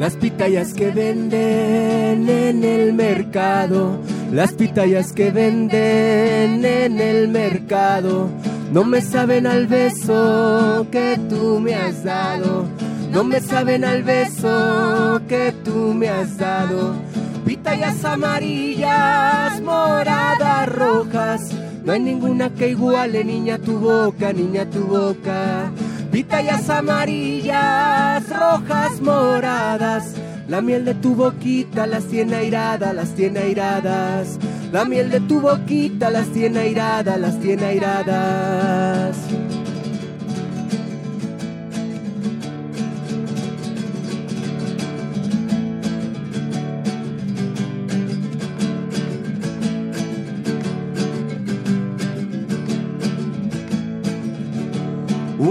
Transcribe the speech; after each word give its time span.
Las 0.00 0.16
pitayas 0.16 0.72
que 0.72 0.90
venden 0.90 2.26
en 2.26 2.64
el 2.64 2.94
mercado, 2.94 3.98
las 4.32 4.54
pitayas 4.54 5.12
que 5.12 5.30
venden 5.30 6.64
en 6.64 6.98
el 6.98 7.28
mercado, 7.28 8.30
no 8.72 8.84
me 8.84 9.02
saben 9.02 9.46
al 9.46 9.66
beso 9.66 10.86
que 10.90 11.20
tú 11.28 11.60
me 11.60 11.74
has 11.74 12.02
dado, 12.02 12.64
no 13.12 13.24
me 13.24 13.42
saben 13.42 13.84
al 13.84 14.02
beso 14.02 15.20
que 15.28 15.52
tú 15.62 15.92
me 15.92 16.08
has 16.08 16.38
dado. 16.38 16.94
Pitayas 17.44 18.02
amarillas, 18.02 19.60
moradas, 19.60 20.66
rojas, 20.66 21.42
no 21.84 21.92
hay 21.92 22.00
ninguna 22.00 22.48
que 22.48 22.70
iguale, 22.70 23.22
niña, 23.22 23.58
tu 23.58 23.78
boca, 23.78 24.32
niña, 24.32 24.64
tu 24.64 24.80
boca. 24.80 25.70
Pitayas 26.10 26.68
amarillas, 26.68 28.28
rojas, 28.28 29.00
moradas. 29.00 30.14
La 30.48 30.60
miel 30.60 30.84
de 30.84 30.94
tu 30.94 31.14
boquita 31.14 31.86
las 31.86 32.04
tiene 32.06 32.34
airadas, 32.34 32.92
las 32.92 33.14
tiene 33.14 33.38
airadas. 33.38 34.38
La 34.72 34.84
miel 34.84 35.10
de 35.10 35.20
tu 35.20 35.40
boquita 35.40 36.10
las 36.10 36.26
tiene 36.28 36.58
airadas, 36.58 37.20
las 37.20 37.38
tiene 37.38 37.64
airadas. 37.66 39.16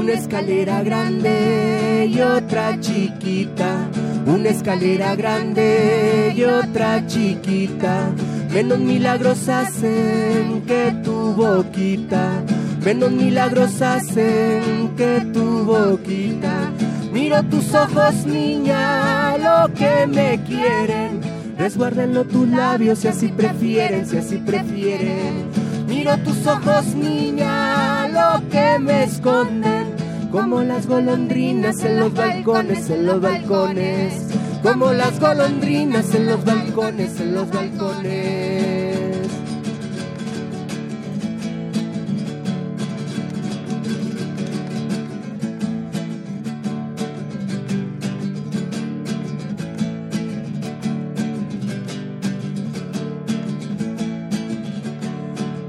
Una 0.09 0.17
escalera 0.17 0.81
grande 0.81 2.09
y 2.11 2.19
otra 2.19 2.79
chiquita. 2.79 3.87
Una 4.25 4.49
escalera 4.49 5.15
grande 5.15 6.33
y 6.35 6.43
otra 6.45 7.05
chiquita. 7.05 8.09
Menos 8.51 8.79
milagros 8.79 9.47
hacen 9.47 10.63
que 10.65 10.95
tu 11.03 11.35
boquita. 11.35 12.41
Menos 12.83 13.11
milagros 13.11 13.83
hacen 13.83 14.95
que 14.97 15.27
tu 15.31 15.65
boquita. 15.65 16.71
Miro 17.13 17.43
tus 17.43 17.71
ojos, 17.75 18.25
niña, 18.25 19.37
lo 19.37 19.71
que 19.75 20.07
me 20.07 20.41
quieren. 20.43 21.21
Resguárdenlo 21.55 22.25
tus 22.25 22.47
labios 22.47 22.97
si 22.97 23.09
así 23.09 23.27
prefieren, 23.27 24.07
si 24.07 24.17
así 24.17 24.37
prefieren. 24.37 25.45
Miro 25.87 26.17
tus 26.17 26.47
ojos, 26.47 26.95
niña, 26.95 28.07
lo 28.07 28.49
que 28.49 28.79
me 28.79 29.03
esconden. 29.03 29.88
Como 30.31 30.61
las 30.61 30.85
golondrinas 30.85 31.83
en 31.83 31.99
los 31.99 32.13
balcones, 32.13 32.89
en 32.91 33.05
los 33.07 33.19
balcones. 33.19 34.27
Como 34.61 34.93
las 34.93 35.19
golondrinas 35.19 36.13
en 36.13 36.27
los 36.27 36.45
balcones, 36.45 37.19
en 37.19 37.33
los 37.33 37.49
balcones. 37.49 39.27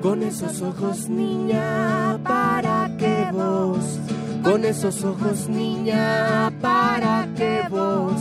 Con 0.02 0.22
esos 0.22 0.60
ojos, 0.60 1.08
niña. 1.08 2.19
Con 4.42 4.64
esos 4.64 5.04
ojos, 5.04 5.48
niña, 5.48 6.50
para 6.60 7.28
que 7.36 7.62
vos. 7.70 8.20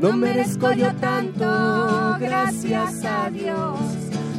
No 0.00 0.12
merezco 0.12 0.72
yo 0.72 0.94
tanto, 0.96 2.16
gracias 2.20 3.04
a 3.04 3.30
Dios. 3.30 3.78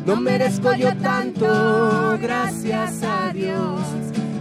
No 0.06 0.16
merezco 0.18 0.74
yo 0.74 0.96
tanto, 0.98 2.18
gracias 2.22 3.02
a 3.04 3.34
Dios. 3.34 3.82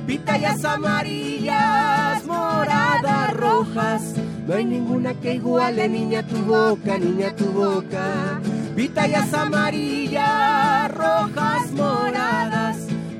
Pitayas 0.06 0.62
amarillas, 0.64 2.24
moradas, 2.26 3.34
rojas. 3.34 4.14
No 4.46 4.54
hay 4.54 4.66
ninguna 4.66 5.14
que 5.14 5.34
iguale, 5.34 5.88
niña, 5.88 6.22
tu 6.22 6.36
boca, 6.36 6.98
niña, 6.98 7.34
tu 7.34 7.46
boca. 7.46 8.40
Pitayas 8.76 9.32
amarillas, 9.32 10.92
rojas, 10.92 11.70
moradas. 11.72 12.23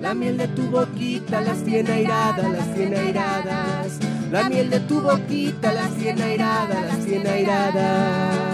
La 0.04 0.12
miel 0.12 0.37
de 0.37 0.48
tu 0.48 0.65
boquita 0.65 1.41
las 1.41 1.65
tiene 1.65 1.91
airadas, 1.91 2.50
las 2.53 2.75
tiene 2.75 2.94
airadas. 2.98 3.98
La 4.31 4.50
miel 4.50 4.69
de 4.69 4.81
tu 4.81 5.00
boquita 5.00 5.72
las 5.72 5.97
tiene 5.97 6.22
airadas, 6.22 6.87
las 6.87 7.06
tiene 7.06 7.31
airadas. 7.31 8.53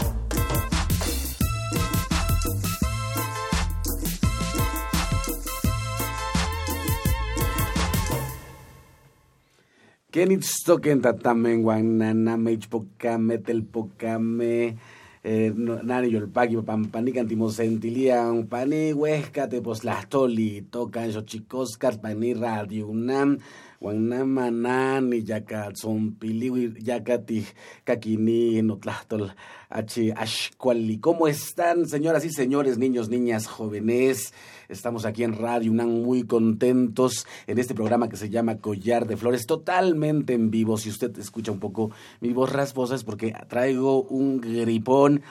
Kenitstoken 10.11 10.99
tatamen 10.99 11.61
guananame 11.63 12.51
ichpocame 12.51 13.37
telpocame 13.39 14.75
eh, 15.23 15.51
nani 15.55 16.09
yolpaki 16.11 16.57
pampani 16.67 17.13
cantimosentilian 17.15 18.43
pani 18.51 18.91
huesca 18.91 19.47
teposlastoli 19.47 20.67
tocan 20.69 21.13
xochicoscat 21.15 22.01
pani 22.03 22.33
radio 22.33 22.89
unam 22.91 23.37
guanama 23.79 24.51
nani 24.51 25.23
yaka 25.25 25.71
tzompiliwi 25.71 26.83
yakati 26.83 27.47
kakini 27.87 28.61
notlahtol 28.61 29.31
H. 29.71 30.11
Ashkuali. 30.15 30.97
¿Cómo 30.99 31.27
están, 31.27 31.87
señoras 31.87 32.25
y 32.25 32.29
señores, 32.29 32.77
niños, 32.77 33.07
niñas, 33.07 33.47
jóvenes? 33.47 34.33
Estamos 34.71 35.03
aquí 35.05 35.25
en 35.25 35.37
Radio 35.37 35.69
UNAM 35.69 35.89
muy 35.89 36.23
contentos 36.23 37.27
en 37.45 37.59
este 37.59 37.75
programa 37.75 38.07
que 38.07 38.15
se 38.15 38.29
llama 38.29 38.59
Collar 38.59 39.05
de 39.05 39.17
Flores, 39.17 39.45
totalmente 39.45 40.33
en 40.33 40.49
vivo. 40.49 40.77
Si 40.77 40.89
usted 40.89 41.17
escucha 41.19 41.51
un 41.51 41.59
poco 41.59 41.91
mi 42.21 42.31
voz 42.31 42.53
rasposa 42.53 42.95
es 42.95 43.03
porque 43.03 43.35
traigo 43.49 44.03
un 44.03 44.39
gripón 44.39 45.23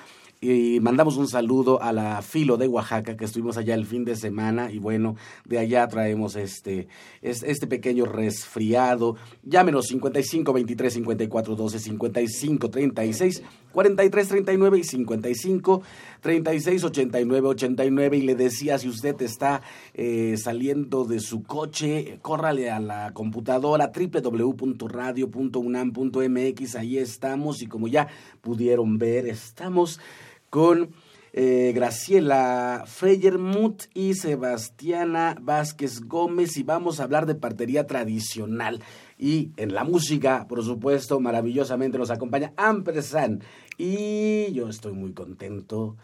y 0.43 0.81
mandamos 0.81 1.19
un 1.19 1.29
saludo 1.29 1.83
a 1.83 1.93
la 1.93 2.23
Filo 2.23 2.57
de 2.57 2.67
Oaxaca, 2.67 3.15
que 3.15 3.27
estuvimos 3.27 3.59
allá 3.59 3.75
el 3.75 3.85
fin 3.85 4.07
de 4.07 4.17
semana. 4.17 4.73
Y 4.73 4.79
bueno, 4.79 5.17
de 5.45 5.59
allá 5.59 5.87
traemos 5.87 6.35
este, 6.35 6.89
este 7.21 7.67
pequeño 7.67 8.07
resfriado. 8.07 9.17
Llámenos 9.43 9.89
55 9.89 10.55
23 10.55 10.95
54 10.95 11.57
12 11.57 11.79
55 11.79 12.71
36 12.71 13.43
43 13.71 14.29
39 14.29 14.79
y 14.79 14.85
55 14.85 15.83
36 16.23 16.85
89 16.85 17.49
89. 17.49 18.17
Y 18.17 18.23
le 18.23 18.35
decía, 18.35 18.79
si 18.79 18.89
usted 18.89 19.21
está 19.21 19.61
eh, 19.93 20.37
saliendo 20.39 21.05
de 21.05 21.21
su 21.21 21.43
coche, 21.43 22.19
córrale 22.23 22.71
a 22.71 22.81
la 22.81 23.13
computadora 23.13 23.93
www.radio.unam.mx. 23.95 26.77
Ahí 26.77 26.97
estamos. 26.97 27.61
Y 27.61 27.67
como 27.67 27.89
ya 27.89 28.09
pudieron 28.41 28.97
ver, 28.97 29.27
estamos 29.27 30.01
con 30.50 30.91
eh, 31.32 31.73
Graciela 31.75 32.85
Freyermuth 32.87 33.85
y 33.94 34.14
Sebastiana 34.14 35.37
Vázquez 35.41 36.00
Gómez 36.00 36.56
y 36.56 36.64
vamos 36.64 36.99
a 36.99 37.05
hablar 37.05 37.26
de 37.26 37.37
partería 37.37 37.87
tradicional. 37.87 38.82
Y 39.17 39.52
en 39.56 39.75
la 39.75 39.85
música, 39.85 40.47
por 40.49 40.64
supuesto, 40.64 41.20
maravillosamente 41.20 41.99
nos 41.99 42.11
acompaña 42.11 42.52
Ampersand. 42.56 43.44
Y 43.79 44.52
yo 44.52 44.69
estoy 44.69 44.93
muy 44.93 45.12
contento 45.12 45.97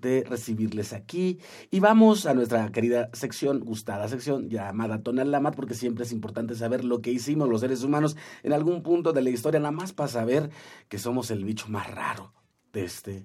de 0.00 0.24
recibirles 0.24 0.92
aquí. 0.92 1.38
Y 1.70 1.78
vamos 1.78 2.26
a 2.26 2.34
nuestra 2.34 2.72
querida 2.72 3.08
sección, 3.12 3.60
gustada 3.60 4.08
sección, 4.08 4.50
llamada 4.50 5.02
Tonal 5.02 5.30
Lamat, 5.30 5.54
porque 5.54 5.74
siempre 5.74 6.04
es 6.04 6.12
importante 6.12 6.56
saber 6.56 6.84
lo 6.84 7.00
que 7.00 7.12
hicimos 7.12 7.48
los 7.48 7.60
seres 7.60 7.84
humanos 7.84 8.16
en 8.42 8.52
algún 8.52 8.82
punto 8.82 9.12
de 9.12 9.22
la 9.22 9.30
historia, 9.30 9.60
nada 9.60 9.70
más 9.70 9.92
para 9.92 10.08
saber 10.08 10.50
que 10.88 10.98
somos 10.98 11.30
el 11.30 11.44
bicho 11.44 11.68
más 11.68 11.88
raro 11.88 12.32
de 12.72 12.84
este 12.84 13.24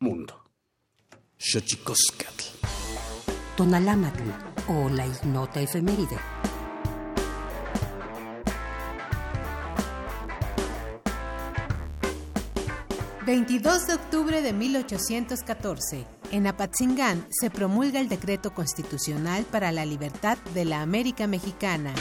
mundo. 0.00 0.34
Xochicoscatl. 1.36 2.44
Tonalámatl 3.56 4.22
o 4.68 4.88
la 4.88 5.06
ignota 5.06 5.60
efeméride. 5.60 6.16
...22 13.26 13.86
de 13.86 13.94
octubre 13.94 14.42
de 14.42 14.52
1814... 14.52 16.04
...en 16.32 16.46
Apatzingán 16.48 17.26
se 17.30 17.50
promulga 17.50 18.00
el 18.00 18.08
decreto 18.08 18.52
constitucional... 18.52 19.44
...para 19.44 19.70
la 19.70 19.84
libertad 19.84 20.36
de 20.54 20.64
la 20.64 20.80
América 20.80 21.28
Mexicana... 21.28 21.94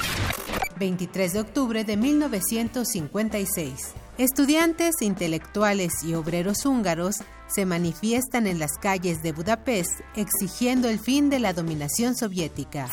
...23 0.79 1.33
de 1.33 1.39
octubre 1.41 1.83
de 1.83 1.97
1956... 1.97 3.93
Estudiantes, 4.19 4.95
intelectuales 4.99 6.03
y 6.03 6.13
obreros 6.13 6.65
húngaros 6.65 7.15
se 7.47 7.65
manifiestan 7.65 8.47
en 8.47 8.59
las 8.59 8.73
calles 8.77 9.23
de 9.23 9.31
Budapest 9.31 10.01
exigiendo 10.13 10.89
el 10.89 10.99
fin 10.99 11.29
de 11.29 11.39
la 11.39 11.53
dominación 11.53 12.17
soviética. 12.17 12.89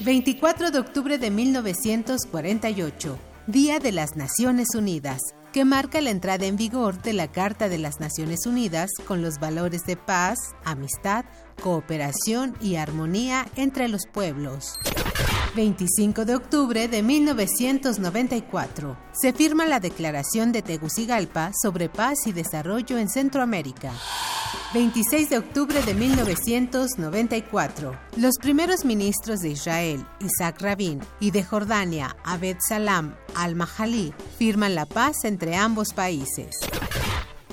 24 0.00 0.72
de 0.72 0.80
octubre 0.80 1.18
de 1.18 1.30
1948, 1.30 3.18
Día 3.46 3.78
de 3.78 3.92
las 3.92 4.16
Naciones 4.16 4.74
Unidas, 4.74 5.20
que 5.52 5.64
marca 5.64 6.00
la 6.00 6.10
entrada 6.10 6.44
en 6.44 6.56
vigor 6.56 7.00
de 7.00 7.12
la 7.12 7.30
Carta 7.30 7.68
de 7.68 7.78
las 7.78 8.00
Naciones 8.00 8.44
Unidas 8.44 8.90
con 9.06 9.22
los 9.22 9.38
valores 9.38 9.82
de 9.84 9.96
paz, 9.96 10.38
amistad, 10.64 11.24
cooperación 11.62 12.56
y 12.60 12.74
armonía 12.74 13.46
entre 13.54 13.86
los 13.86 14.08
pueblos. 14.12 14.74
25 15.54 16.24
de 16.24 16.34
octubre 16.34 16.88
de 16.88 17.02
1994. 17.02 18.96
Se 19.12 19.34
firma 19.34 19.66
la 19.66 19.80
Declaración 19.80 20.50
de 20.50 20.62
Tegucigalpa 20.62 21.50
sobre 21.60 21.90
paz 21.90 22.26
y 22.26 22.32
desarrollo 22.32 22.96
en 22.96 23.10
Centroamérica. 23.10 23.92
26 24.72 25.28
de 25.28 25.38
octubre 25.38 25.82
de 25.82 25.92
1994. 25.92 27.98
Los 28.16 28.36
primeros 28.40 28.86
ministros 28.86 29.40
de 29.40 29.50
Israel, 29.50 30.06
Isaac 30.20 30.62
Rabin, 30.62 31.00
y 31.20 31.32
de 31.32 31.44
Jordania, 31.44 32.16
Abed 32.24 32.56
Salam 32.66 33.14
al-Mahali, 33.34 34.14
firman 34.38 34.74
la 34.74 34.86
paz 34.86 35.24
entre 35.24 35.56
ambos 35.56 35.92
países. 35.92 36.56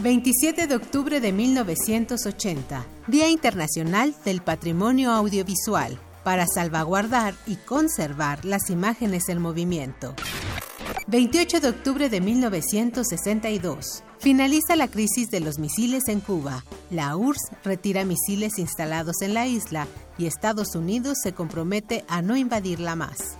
27 0.02 0.68
de 0.68 0.76
octubre 0.76 1.20
de 1.20 1.34
1980, 1.34 2.86
Día 3.08 3.28
Internacional 3.28 4.16
del 4.24 4.42
Patrimonio 4.42 5.12
Audiovisual 5.12 6.00
para 6.30 6.46
salvaguardar 6.46 7.34
y 7.48 7.56
conservar 7.56 8.46
las 8.46 8.70
imágenes 8.70 9.30
en 9.30 9.42
movimiento. 9.42 10.14
28 11.08 11.60
de 11.60 11.70
octubre 11.70 12.08
de 12.08 12.22
1962. 12.22 14.04
Finaliza 14.20 14.76
la 14.76 14.88
crisis 14.88 15.32
de 15.32 15.40
los 15.40 15.58
misiles 15.58 16.08
en 16.08 16.20
Cuba. 16.20 16.64
La 16.92 17.18
URSS 17.18 17.50
retira 17.64 18.06
misiles 18.06 18.60
instalados 18.60 19.24
en 19.24 19.34
la 19.34 19.48
isla 19.48 19.88
y 20.20 20.28
Estados 20.28 20.76
Unidos 20.76 21.18
se 21.24 21.34
compromete 21.34 22.06
a 22.08 22.22
no 22.22 22.38
invadirla 22.38 22.96
más. 22.96 23.40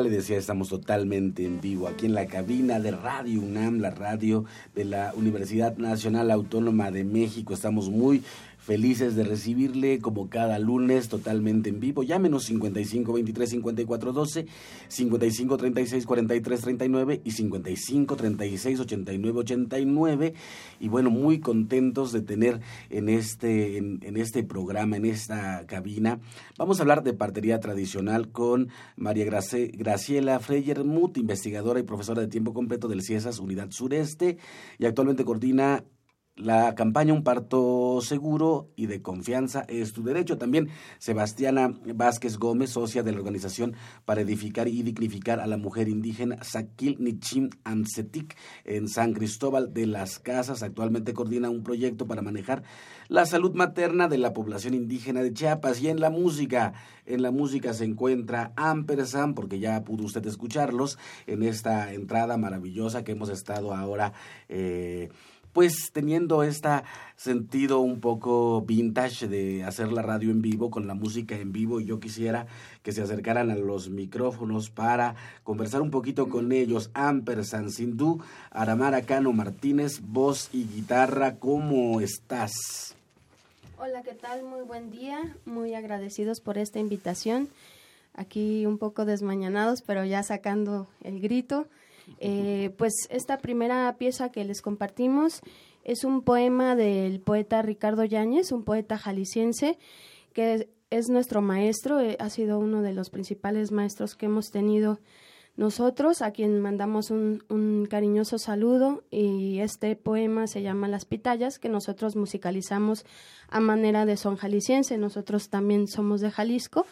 Le 0.00 0.10
decía, 0.10 0.36
estamos 0.36 0.68
totalmente 0.68 1.44
en 1.44 1.60
vivo 1.60 1.88
aquí 1.88 2.06
en 2.06 2.14
la 2.14 2.26
cabina 2.26 2.80
de 2.80 2.90
Radio 2.90 3.40
UNAM, 3.40 3.78
la 3.78 3.90
radio 3.90 4.44
de 4.74 4.84
la 4.84 5.12
Universidad 5.14 5.76
Nacional 5.76 6.30
Autónoma 6.30 6.90
de 6.90 7.04
México. 7.04 7.54
Estamos 7.54 7.90
muy 7.90 8.22
Felices 8.64 9.14
de 9.14 9.24
recibirle 9.24 9.98
como 9.98 10.30
cada 10.30 10.58
lunes 10.58 11.10
totalmente 11.10 11.68
en 11.68 11.80
vivo. 11.80 12.02
Llámenos 12.02 12.44
55 12.44 13.12
23 13.12 13.50
54 13.50 14.12
12, 14.14 14.46
55 14.88 15.56
36 15.58 16.06
43 16.06 16.60
39 16.62 17.20
y 17.22 17.30
55 17.32 18.16
36 18.16 18.80
89 18.80 19.38
89. 19.40 20.34
Y 20.80 20.88
bueno, 20.88 21.10
muy 21.10 21.40
contentos 21.40 22.10
de 22.12 22.22
tener 22.22 22.60
en 22.88 23.10
este, 23.10 23.76
en, 23.76 24.16
este 24.16 24.42
programa, 24.44 24.96
en 24.96 25.04
esta 25.04 25.66
cabina. 25.66 26.20
Vamos 26.56 26.78
a 26.78 26.84
hablar 26.84 27.02
de 27.02 27.12
partería 27.12 27.60
tradicional 27.60 28.30
con 28.30 28.70
María 28.96 29.26
Graciela 29.26 30.40
Freyermuth, 30.40 31.18
investigadora 31.18 31.80
y 31.80 31.82
profesora 31.82 32.22
de 32.22 32.28
tiempo 32.28 32.54
completo 32.54 32.88
del 32.88 33.02
CIESAS 33.02 33.40
Unidad 33.40 33.72
Sureste 33.72 34.38
y 34.78 34.86
actualmente 34.86 35.26
coordina 35.26 35.84
la 36.36 36.74
campaña 36.74 37.12
Un 37.12 37.22
parto 37.22 38.00
seguro 38.00 38.70
y 38.74 38.86
de 38.86 39.02
confianza 39.02 39.64
es 39.68 39.92
tu 39.92 40.02
derecho. 40.02 40.36
También 40.36 40.68
Sebastiana 40.98 41.72
Vázquez 41.94 42.38
Gómez, 42.38 42.70
socia 42.70 43.02
de 43.02 43.12
la 43.12 43.18
organización 43.18 43.74
para 44.04 44.22
edificar 44.22 44.66
y 44.66 44.82
dignificar 44.82 45.38
a 45.38 45.46
la 45.46 45.56
mujer 45.56 45.88
indígena 45.88 46.42
Sakil 46.42 46.96
Nichim 46.98 47.50
Amsetik 47.62 48.36
en 48.64 48.88
San 48.88 49.12
Cristóbal 49.12 49.72
de 49.72 49.86
las 49.86 50.18
Casas. 50.18 50.62
Actualmente 50.62 51.14
coordina 51.14 51.50
un 51.50 51.62
proyecto 51.62 52.06
para 52.06 52.22
manejar 52.22 52.64
la 53.08 53.26
salud 53.26 53.54
materna 53.54 54.08
de 54.08 54.18
la 54.18 54.32
población 54.32 54.74
indígena 54.74 55.22
de 55.22 55.32
Chiapas. 55.32 55.80
Y 55.80 55.88
en 55.88 56.00
la 56.00 56.10
música, 56.10 56.72
en 57.06 57.22
la 57.22 57.30
música 57.30 57.74
se 57.74 57.84
encuentra 57.84 58.52
Ampersand, 58.56 59.34
porque 59.34 59.60
ya 59.60 59.84
pudo 59.84 60.04
usted 60.04 60.26
escucharlos 60.26 60.98
en 61.26 61.42
esta 61.44 61.92
entrada 61.92 62.36
maravillosa 62.36 63.04
que 63.04 63.12
hemos 63.12 63.28
estado 63.28 63.72
ahora. 63.72 64.12
Eh, 64.48 65.10
pues 65.54 65.90
teniendo 65.92 66.42
este 66.42 66.68
sentido 67.16 67.78
un 67.78 68.00
poco 68.00 68.60
vintage 68.62 69.28
de 69.28 69.62
hacer 69.62 69.92
la 69.92 70.02
radio 70.02 70.30
en 70.30 70.42
vivo 70.42 70.68
con 70.68 70.88
la 70.88 70.94
música 70.94 71.36
en 71.36 71.52
vivo 71.52 71.80
yo 71.80 72.00
quisiera 72.00 72.46
que 72.82 72.90
se 72.90 73.00
acercaran 73.00 73.50
a 73.52 73.54
los 73.54 73.88
micrófonos 73.88 74.68
para 74.68 75.14
conversar 75.44 75.80
un 75.80 75.90
poquito 75.90 76.28
con 76.28 76.52
ellos. 76.52 76.90
Ampersand, 76.92 77.70
Sindú, 77.70 78.20
Aramara 78.50 79.02
Cano 79.02 79.32
Martínez, 79.32 80.00
voz 80.02 80.50
y 80.52 80.64
guitarra, 80.64 81.36
¿cómo 81.36 82.00
estás? 82.00 82.94
Hola, 83.78 84.02
¿qué 84.02 84.14
tal? 84.14 84.42
Muy 84.42 84.62
buen 84.62 84.90
día, 84.90 85.36
muy 85.46 85.74
agradecidos 85.74 86.40
por 86.40 86.58
esta 86.58 86.80
invitación. 86.80 87.48
Aquí 88.12 88.66
un 88.66 88.78
poco 88.78 89.04
desmañanados, 89.04 89.82
pero 89.82 90.04
ya 90.04 90.22
sacando 90.22 90.88
el 91.02 91.20
grito. 91.20 91.66
Eh, 92.18 92.74
pues 92.76 92.92
esta 93.10 93.38
primera 93.38 93.94
pieza 93.98 94.30
que 94.30 94.44
les 94.44 94.62
compartimos 94.62 95.40
es 95.84 96.04
un 96.04 96.22
poema 96.22 96.76
del 96.76 97.20
poeta 97.20 97.62
Ricardo 97.62 98.04
Yáñez, 98.04 98.52
un 98.52 98.64
poeta 98.64 98.98
jalisciense, 98.98 99.78
que 100.32 100.68
es 100.90 101.08
nuestro 101.08 101.42
maestro, 101.42 102.00
eh, 102.00 102.16
ha 102.20 102.30
sido 102.30 102.58
uno 102.58 102.82
de 102.82 102.92
los 102.92 103.10
principales 103.10 103.72
maestros 103.72 104.14
que 104.14 104.26
hemos 104.26 104.50
tenido 104.50 104.98
nosotros, 105.56 106.20
a 106.20 106.32
quien 106.32 106.60
mandamos 106.60 107.10
un, 107.10 107.44
un, 107.48 107.86
cariñoso 107.88 108.38
saludo 108.38 109.04
y 109.10 109.60
este 109.60 109.94
poema 109.94 110.48
se 110.48 110.62
llama 110.62 110.88
Las 110.88 111.04
Pitayas, 111.04 111.60
que 111.60 111.68
nosotros 111.68 112.16
musicalizamos 112.16 113.04
a 113.48 113.60
manera 113.60 114.04
de 114.04 114.16
son 114.16 114.36
jalisciense, 114.36 114.98
nosotros 114.98 115.50
también 115.50 115.86
somos 115.86 116.20
de 116.20 116.32
Jalisco 116.32 116.86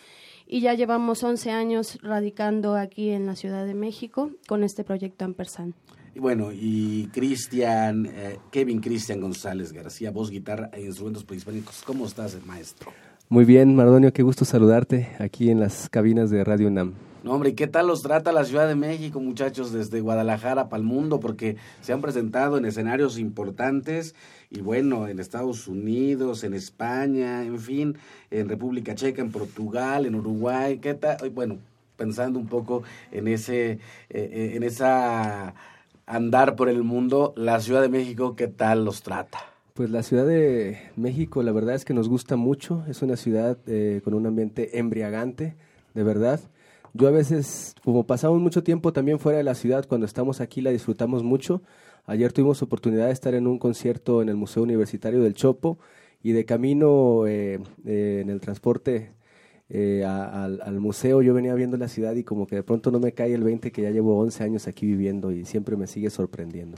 y 0.46 0.60
ya 0.60 0.74
llevamos 0.74 1.22
11 1.22 1.50
años 1.50 1.98
radicando 2.02 2.76
aquí 2.76 3.10
en 3.10 3.26
la 3.26 3.36
Ciudad 3.36 3.66
de 3.66 3.74
México 3.74 4.30
con 4.48 4.64
este 4.64 4.84
proyecto 4.84 5.24
Ampersand. 5.24 5.74
Y 6.14 6.20
bueno, 6.20 6.50
y 6.52 7.08
Cristian, 7.12 8.06
eh, 8.06 8.38
Kevin 8.50 8.80
Cristian 8.80 9.20
González 9.20 9.72
García, 9.72 10.10
voz, 10.10 10.30
guitarra 10.30 10.70
e 10.72 10.82
instrumentos 10.82 11.24
prehispánicos, 11.24 11.82
¿cómo 11.86 12.04
estás, 12.06 12.36
maestro? 12.44 12.92
Muy 13.30 13.46
bien, 13.46 13.74
Mardonio, 13.74 14.12
qué 14.12 14.22
gusto 14.22 14.44
saludarte 14.44 15.08
aquí 15.18 15.50
en 15.50 15.58
las 15.58 15.88
cabinas 15.88 16.28
de 16.28 16.44
Radio 16.44 16.68
UNAM. 16.68 16.92
No, 17.22 17.34
hombre, 17.34 17.50
¿y 17.50 17.54
qué 17.54 17.68
tal 17.68 17.86
los 17.86 18.02
trata 18.02 18.32
la 18.32 18.44
Ciudad 18.44 18.66
de 18.66 18.74
México, 18.74 19.20
muchachos, 19.20 19.72
desde 19.72 20.00
Guadalajara 20.00 20.68
para 20.68 20.80
el 20.80 20.86
mundo? 20.86 21.20
Porque 21.20 21.56
se 21.80 21.92
han 21.92 22.00
presentado 22.00 22.58
en 22.58 22.64
escenarios 22.64 23.16
importantes 23.16 24.16
y 24.50 24.60
bueno, 24.60 25.06
en 25.06 25.20
Estados 25.20 25.68
Unidos, 25.68 26.42
en 26.42 26.52
España, 26.52 27.44
en 27.44 27.60
fin, 27.60 27.96
en 28.32 28.48
República 28.48 28.96
Checa, 28.96 29.22
en 29.22 29.30
Portugal, 29.30 30.04
en 30.04 30.16
Uruguay, 30.16 30.78
¿qué 30.78 30.94
tal? 30.94 31.30
Bueno, 31.30 31.58
pensando 31.96 32.40
un 32.40 32.48
poco 32.48 32.82
en 33.12 33.28
ese, 33.28 33.70
eh, 33.70 33.78
eh, 34.10 34.52
en 34.54 34.64
esa 34.64 35.54
andar 36.06 36.56
por 36.56 36.68
el 36.68 36.82
mundo, 36.82 37.34
la 37.36 37.60
Ciudad 37.60 37.82
de 37.82 37.88
México, 37.88 38.34
¿qué 38.34 38.48
tal 38.48 38.84
los 38.84 39.02
trata? 39.02 39.38
Pues 39.74 39.90
la 39.90 40.02
Ciudad 40.02 40.26
de 40.26 40.90
México, 40.96 41.44
la 41.44 41.52
verdad 41.52 41.76
es 41.76 41.84
que 41.84 41.94
nos 41.94 42.08
gusta 42.08 42.34
mucho, 42.34 42.84
es 42.88 43.00
una 43.00 43.16
ciudad 43.16 43.58
eh, 43.68 44.00
con 44.02 44.14
un 44.14 44.26
ambiente 44.26 44.80
embriagante, 44.80 45.54
de 45.94 46.02
verdad. 46.02 46.40
Yo 46.94 47.08
a 47.08 47.10
veces, 47.10 47.74
como 47.84 48.06
pasamos 48.06 48.40
mucho 48.40 48.62
tiempo 48.62 48.92
también 48.92 49.18
fuera 49.18 49.38
de 49.38 49.44
la 49.44 49.54
ciudad, 49.54 49.86
cuando 49.88 50.06
estamos 50.06 50.40
aquí 50.40 50.60
la 50.60 50.70
disfrutamos 50.70 51.22
mucho. 51.22 51.62
Ayer 52.04 52.32
tuvimos 52.32 52.60
oportunidad 52.62 53.06
de 53.06 53.12
estar 53.12 53.34
en 53.34 53.46
un 53.46 53.58
concierto 53.58 54.20
en 54.22 54.28
el 54.28 54.36
Museo 54.36 54.62
Universitario 54.62 55.22
del 55.22 55.34
Chopo 55.34 55.78
y 56.22 56.32
de 56.32 56.44
camino 56.44 57.26
eh, 57.26 57.60
eh, 57.86 58.20
en 58.22 58.28
el 58.28 58.40
transporte 58.40 59.12
eh, 59.68 60.04
al, 60.04 60.60
al, 60.60 60.80
museo 60.80 61.22
yo 61.22 61.32
venía 61.32 61.54
viendo 61.54 61.78
la 61.78 61.88
ciudad 61.88 62.14
y 62.14 62.24
como 62.24 62.46
que 62.46 62.56
de 62.56 62.62
pronto 62.62 62.90
no 62.90 63.00
me 63.00 63.12
cae 63.12 63.32
el 63.32 63.42
20 63.42 63.72
que 63.72 63.82
ya 63.82 63.90
llevo 63.90 64.18
11 64.20 64.44
años 64.44 64.66
aquí 64.68 64.84
viviendo 64.84 65.32
y 65.32 65.46
siempre 65.46 65.76
me 65.76 65.86
sigue 65.86 66.10
sorprendiendo. 66.10 66.76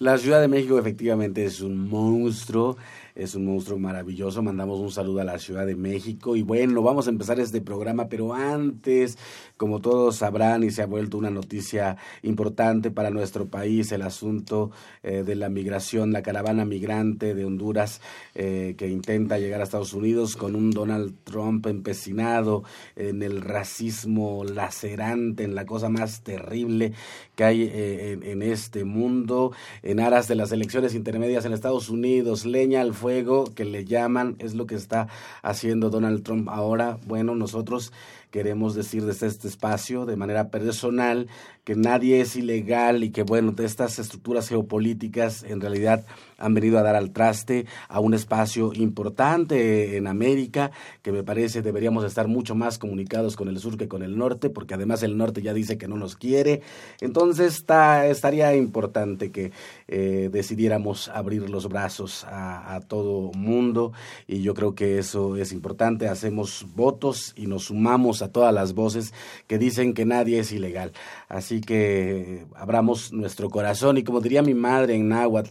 La 0.00 0.16
Ciudad 0.16 0.40
de 0.40 0.48
México 0.48 0.78
efectivamente 0.78 1.44
es 1.44 1.60
un 1.60 1.86
monstruo 1.86 2.78
es 3.14 3.34
un 3.34 3.46
monstruo 3.46 3.78
maravilloso. 3.78 4.42
Mandamos 4.42 4.80
un 4.80 4.90
saludo 4.90 5.20
a 5.20 5.24
la 5.24 5.38
Ciudad 5.38 5.66
de 5.66 5.76
México 5.76 6.36
y 6.36 6.42
bueno, 6.42 6.82
vamos 6.82 7.06
a 7.06 7.10
empezar 7.10 7.40
este 7.40 7.60
programa, 7.60 8.08
pero 8.08 8.34
antes, 8.34 9.18
como 9.56 9.80
todos 9.80 10.16
sabrán 10.16 10.62
y 10.64 10.70
se 10.70 10.82
ha 10.82 10.86
vuelto 10.86 11.18
una 11.18 11.30
noticia 11.30 11.96
importante 12.22 12.90
para 12.90 13.10
nuestro 13.10 13.48
país, 13.48 13.92
el 13.92 14.02
asunto 14.02 14.70
eh, 15.02 15.22
de 15.22 15.34
la 15.34 15.48
migración, 15.48 16.12
la 16.12 16.22
caravana 16.22 16.64
migrante 16.64 17.34
de 17.34 17.44
Honduras 17.44 18.00
eh, 18.34 18.74
que 18.76 18.88
intenta 18.88 19.38
llegar 19.38 19.60
a 19.60 19.64
Estados 19.64 19.92
Unidos 19.92 20.36
con 20.36 20.56
un 20.56 20.70
Donald 20.70 21.14
Trump 21.24 21.66
empecinado 21.66 22.64
en 22.96 23.22
el 23.22 23.40
racismo 23.40 24.44
lacerante, 24.44 25.44
en 25.44 25.54
la 25.54 25.66
cosa 25.66 25.88
más 25.88 26.22
terrible 26.22 26.92
que 27.40 27.44
hay 27.44 27.62
eh, 27.62 28.12
en, 28.12 28.22
en, 28.22 28.42
este 28.42 28.84
mundo, 28.84 29.52
en 29.82 29.98
aras 29.98 30.28
de 30.28 30.34
las 30.34 30.52
elecciones 30.52 30.94
intermedias 30.94 31.46
en 31.46 31.54
Estados 31.54 31.88
Unidos, 31.88 32.44
leña 32.44 32.82
al 32.82 32.92
fuego 32.92 33.54
que 33.54 33.64
le 33.64 33.86
llaman, 33.86 34.36
es 34.40 34.52
lo 34.52 34.66
que 34.66 34.74
está 34.74 35.08
haciendo 35.40 35.88
Donald 35.88 36.22
Trump 36.22 36.50
ahora. 36.50 36.98
Bueno, 37.06 37.34
nosotros 37.34 37.94
queremos 38.30 38.74
decir 38.74 39.06
desde 39.06 39.26
este 39.26 39.48
espacio 39.48 40.04
de 40.04 40.16
manera 40.16 40.50
personal 40.50 41.28
que 41.64 41.74
nadie 41.74 42.20
es 42.20 42.36
ilegal 42.36 43.04
y 43.04 43.10
que 43.10 43.22
bueno, 43.22 43.52
de 43.52 43.66
estas 43.66 43.98
estructuras 43.98 44.48
geopolíticas 44.48 45.42
en 45.42 45.60
realidad 45.60 46.04
han 46.38 46.54
venido 46.54 46.78
a 46.78 46.82
dar 46.82 46.96
al 46.96 47.12
traste 47.12 47.66
a 47.88 48.00
un 48.00 48.14
espacio 48.14 48.72
importante 48.74 49.96
en 49.96 50.06
América, 50.06 50.70
que 51.02 51.12
me 51.12 51.22
parece 51.22 51.62
deberíamos 51.62 52.04
estar 52.04 52.28
mucho 52.28 52.54
más 52.54 52.78
comunicados 52.78 53.36
con 53.36 53.48
el 53.48 53.58
sur 53.58 53.76
que 53.76 53.88
con 53.88 54.02
el 54.02 54.16
norte, 54.16 54.48
porque 54.48 54.74
además 54.74 55.02
el 55.02 55.16
norte 55.16 55.42
ya 55.42 55.52
dice 55.52 55.76
que 55.76 55.86
no 55.86 55.96
nos 55.96 56.16
quiere. 56.16 56.62
Entonces 57.00 57.54
está, 57.54 58.06
estaría 58.06 58.56
importante 58.56 59.30
que 59.30 59.52
eh, 59.86 60.30
decidiéramos 60.32 61.08
abrir 61.08 61.48
los 61.50 61.68
brazos 61.68 62.24
a, 62.24 62.74
a 62.74 62.80
todo 62.80 63.32
mundo 63.32 63.92
y 64.26 64.42
yo 64.42 64.54
creo 64.54 64.74
que 64.74 64.98
eso 64.98 65.36
es 65.36 65.52
importante. 65.52 66.08
Hacemos 66.08 66.66
votos 66.74 67.34
y 67.36 67.46
nos 67.46 67.64
sumamos 67.64 68.22
a 68.22 68.32
todas 68.32 68.54
las 68.54 68.72
voces 68.72 69.12
que 69.46 69.58
dicen 69.58 69.92
que 69.92 70.06
nadie 70.06 70.38
es 70.38 70.52
ilegal. 70.52 70.92
Así 71.28 71.49
que 71.58 72.46
abramos 72.54 73.12
nuestro 73.12 73.50
corazón 73.50 73.98
y 73.98 74.04
como 74.04 74.20
diría 74.20 74.42
mi 74.42 74.54
madre 74.54 74.94
en 74.94 75.08
náhuatl, 75.08 75.50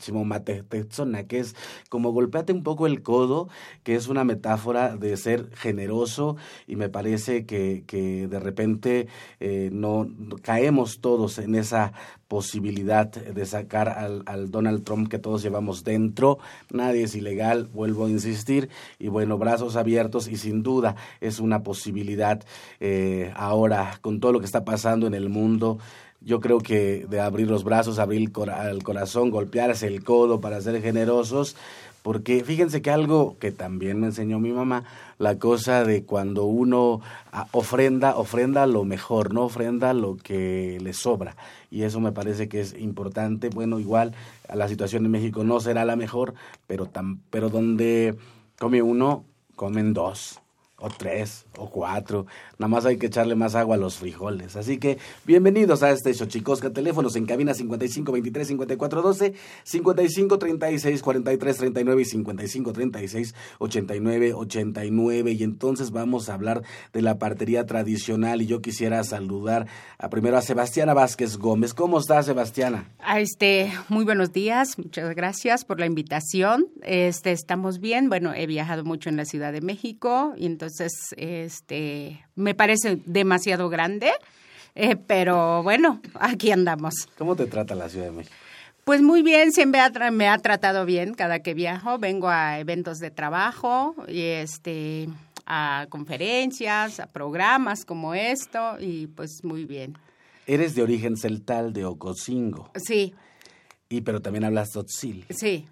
que 1.28 1.40
es 1.40 1.56
como 1.90 2.12
golpeate 2.12 2.54
un 2.54 2.64
poco 2.64 2.88
el 2.88 3.02
codo, 3.02 3.50
que 3.84 3.96
es 3.96 4.08
una 4.08 4.24
metáfora 4.24 4.96
de 4.96 5.18
ser 5.18 5.50
generoso 5.56 6.38
y 6.68 6.78
me 6.78 6.88
parece 6.88 7.46
que, 7.46 7.84
que 7.86 8.28
de 8.28 8.40
repente 8.40 9.08
eh, 9.42 9.70
no 9.74 10.08
caemos 10.42 11.02
todos 11.02 11.38
en 11.40 11.56
esa 11.56 11.92
posibilidad 12.30 13.08
de 13.08 13.46
sacar 13.46 13.90
al, 13.90 14.24
al, 14.28 14.52
Donald 14.52 14.84
Trump 14.84 15.10
que 15.10 15.18
todos 15.18 15.42
llevamos 15.42 15.84
dentro. 15.84 16.38
Nadie 16.72 17.04
es 17.04 17.16
ilegal, 17.16 17.68
vuelvo 17.74 18.06
a 18.06 18.10
insistir. 18.10 18.70
Y 19.00 19.10
bueno, 19.10 19.38
brazos 19.38 19.76
abiertos 19.76 20.30
y 20.30 20.38
sin 20.38 20.64
duda 20.64 20.96
es 21.20 21.40
una 21.40 21.64
posibilidad 21.64 22.42
eh, 22.80 23.34
ahora 23.36 23.98
con 24.02 24.20
todo 24.20 24.32
lo 24.32 24.40
que 24.40 24.46
está 24.46 24.64
pasando 24.64 25.08
en 25.08 25.16
el 25.16 25.28
mundo. 25.28 25.80
Yo 26.22 26.40
creo 26.40 26.60
que 26.60 27.08
de 27.10 27.20
abrir 27.20 27.50
los 27.50 27.64
brazos, 27.64 27.98
abrir 27.98 28.22
el, 28.22 28.32
cora 28.32 28.70
el 28.70 28.84
corazón, 28.84 29.32
golpearse 29.32 29.88
el 29.88 30.04
codo 30.04 30.40
para 30.40 30.62
ser 30.62 30.82
generosos, 30.82 31.56
porque 32.02 32.44
fíjense 32.44 32.82
que 32.82 32.92
algo 32.92 33.38
que 33.40 33.52
también 33.52 34.00
me 34.00 34.08
enseñó 34.08 34.40
mi 34.40 34.52
mamá, 34.52 34.84
la 35.18 35.38
cosa 35.38 35.84
de 35.84 36.04
cuando 36.04 36.46
uno 36.46 37.02
ah, 37.32 37.48
ofrenda, 37.52 38.16
ofrenda 38.18 38.66
lo 38.68 38.86
mejor, 38.86 39.34
no 39.34 39.44
ofrenda 39.44 39.94
lo 39.94 40.18
que 40.18 40.78
le 40.82 40.94
sobra. 40.94 41.36
Y 41.72 41.84
eso 41.84 42.00
me 42.00 42.12
parece 42.12 42.50
que 42.50 42.62
es 42.62 42.74
importante. 42.78 43.50
Bueno, 43.50 43.80
igual 43.80 44.14
la 44.54 44.68
situación 44.68 45.06
en 45.06 45.12
México 45.12 45.44
no 45.44 45.60
será 45.60 45.86
la 45.86 45.96
mejor, 45.96 46.34
pero, 46.68 46.86
tan, 46.86 47.20
pero 47.30 47.50
donde 47.50 48.16
come 48.58 48.82
uno, 48.82 49.26
comen 49.56 49.94
dos 49.94 50.40
o 50.80 50.90
tres 50.90 51.46
o 51.58 51.70
cuatro. 51.70 52.26
Nada 52.58 52.70
más 52.70 52.86
hay 52.86 52.98
que 52.98 53.08
echarle 53.08 53.36
más 53.36 53.56
agua 53.56 53.76
a 53.76 53.78
los 53.78 53.98
frijoles. 53.98 54.56
Así 54.56 54.78
que 54.78 54.98
bienvenidos 55.26 55.84
a 55.84 55.92
este 55.92 56.14
Xochicosca. 56.14 56.72
Teléfonos 56.72 57.16
en 57.16 57.26
cabina 57.26 57.54
55 57.54 58.12
23 58.12 58.48
54 58.48 59.02
12, 59.02 59.34
55 59.64 60.40
36 60.40 61.02
43 61.02 61.58
39 61.58 62.02
y 62.02 62.06
55 62.06 62.74
36 62.74 63.36
89 63.60 64.34
89. 64.34 65.32
Y 65.32 65.44
entonces 65.44 65.92
vamos 65.92 66.30
a 66.30 66.34
hablar 66.34 66.64
de 66.94 67.02
la 67.02 67.18
partería 67.18 67.66
tradicional. 67.66 68.42
Y 68.42 68.48
yo 68.48 68.62
quisiera 68.62 69.04
saludar 69.04 69.68
a, 69.98 70.10
primero 70.10 70.38
a 70.38 70.42
Sebastiana 70.42 70.94
Vázquez 70.94 71.38
Gómez. 71.38 71.74
¿Cómo 71.74 72.00
está, 72.00 72.24
Sebastiana? 72.24 72.90
A 73.00 73.20
este, 73.20 73.72
muy 73.90 74.06
buenos 74.06 74.32
días. 74.32 74.78
Muchas 74.78 75.14
gracias 75.16 75.66
por 75.66 75.80
la 75.80 75.86
invitación. 75.86 76.68
Este, 76.84 77.32
estamos 77.32 77.80
bien. 77.80 78.10
Bueno, 78.10 78.34
he 78.34 78.48
viajado 78.48 78.86
mucho 78.86 79.10
en 79.10 79.18
la 79.18 79.26
Ciudad 79.26 79.52
de 79.52 79.62
México 79.62 80.34
y 80.38 80.46
entonces 80.46 80.69
este, 81.18 82.26
me 82.36 82.56
parece 82.56 83.00
demasiado 83.06 83.70
grande, 83.70 84.12
eh, 84.76 84.96
pero 84.96 85.64
bueno, 85.64 86.02
aquí 86.16 86.52
andamos. 86.52 86.94
¿Cómo 87.18 87.36
te 87.36 87.46
trata 87.46 87.76
la 87.76 87.90
Ciudad 87.90 88.06
de 88.06 88.12
México? 88.12 88.36
Pues 88.84 89.02
muy 89.02 89.22
bien, 89.22 89.52
siempre 89.52 89.82
me 90.12 90.28
ha 90.28 90.38
tratado 90.40 90.86
bien 90.86 91.14
cada 91.14 91.40
que 91.40 91.54
viajo. 91.54 92.00
Vengo 92.00 92.28
a 92.30 92.60
eventos 92.60 92.98
de 92.98 93.12
trabajo 93.12 93.96
y 94.08 94.22
este 94.22 95.10
a 95.46 95.88
conferencias, 95.90 97.00
a 97.00 97.08
programas 97.08 97.86
como 97.86 98.16
esto 98.16 98.78
y 98.80 99.08
pues 99.08 99.44
muy 99.44 99.66
bien. 99.66 99.98
Eres 100.48 100.74
de 100.74 100.82
origen 100.82 101.18
celtal 101.18 101.74
de 101.74 101.86
Ocosingo. 101.86 102.72
Sí. 102.76 103.14
Y 103.90 104.02
pero 104.02 104.22
también 104.22 104.46
hablas 104.46 104.70
tzotzil. 104.70 105.26
Sí. 105.30 105.68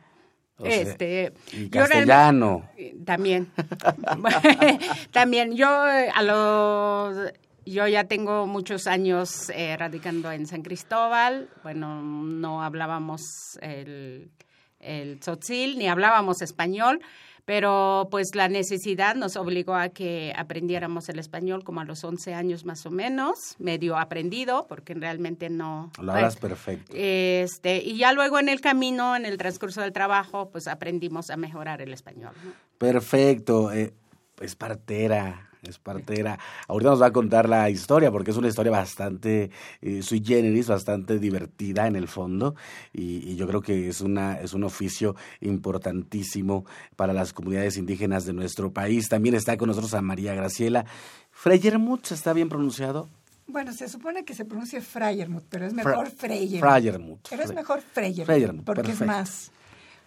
Este 0.63 1.33
y 1.51 1.69
castellano. 1.69 2.69
yo, 2.77 2.91
también. 3.05 3.51
También 5.11 5.55
yo 5.55 5.69
a 5.69 6.23
los 6.23 7.31
yo 7.65 7.87
ya 7.87 8.05
tengo 8.05 8.47
muchos 8.47 8.87
años 8.87 9.49
eh, 9.53 9.75
radicando 9.77 10.31
en 10.31 10.47
San 10.47 10.63
Cristóbal. 10.63 11.49
Bueno 11.63 12.01
no 12.01 12.63
hablábamos 12.63 13.21
el 13.61 14.31
el 14.79 15.19
tzotzil 15.19 15.77
ni 15.77 15.87
hablábamos 15.87 16.41
español 16.41 17.01
pero 17.47 18.09
pues 18.11 18.35
la 18.35 18.49
necesidad 18.49 19.15
nos 19.15 19.37
obligó 19.37 19.73
a 19.73 19.87
que 19.87 20.33
aprendiéramos 20.35 21.07
el 21.07 21.17
español 21.17 21.63
como 21.63 21.79
a 21.79 21.85
los 21.85 22.03
11 22.03 22.33
años 22.33 22.65
más 22.65 22.85
o 22.85 22.91
menos, 22.91 23.55
medio 23.57 23.97
aprendido, 23.97 24.67
porque 24.67 24.93
realmente 24.93 25.49
no... 25.49 25.89
Lo 26.01 26.11
hablas 26.11 26.35
perfecto. 26.35 26.91
Este, 26.93 27.77
y 27.77 27.99
ya 27.99 28.11
luego 28.11 28.37
en 28.37 28.49
el 28.49 28.59
camino, 28.59 29.15
en 29.15 29.25
el 29.25 29.37
transcurso 29.37 29.79
del 29.79 29.93
trabajo, 29.93 30.49
pues 30.49 30.67
aprendimos 30.67 31.29
a 31.29 31.37
mejorar 31.37 31.81
el 31.81 31.93
español. 31.93 32.33
¿no? 32.43 32.51
Perfecto. 32.79 33.71
Eh, 33.71 33.93
es 34.41 34.57
partera, 34.57 35.46
es 35.63 35.77
partera. 35.79 36.39
Ahorita 36.67 36.91
nos 36.91 37.01
va 37.01 37.07
a 37.07 37.13
contar 37.13 37.49
la 37.49 37.69
historia, 37.69 38.11
porque 38.11 38.31
es 38.31 38.37
una 38.37 38.47
historia 38.47 38.71
bastante 38.71 39.51
eh, 39.81 40.01
sui 40.01 40.23
generis, 40.23 40.67
bastante 40.67 41.19
divertida 41.19 41.87
en 41.87 41.95
el 41.95 42.07
fondo, 42.07 42.55
y, 42.93 43.35
yo 43.37 43.47
creo 43.47 43.61
que 43.61 43.89
es, 43.89 44.01
una, 44.01 44.39
es 44.39 44.53
un 44.53 44.63
oficio 44.63 45.15
importantísimo 45.41 46.65
para 46.95 47.13
las 47.13 47.33
comunidades 47.33 47.77
indígenas 47.77 48.25
de 48.25 48.33
nuestro 48.33 48.71
país. 48.71 49.09
También 49.09 49.35
está 49.35 49.57
con 49.57 49.67
nosotros 49.67 49.93
a 49.93 50.01
María 50.01 50.33
Graciela. 50.33 50.85
Freyermuth, 51.31 52.11
¿está 52.11 52.33
bien 52.33 52.49
pronunciado? 52.49 53.09
Bueno, 53.47 53.71
se 53.73 53.87
supone 53.87 54.25
que 54.25 54.33
se 54.33 54.43
pronuncia 54.43 54.81
Freyermuth, 54.81 55.43
pero 55.49 55.65
es 55.65 55.73
mejor 55.73 56.09
Freyermuth. 56.09 56.69
Freyermuth. 56.69 57.19
Pero 57.29 57.43
es 57.43 57.53
mejor 57.53 57.81
Freyermuth, 57.81 58.65
porque 58.65 58.91
es 58.91 59.01
más 59.01 59.51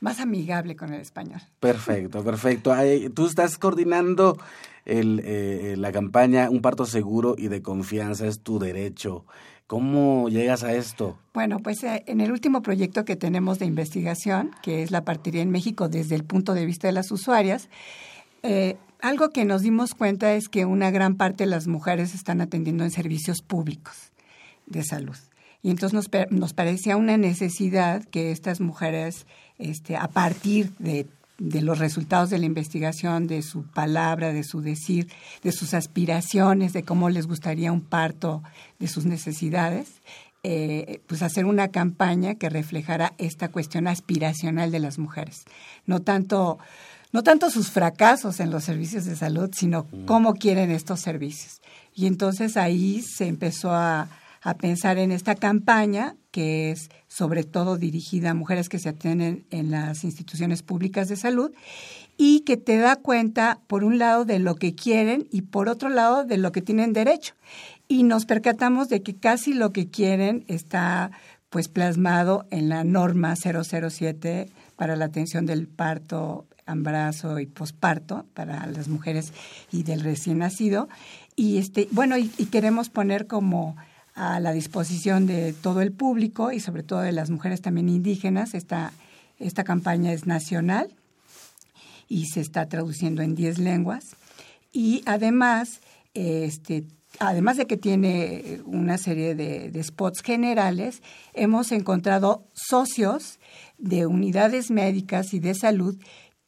más 0.01 0.21
amigable 0.21 0.77
con 0.77 0.93
el 0.93 1.01
español. 1.01 1.41
Perfecto, 1.61 2.25
perfecto. 2.25 2.75
Tú 3.15 3.27
estás 3.27 3.59
coordinando 3.59 4.39
el, 4.85 5.21
eh, 5.25 5.75
la 5.77 5.93
campaña 5.93 6.51
Un 6.51 6.63
parto 6.63 6.87
seguro 6.87 7.35
y 7.37 7.49
de 7.49 7.63
confianza 7.63 8.27
es 8.27 8.41
tu 8.41 8.59
derecho. 8.59 9.25
¿Cómo 9.67 10.29
llegas 10.29 10.65
a 10.65 10.73
esto? 10.73 11.17
Bueno, 11.33 11.61
pues 11.61 11.85
eh, 11.85 12.03
en 12.09 12.21
el 12.21 12.33
último 12.33 12.61
proyecto 12.61 13.05
que 13.05 13.15
tenemos 13.15 13.61
de 13.61 13.67
investigación, 13.67 14.51
que 14.63 14.83
es 14.83 14.91
la 14.91 15.05
partería 15.05 15.43
en 15.43 15.51
México 15.51 15.89
desde 15.89 16.17
el 16.17 16.25
punto 16.25 16.55
de 16.55 16.67
vista 16.67 16.89
de 16.89 16.93
las 16.93 17.13
usuarias, 17.13 17.69
eh, 18.43 18.77
algo 19.01 19.31
que 19.31 19.45
nos 19.45 19.63
dimos 19.63 19.95
cuenta 19.95 20.35
es 20.35 20.49
que 20.49 20.65
una 20.65 20.91
gran 20.91 21.15
parte 21.15 21.45
de 21.45 21.51
las 21.51 21.69
mujeres 21.69 22.17
están 22.17 22.41
atendiendo 22.41 22.83
en 22.83 22.91
servicios 22.91 23.43
públicos 23.43 24.11
de 24.67 24.83
salud. 24.83 25.17
Y 25.63 25.71
entonces 25.71 25.95
nos, 25.95 26.09
nos 26.31 26.53
parecía 26.53 26.97
una 26.97 27.17
necesidad 27.17 28.05
que 28.05 28.31
estas 28.31 28.61
mujeres, 28.61 29.27
este, 29.59 29.97
a 29.97 30.09
partir 30.09 30.73
de 30.79 31.07
de 31.41 31.63
los 31.63 31.79
resultados 31.79 32.29
de 32.29 32.39
la 32.39 32.45
investigación, 32.45 33.27
de 33.27 33.43
su 33.43 33.65
palabra, 33.65 34.33
de 34.33 34.45
su 34.45 34.61
decir, 34.61 35.09
de 35.43 35.53
sus 35.53 35.73
aspiraciones, 35.73 36.75
de 36.75 36.85
cómo 36.85 37.09
les 37.09 37.27
gustaría 37.27 37.73
un 37.73 37.81
parto, 37.81 38.43
de 38.79 38.87
sus 38.87 39.07
necesidades, 39.07 39.89
eh, 40.43 41.01
pues 41.07 41.23
hacer 41.23 41.47
una 41.47 41.69
campaña 41.69 42.35
que 42.35 42.51
reflejara 42.51 43.15
esta 43.17 43.49
cuestión 43.49 43.89
aspiracional 43.89 44.71
de 44.71 44.81
las 44.81 44.99
mujeres. 44.99 45.45
No 45.87 46.01
tanto, 46.01 46.59
no 47.11 47.23
tanto 47.23 47.51
sus 47.51 47.71
fracasos 47.71 48.39
en 48.41 48.51
los 48.51 48.65
servicios 48.65 49.07
de 49.07 49.17
salud, 49.17 49.51
sino 49.55 49.87
cómo 50.07 50.35
quieren 50.35 50.71
estos 50.71 51.01
servicios. 51.01 51.63
Y 51.95 52.07
entonces 52.07 52.59
ahí 52.59 53.01
se 53.03 53.27
empezó 53.27 53.73
a, 53.73 54.09
a 54.43 54.57
pensar 54.57 54.99
en 54.99 55.13
esta 55.13 55.35
campaña 55.35 56.17
que 56.31 56.71
es 56.71 56.91
sobre 57.09 57.45
todo 57.45 57.77
dirigida 57.77 58.31
a 58.31 58.35
mujeres 58.35 58.69
que 58.69 58.79
se 58.79 58.89
atienden 58.89 59.45
en 59.51 59.71
las 59.71 60.05
instituciones 60.05 60.63
públicas 60.63 61.09
de 61.09 61.17
salud 61.17 61.53
y 62.17 62.41
que 62.41 62.57
te 62.57 62.77
da 62.77 62.97
cuenta, 62.97 63.61
por 63.67 63.83
un 63.85 63.99
lado, 63.99 64.25
de 64.25 64.39
lo 64.39 64.55
que 64.55 64.75
quieren 64.75 65.27
y 65.31 65.43
por 65.43 65.69
otro 65.69 65.89
lado, 65.89 66.25
de 66.25 66.37
lo 66.37 66.53
que 66.53 66.63
tienen 66.63 66.93
derecho. 66.93 67.35
Y 67.89 68.03
nos 68.03 68.27
percatamos 68.27 68.89
de 68.89 69.03
que 69.03 69.17
casi 69.17 69.55
lo 69.55 69.73
que 69.73 69.89
quieren 69.89 70.45
está 70.47 71.11
pues 71.49 71.69
plasmado 71.69 72.47
en 72.51 72.69
la 72.69 72.85
norma 72.85 73.35
007 73.35 74.51
para 74.77 74.97
la 74.97 75.07
atención 75.07 75.47
del 75.47 75.67
parto, 75.67 76.47
embarazo 76.67 77.41
y 77.41 77.47
posparto 77.47 78.27
para 78.35 78.65
las 78.67 78.89
mujeres 78.89 79.33
y 79.73 79.83
del 79.83 80.01
recién 80.01 80.39
nacido. 80.39 80.89
Y 81.35 81.59
este, 81.59 81.89
bueno, 81.91 82.17
y 82.19 82.29
queremos 82.29 82.91
poner 82.91 83.27
como 83.27 83.77
a 84.15 84.41
la 84.41 84.53
disposición 84.53 85.27
de 85.27 85.53
todo 85.53 85.81
el 85.83 85.93
público 85.93 86.53
y 86.53 86.61
sobre 86.61 86.83
todo 86.83 87.01
de 87.01 87.13
las 87.13 87.31
mujeres 87.31 87.63
también 87.63 87.89
indígenas. 87.89 88.55
Esta, 88.55 88.93
esta 89.39 89.65
campaña 89.65 90.13
es 90.13 90.27
nacional 90.27 90.91
y 92.09 92.27
se 92.27 92.41
está 92.41 92.69
traduciendo 92.69 93.23
en 93.23 93.35
10 93.35 93.59
lenguas. 93.59 94.17
Y 94.73 95.03
además, 95.07 95.81
este, 96.15 96.85
además 97.19 97.57
de 97.57 97.67
que 97.67 97.77
tiene 97.77 98.61
una 98.65 98.99
serie 98.99 99.35
de, 99.35 99.83
spots 99.83 100.23
generales, 100.23 101.03
hemos 101.33 101.73
encontrado 101.73 102.45
socios 102.53 103.39
de 103.79 104.07
unidades 104.07 104.71
médicas 104.71 105.33
y 105.35 105.41
de 105.41 105.55
salud 105.55 105.97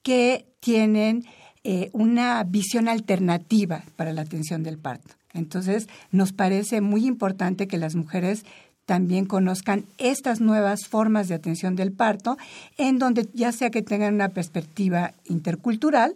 que 0.02 0.46
tienen 0.60 1.24
eh, 1.64 1.90
una 1.92 2.42
visión 2.44 2.88
alternativa 2.88 3.84
para 3.96 4.12
la 4.12 4.22
atención 4.22 4.62
del 4.62 4.78
parto. 4.78 5.14
Entonces, 5.34 5.88
nos 6.10 6.32
parece 6.32 6.80
muy 6.80 7.06
importante 7.06 7.68
que 7.68 7.78
las 7.78 7.94
mujeres 7.94 8.44
también 8.86 9.26
conozcan 9.26 9.84
estas 9.98 10.40
nuevas 10.40 10.86
formas 10.86 11.28
de 11.28 11.34
atención 11.34 11.76
del 11.76 11.92
parto, 11.92 12.36
en 12.78 12.98
donde 12.98 13.28
ya 13.32 13.52
sea 13.52 13.70
que 13.70 13.82
tengan 13.82 14.14
una 14.14 14.30
perspectiva 14.30 15.12
intercultural 15.24 16.14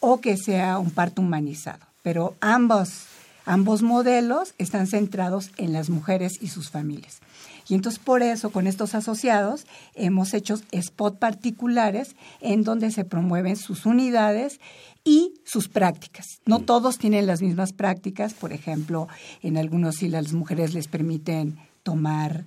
o 0.00 0.20
que 0.20 0.36
sea 0.36 0.78
un 0.78 0.90
parto 0.90 1.22
humanizado. 1.22 1.86
Pero 2.02 2.34
ambos, 2.40 3.06
ambos 3.48 3.80
modelos 3.80 4.54
están 4.58 4.86
centrados 4.86 5.52
en 5.56 5.72
las 5.72 5.88
mujeres 5.88 6.38
y 6.42 6.48
sus 6.48 6.68
familias. 6.68 7.20
Y 7.66 7.74
entonces 7.74 7.98
por 7.98 8.22
eso 8.22 8.50
con 8.50 8.66
estos 8.66 8.94
asociados 8.94 9.66
hemos 9.94 10.34
hecho 10.34 10.60
spot 10.70 11.18
particulares 11.18 12.14
en 12.40 12.62
donde 12.62 12.90
se 12.90 13.06
promueven 13.06 13.56
sus 13.56 13.86
unidades 13.86 14.60
y 15.02 15.32
sus 15.44 15.68
prácticas. 15.68 16.40
No 16.44 16.60
todos 16.60 16.98
tienen 16.98 17.26
las 17.26 17.40
mismas 17.40 17.72
prácticas, 17.72 18.34
por 18.34 18.52
ejemplo, 18.52 19.08
en 19.42 19.56
algunos 19.56 19.96
sí 19.96 20.08
las 20.08 20.34
mujeres 20.34 20.74
les 20.74 20.86
permiten 20.86 21.58
tomar 21.82 22.44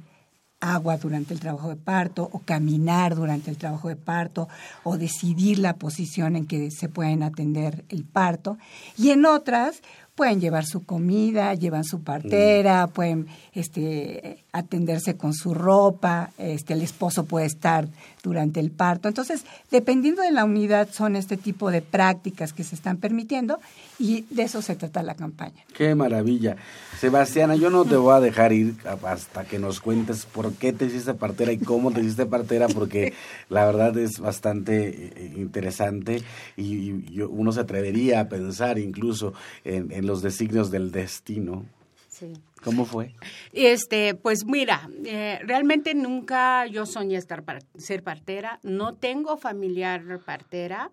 agua 0.60 0.98
durante 0.98 1.34
el 1.34 1.40
trabajo 1.40 1.70
de 1.70 1.76
parto 1.76 2.30
o 2.32 2.40
caminar 2.40 3.16
durante 3.16 3.50
el 3.50 3.58
trabajo 3.58 3.90
de 3.90 3.96
parto 3.96 4.48
o 4.84 4.98
decidir 4.98 5.58
la 5.58 5.74
posición 5.74 6.36
en 6.36 6.46
que 6.46 6.70
se 6.70 6.88
pueden 6.88 7.24
atender 7.24 7.84
el 7.90 8.04
parto 8.04 8.60
y 8.96 9.10
en 9.10 9.26
otras 9.26 9.82
pueden 10.16 10.42
llevar 10.42 10.66
su 10.66 10.86
comida, 10.86 11.54
llevan 11.54 11.84
su 11.84 12.02
partera, 12.02 12.86
mm. 12.86 12.90
pueden 12.92 13.28
este, 13.54 14.44
atenderse 14.52 15.16
con 15.16 15.34
su 15.34 15.54
ropa, 15.54 16.32
este, 16.38 16.74
el 16.74 16.82
esposo 16.82 17.26
puede 17.26 17.46
estar 17.46 17.88
durante 18.22 18.60
el 18.60 18.72
parto. 18.72 19.08
Entonces, 19.08 19.44
dependiendo 19.72 20.22
de 20.22 20.32
la 20.32 20.46
unidad, 20.46 20.90
son 20.92 21.16
este 21.16 21.38
tipo 21.38 21.72
de 21.72 21.82
prácticas 21.82 22.54
que 22.54 22.64
se 22.64 22.76
están 22.76 22.98
permitiendo 22.98 23.60
y 24.00 24.26
de 24.30 24.44
eso 24.44 24.62
se 24.62 24.76
trata 24.76 25.02
la 25.04 25.16
campaña. 25.16 25.64
Qué 25.74 25.96
maravilla. 25.96 26.58
Sebastiana, 27.00 27.56
yo 27.56 27.70
no 27.70 27.86
te 27.86 27.96
voy 27.96 28.14
a 28.14 28.20
dejar 28.20 28.54
ir 28.54 28.76
hasta 29.04 29.46
que 29.46 29.60
nos 29.60 29.80
cuentes 29.80 30.26
por 30.26 30.54
qué 30.54 30.74
te 30.74 30.86
hiciste 30.86 31.14
partera 31.14 31.52
y 31.52 31.58
cómo 31.58 31.92
te 31.92 32.02
hiciste 32.02 32.26
partera, 32.26 32.68
porque 32.68 33.14
la 33.50 33.66
verdad 33.66 33.98
es 33.98 34.20
bastante 34.20 34.90
eh, 34.90 35.34
interesante 35.38 36.22
y, 36.58 36.92
uno 37.22 37.52
se 37.52 37.62
atrevería 37.62 38.20
a 38.22 38.30
pensar 38.30 38.78
incluso 38.78 39.34
en, 39.64 39.92
en 39.92 40.01
los 40.02 40.22
designios 40.22 40.72
del 40.72 40.92
destino. 40.92 41.66
Sí. 42.08 42.34
¿Cómo 42.64 42.86
fue? 42.86 43.16
Este, 43.54 44.14
pues 44.14 44.46
mira, 44.46 44.88
eh, 45.06 45.40
realmente 45.44 45.96
nunca 45.96 46.68
yo 46.68 46.86
soñé 46.86 47.18
estar 47.18 47.44
ser 47.78 48.04
partera. 48.04 48.60
No 48.64 48.94
tengo 48.94 49.38
familiar 49.38 50.20
partera. 50.24 50.92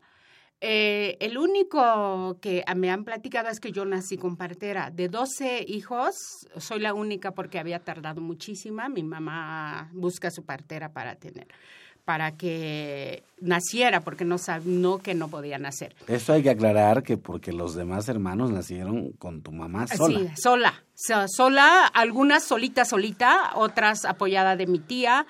Eh, 0.60 1.16
el 1.20 1.38
único 1.38 2.38
que 2.40 2.64
me 2.74 2.90
han 2.90 3.04
platicado 3.04 3.48
es 3.48 3.60
que 3.60 3.70
yo 3.70 3.84
nací 3.84 4.16
con 4.16 4.36
partera. 4.36 4.90
De 4.90 5.08
12 5.08 5.64
hijos, 5.68 6.16
soy 6.56 6.80
la 6.80 6.94
única 6.94 7.32
porque 7.32 7.58
había 7.58 7.80
tardado 7.80 8.20
muchísima. 8.20 8.88
Mi 8.88 9.02
mamá 9.02 9.90
busca 9.92 10.30
su 10.30 10.44
partera 10.44 10.92
para 10.92 11.14
tener 11.16 11.46
para 12.08 12.32
que 12.32 13.22
naciera, 13.38 14.00
porque 14.00 14.24
no 14.24 14.36
no 14.64 14.96
que 14.96 15.12
no 15.12 15.28
podía 15.28 15.58
nacer. 15.58 15.94
Eso 16.06 16.32
hay 16.32 16.42
que 16.42 16.48
aclarar 16.48 17.02
que 17.02 17.18
porque 17.18 17.52
los 17.52 17.74
demás 17.74 18.08
hermanos 18.08 18.50
nacieron 18.50 19.12
con 19.12 19.42
tu 19.42 19.52
mamá 19.52 19.86
sola. 19.88 20.18
Sí, 20.18 20.42
sola, 20.42 20.84
sola, 21.26 21.84
algunas 21.84 22.44
solita, 22.44 22.86
solita, 22.86 23.50
otras 23.56 24.06
apoyada 24.06 24.56
de 24.56 24.66
mi 24.66 24.78
tía, 24.78 25.26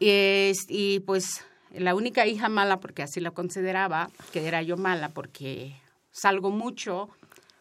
y, 0.00 0.50
y 0.68 0.98
pues 1.06 1.44
la 1.72 1.94
única 1.94 2.26
hija 2.26 2.48
mala, 2.48 2.80
porque 2.80 3.04
así 3.04 3.20
la 3.20 3.30
consideraba, 3.30 4.10
que 4.32 4.48
era 4.48 4.62
yo 4.62 4.76
mala 4.76 5.10
porque 5.10 5.76
salgo 6.10 6.50
mucho, 6.50 7.08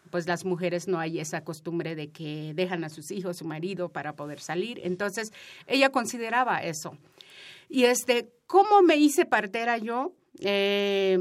pues 0.10 0.26
las 0.26 0.44
mujeres 0.44 0.88
no 0.88 0.98
hay 0.98 1.20
esa 1.20 1.44
costumbre 1.44 1.94
de 1.94 2.10
que 2.10 2.54
dejan 2.56 2.84
a 2.84 2.90
sus 2.90 3.12
hijos, 3.12 3.38
su 3.38 3.46
marido, 3.46 3.90
para 3.90 4.14
poder 4.14 4.40
salir. 4.40 4.80
Entonces, 4.84 5.34
ella 5.68 5.90
consideraba 5.90 6.64
eso. 6.64 6.98
Y 7.70 7.86
este, 7.86 8.32
¿cómo 8.46 8.82
me 8.82 8.96
hice 8.98 9.26
partera 9.26 9.78
yo? 9.78 10.14
Eh, 10.40 11.20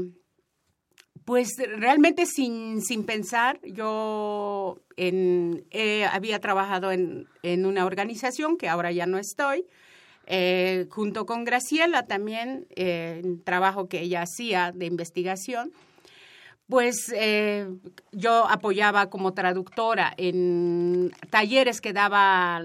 pues 1.25 1.49
realmente 1.77 2.25
sin, 2.27 2.81
sin 2.81 3.03
pensar, 3.03 3.59
yo 3.63 4.79
en, 4.95 5.65
había 6.11 6.39
trabajado 6.39 6.91
en, 6.91 7.27
en, 7.41 7.65
una 7.65 7.85
organización 7.85 8.57
que 8.57 8.69
ahora 8.69 8.91
ya 8.91 9.07
no 9.07 9.17
estoy, 9.17 9.65
eh, 10.27 10.87
junto 10.89 11.25
con 11.25 11.43
Graciela 11.43 12.07
también, 12.07 12.67
eh, 12.75 13.21
trabajo 13.43 13.87
que 13.87 14.01
ella 14.01 14.23
hacía 14.23 14.71
de 14.71 14.85
investigación. 14.85 15.71
Pues 16.67 17.13
eh, 17.15 17.67
yo 18.11 18.47
apoyaba 18.49 19.09
como 19.09 19.33
traductora 19.33 20.13
en 20.17 21.11
talleres 21.29 21.79
que 21.79 21.93
daba 21.93 22.63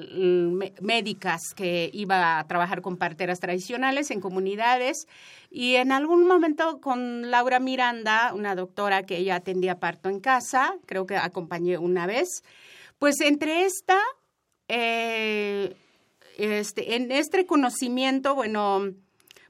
médicas 0.80 1.42
que 1.54 1.90
iba 1.92 2.38
a 2.38 2.46
trabajar 2.46 2.80
con 2.80 2.96
parteras 2.96 3.40
tradicionales 3.40 4.10
en 4.10 4.20
comunidades. 4.20 5.06
Y 5.50 5.74
en 5.74 5.92
algún 5.92 6.26
momento 6.26 6.80
con 6.80 7.30
Laura 7.30 7.60
Miranda, 7.60 8.32
una 8.34 8.54
doctora 8.54 9.02
que 9.04 9.18
ella 9.18 9.36
atendía 9.36 9.80
parto 9.80 10.08
en 10.08 10.20
casa, 10.20 10.76
creo 10.86 11.06
que 11.06 11.16
acompañé 11.16 11.76
una 11.76 12.06
vez, 12.06 12.42
pues 12.98 13.20
entre 13.20 13.64
esta, 13.64 13.98
eh, 14.68 15.74
este, 16.38 16.94
en 16.94 17.12
este 17.12 17.44
conocimiento, 17.44 18.34
bueno, 18.34 18.94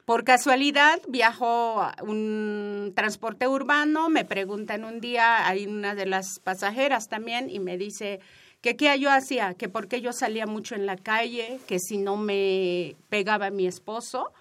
por 0.05 0.25
casualidad 0.25 1.01
viajó 1.09 1.87
un 2.03 2.93
transporte 2.95 3.47
urbano, 3.47 4.09
me 4.09 4.25
preguntan 4.25 4.85
un 4.85 5.01
día, 5.01 5.47
hay 5.47 5.67
una 5.67 5.95
de 5.95 6.07
las 6.07 6.41
pasajeras 6.41 7.09
también, 7.09 7.49
y 7.49 7.61
me 7.61 7.79
dice 7.79 8.21
que 8.61 8.77
qué 8.77 8.99
yo 8.99 9.11
hacía, 9.11 9.55
que 9.55 9.69
porque 9.69 10.01
yo 10.01 10.13
salía 10.13 10.47
mucho 10.47 10.75
en 10.75 10.87
la 10.87 10.97
calle, 10.97 11.61
que 11.67 11.79
si 11.79 11.99
no 11.99 12.17
me 12.17 12.97
pegaba 13.09 13.51
mi 13.51 13.67
esposo, 13.67 14.33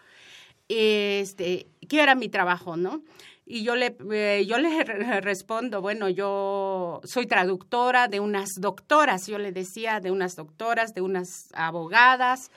este, 0.67 1.67
que 1.87 2.01
era 2.01 2.15
mi 2.15 2.29
trabajo, 2.29 2.77
¿no? 2.77 3.01
Y 3.45 3.63
yo 3.63 3.75
le, 3.75 3.95
eh, 4.11 4.45
yo 4.47 4.59
le 4.59 4.83
respondo, 5.21 5.81
bueno, 5.81 6.07
yo 6.07 7.01
soy 7.03 7.25
traductora 7.25 8.07
de 8.07 8.19
unas 8.19 8.49
doctoras, 8.57 9.25
yo 9.25 9.39
le 9.39 9.51
decía 9.51 9.99
de 9.99 10.11
unas 10.11 10.35
doctoras, 10.35 10.93
de 10.93 11.01
unas 11.01 11.49
abogadas, 11.53 12.51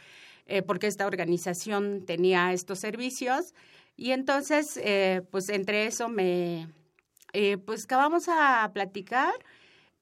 eh, 0.46 0.62
porque 0.62 0.86
esta 0.86 1.06
organización 1.06 2.04
tenía 2.04 2.52
estos 2.52 2.78
servicios. 2.78 3.54
Y 3.96 4.10
entonces, 4.10 4.78
eh, 4.82 5.22
pues 5.30 5.48
entre 5.48 5.86
eso 5.86 6.08
me, 6.08 6.68
eh, 7.32 7.58
pues 7.58 7.84
acabamos 7.84 8.28
a 8.28 8.70
platicar, 8.74 9.32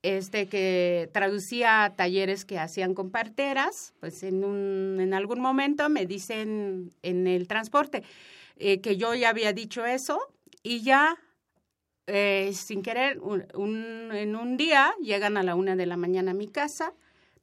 este, 0.03 0.46
que 0.48 1.11
traducía 1.12 1.92
talleres 1.94 2.46
que 2.46 2.59
hacían 2.59 2.94
con 2.94 3.11
parteras, 3.11 3.92
pues 4.00 4.22
en, 4.22 4.44
un, 4.44 4.98
en 4.98 5.12
algún 5.12 5.40
momento 5.40 5.90
me 5.90 6.07
dicen 6.07 6.90
en 7.03 7.26
el 7.26 7.46
transporte 7.46 8.03
que 8.57 8.96
yo 8.98 9.14
ya 9.14 9.31
había 9.31 9.55
dicho 9.55 9.87
eso 9.87 10.20
y 10.62 10.83
ya 10.83 11.16
sin 12.53 12.83
querer, 12.83 13.20
en 13.55 14.37
un 14.37 14.57
día 14.59 14.94
llegan 15.00 15.38
a 15.38 15.42
la 15.42 15.55
una 15.55 15.76
de 15.76 15.87
la 15.87 15.96
mañana 15.96 16.33
a 16.33 16.35
mi 16.35 16.46
casa 16.48 16.92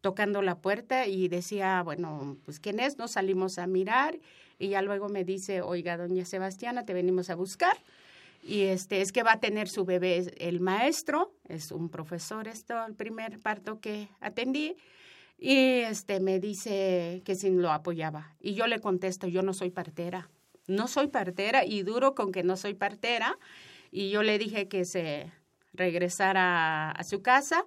tocando 0.07 0.41
la 0.41 0.55
puerta 0.55 1.05
y 1.05 1.27
decía, 1.27 1.83
bueno, 1.83 2.37
pues 2.45 2.61
¿quién 2.61 2.79
es? 2.79 2.97
Nos 2.97 3.11
salimos 3.11 3.57
a 3.57 3.67
mirar 3.67 4.17
y 4.57 4.69
ya 4.69 4.81
luego 4.81 5.09
me 5.09 5.25
dice, 5.25 5.61
oiga, 5.61 5.97
doña 5.97 6.23
Sebastiana, 6.23 6.85
te 6.85 6.93
venimos 6.93 7.29
a 7.29 7.35
buscar. 7.35 7.75
Y 8.41 8.61
este, 8.61 9.01
es 9.01 9.11
que 9.11 9.21
va 9.21 9.33
a 9.33 9.39
tener 9.41 9.67
su 9.67 9.83
bebé 9.83 10.33
el 10.37 10.61
maestro, 10.61 11.33
es 11.49 11.73
un 11.73 11.89
profesor 11.89 12.47
esto, 12.47 12.85
el 12.85 12.95
primer 12.95 13.37
parto 13.39 13.81
que 13.81 14.07
atendí. 14.21 14.77
Y 15.37 15.81
este 15.81 16.21
me 16.21 16.39
dice 16.39 17.21
que 17.25 17.35
si 17.35 17.49
lo 17.49 17.69
apoyaba. 17.73 18.33
Y 18.39 18.53
yo 18.53 18.65
le 18.67 18.79
contesto, 18.79 19.27
yo 19.27 19.41
no 19.41 19.53
soy 19.53 19.71
partera. 19.71 20.29
No 20.67 20.87
soy 20.87 21.07
partera 21.07 21.65
y 21.65 21.83
duro 21.83 22.15
con 22.15 22.31
que 22.31 22.43
no 22.43 22.55
soy 22.55 22.75
partera. 22.75 23.37
Y 23.91 24.09
yo 24.09 24.23
le 24.23 24.39
dije 24.39 24.69
que 24.69 24.85
se 24.85 25.33
regresara 25.73 26.91
a 26.91 27.03
su 27.03 27.21
casa 27.21 27.65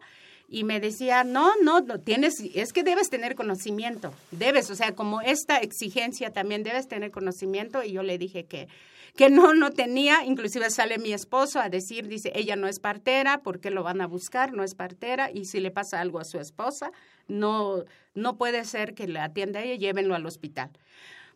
y 0.53 0.65
me 0.65 0.81
decía, 0.81 1.23
no, 1.23 1.53
no, 1.63 1.85
tienes, 2.01 2.41
es 2.41 2.73
que 2.73 2.83
debes 2.83 3.09
tener 3.09 3.37
conocimiento, 3.37 4.13
debes, 4.33 4.69
o 4.71 4.75
sea, 4.75 4.97
como 4.97 5.21
esta 5.21 5.59
exigencia 5.59 6.33
también 6.33 6.65
debes 6.65 6.89
tener 6.89 7.13
conocimiento 7.13 7.85
y 7.85 7.93
yo 7.93 8.03
le 8.03 8.19
dije 8.19 8.47
que, 8.47 8.67
que 9.15 9.31
no, 9.31 9.55
no 9.55 9.71
tenía, 9.71 10.25
inclusive 10.25 10.69
sale 10.71 10.99
mi 10.99 11.13
esposo 11.13 11.61
a 11.61 11.69
decir, 11.69 12.09
dice, 12.09 12.33
ella 12.35 12.57
no 12.57 12.67
es 12.67 12.81
partera, 12.81 13.39
¿por 13.39 13.61
qué 13.61 13.71
lo 13.71 13.85
van 13.85 14.01
a 14.01 14.09
buscar? 14.09 14.53
No 14.53 14.65
es 14.65 14.75
partera 14.75 15.31
y 15.31 15.45
si 15.45 15.61
le 15.61 15.71
pasa 15.71 16.01
algo 16.01 16.19
a 16.19 16.25
su 16.25 16.41
esposa, 16.41 16.91
no, 17.29 17.85
no 18.15 18.37
puede 18.37 18.65
ser 18.65 18.95
que 18.95 19.07
le 19.07 19.21
atienda 19.21 19.63
ella, 19.63 19.77
llévenlo 19.77 20.17
al 20.17 20.27
hospital. 20.27 20.71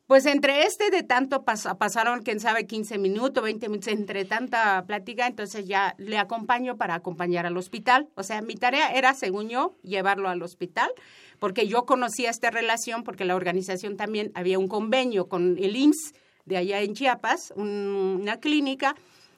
Pues 0.07 0.27
entre 0.27 0.65
este 0.65 0.91
de 0.91 1.03
tanto 1.03 1.45
pasaron, 1.45 2.23
quién 2.23 2.39
sabe, 2.39 2.67
15 2.67 2.99
minutos, 2.99 3.43
20 3.43 3.71
minutos, 3.71 3.89
entre 3.89 4.27
tanta 4.27 4.85
plática, 4.87 5.27
entonces 5.27 5.67
ya 5.67 5.95
le 5.97 6.19
acompaño 6.19 6.77
para 6.77 6.95
acompañar 6.95 7.47
al 7.47 7.57
hospital. 7.57 8.11
O 8.15 8.23
sea, 8.23 8.43
mi 8.43 8.55
tarea 8.55 8.93
era, 8.93 9.15
según 9.15 9.49
yo, 9.49 9.79
llevarlo 9.83 10.29
al 10.29 10.43
hospital, 10.43 10.91
porque 11.39 11.67
yo 11.69 11.87
conocía 11.87 12.29
esta 12.29 12.51
relación, 12.51 13.03
porque 13.03 13.25
la 13.25 13.35
organización 13.35 13.97
también 13.97 14.31
había 14.35 14.59
un 14.59 14.69
convenio 14.69 15.27
con 15.27 15.57
el 15.59 15.75
IMSS 15.75 16.13
de 16.45 16.59
allá 16.59 16.83
en 16.83 16.93
Chiapas, 16.93 17.55
una 17.57 18.41
clínica, 18.41 18.97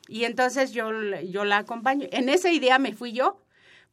y 0.08 0.24
entonces 0.24 0.72
yo, 0.72 0.90
yo 1.22 1.44
la 1.44 1.58
acompaño. 1.58 2.08
En 2.10 2.28
esa 2.28 2.50
idea 2.50 2.80
me 2.80 2.92
fui 2.92 3.12
yo, 3.12 3.38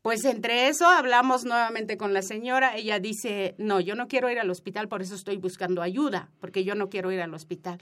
pues 0.04 0.26
entre 0.26 0.68
eso 0.68 0.86
hablamos 0.86 1.46
nuevamente 1.46 1.96
con 1.96 2.14
la 2.14 2.22
señora. 2.22 2.76
Ella 2.76 3.00
dice, 3.00 3.56
no, 3.58 3.80
yo 3.80 3.96
no 3.96 4.10
quiero 4.10 4.30
ir 4.30 4.38
al 4.38 4.50
hospital, 4.50 4.90
por 4.90 5.02
eso 5.02 5.16
estoy 5.16 5.38
buscando 5.38 5.82
ayuda, 5.82 6.30
porque 6.42 6.66
yo 6.66 6.76
no 6.76 6.90
quiero 6.90 7.10
ir 7.14 7.22
al 7.22 7.34
hospital. 7.34 7.80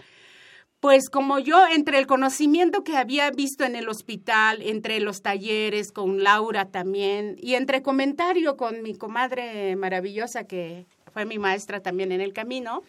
Pues 0.79 1.10
como 1.10 1.39
yo, 1.39 1.65
entre 1.67 1.97
el 1.97 2.05
conocimiento 2.05 2.84
que 2.84 2.95
había 2.95 3.31
visto 3.31 3.63
en 3.63 3.75
el 3.75 3.89
hospital, 3.89 4.62
entre 4.62 4.99
los 4.99 5.23
talleres 5.23 5.91
con 5.91 6.23
Laura 6.23 6.65
también, 6.69 7.38
y 7.39 7.55
entre 7.55 7.81
comentario 7.81 8.55
con 8.55 8.84
mi 8.84 8.93
comadre 8.93 9.75
maravillosa, 9.75 10.43
que 10.43 10.86
fue 11.12 11.25
mi 11.25 11.39
maestra 11.39 11.81
también 11.81 12.12
en 12.12 12.21
el 12.21 12.34
camino, 12.34 12.84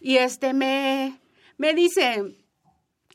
y 0.00 0.16
este 0.16 0.52
me, 0.52 1.20
me 1.58 1.74
dice, 1.74 2.43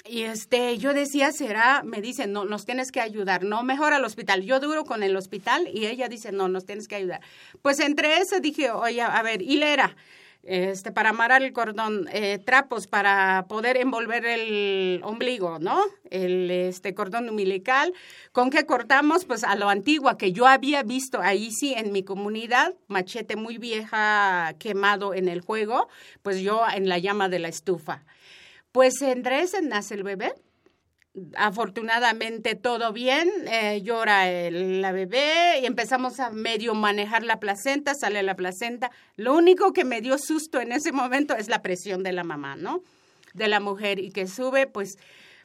y 0.09 0.23
este, 0.23 0.77
yo 0.77 0.93
decía, 0.93 1.31
será, 1.31 1.83
me 1.83 2.01
dice, 2.01 2.25
no, 2.27 2.45
nos 2.45 2.65
tienes 2.65 2.91
que 2.91 2.99
ayudar, 2.99 3.43
no, 3.43 3.63
mejor 3.63 3.93
al 3.93 4.03
hospital. 4.03 4.41
Yo 4.41 4.59
duro 4.59 4.83
con 4.83 5.03
el 5.03 5.15
hospital 5.15 5.67
y 5.71 5.85
ella 5.85 6.09
dice, 6.09 6.31
no, 6.31 6.47
nos 6.47 6.65
tienes 6.65 6.87
que 6.87 6.95
ayudar. 6.95 7.21
Pues 7.61 7.79
entre 7.79 8.17
eso 8.17 8.39
dije, 8.39 8.71
oye, 8.71 9.01
a 9.01 9.21
ver, 9.21 9.41
hilera, 9.41 9.95
este, 10.43 10.91
para 10.91 11.09
amarrar 11.09 11.43
el 11.43 11.51
cordón, 11.51 12.07
eh, 12.11 12.39
trapos 12.43 12.87
para 12.87 13.45
poder 13.49 13.77
envolver 13.77 14.25
el 14.25 15.01
ombligo, 15.03 15.59
¿no? 15.59 15.83
El 16.09 16.49
este, 16.49 16.95
cordón 16.95 17.29
umbilical. 17.29 17.93
¿Con 18.31 18.49
qué 18.49 18.65
cortamos? 18.65 19.25
Pues 19.25 19.43
a 19.43 19.55
lo 19.55 19.69
antiguo, 19.69 20.17
que 20.17 20.31
yo 20.31 20.47
había 20.47 20.81
visto 20.83 21.21
ahí 21.21 21.51
sí 21.51 21.73
en 21.75 21.91
mi 21.91 22.03
comunidad, 22.03 22.73
machete 22.87 23.35
muy 23.35 23.57
vieja 23.57 24.55
quemado 24.59 25.13
en 25.13 25.27
el 25.27 25.41
juego, 25.41 25.89
pues 26.21 26.39
yo 26.39 26.63
en 26.73 26.87
la 26.87 26.97
llama 26.97 27.27
de 27.27 27.39
la 27.39 27.49
estufa. 27.49 28.05
Pues 28.71 29.01
entre 29.01 29.41
ese 29.41 29.61
nace 29.61 29.95
el 29.95 30.03
bebé. 30.03 30.33
Afortunadamente 31.35 32.53
todo 32.55 32.93
bien, 32.93 33.29
eh, 33.47 33.81
llora 33.81 34.29
la 34.51 34.91
bebé 34.91 35.59
y 35.61 35.65
empezamos 35.65 36.19
a 36.19 36.29
medio 36.29 36.75
manejar 36.75 37.23
la 37.23 37.39
placenta, 37.39 37.93
sale 37.95 38.21
la 38.21 38.35
placenta. 38.35 38.91
Lo 39.15 39.35
único 39.35 39.73
que 39.73 39.85
me 39.85 40.01
dio 40.01 40.17
susto 40.19 40.61
en 40.61 40.71
ese 40.71 40.91
momento 40.91 41.35
es 41.35 41.49
la 41.49 41.63
presión 41.63 42.03
de 42.03 42.11
la 42.11 42.23
mamá, 42.23 42.55
¿no? 42.55 42.83
De 43.33 43.47
la 43.47 43.59
mujer 43.59 43.99
y 43.99 44.11
que 44.11 44.27
sube, 44.27 44.67
pues 44.67 44.97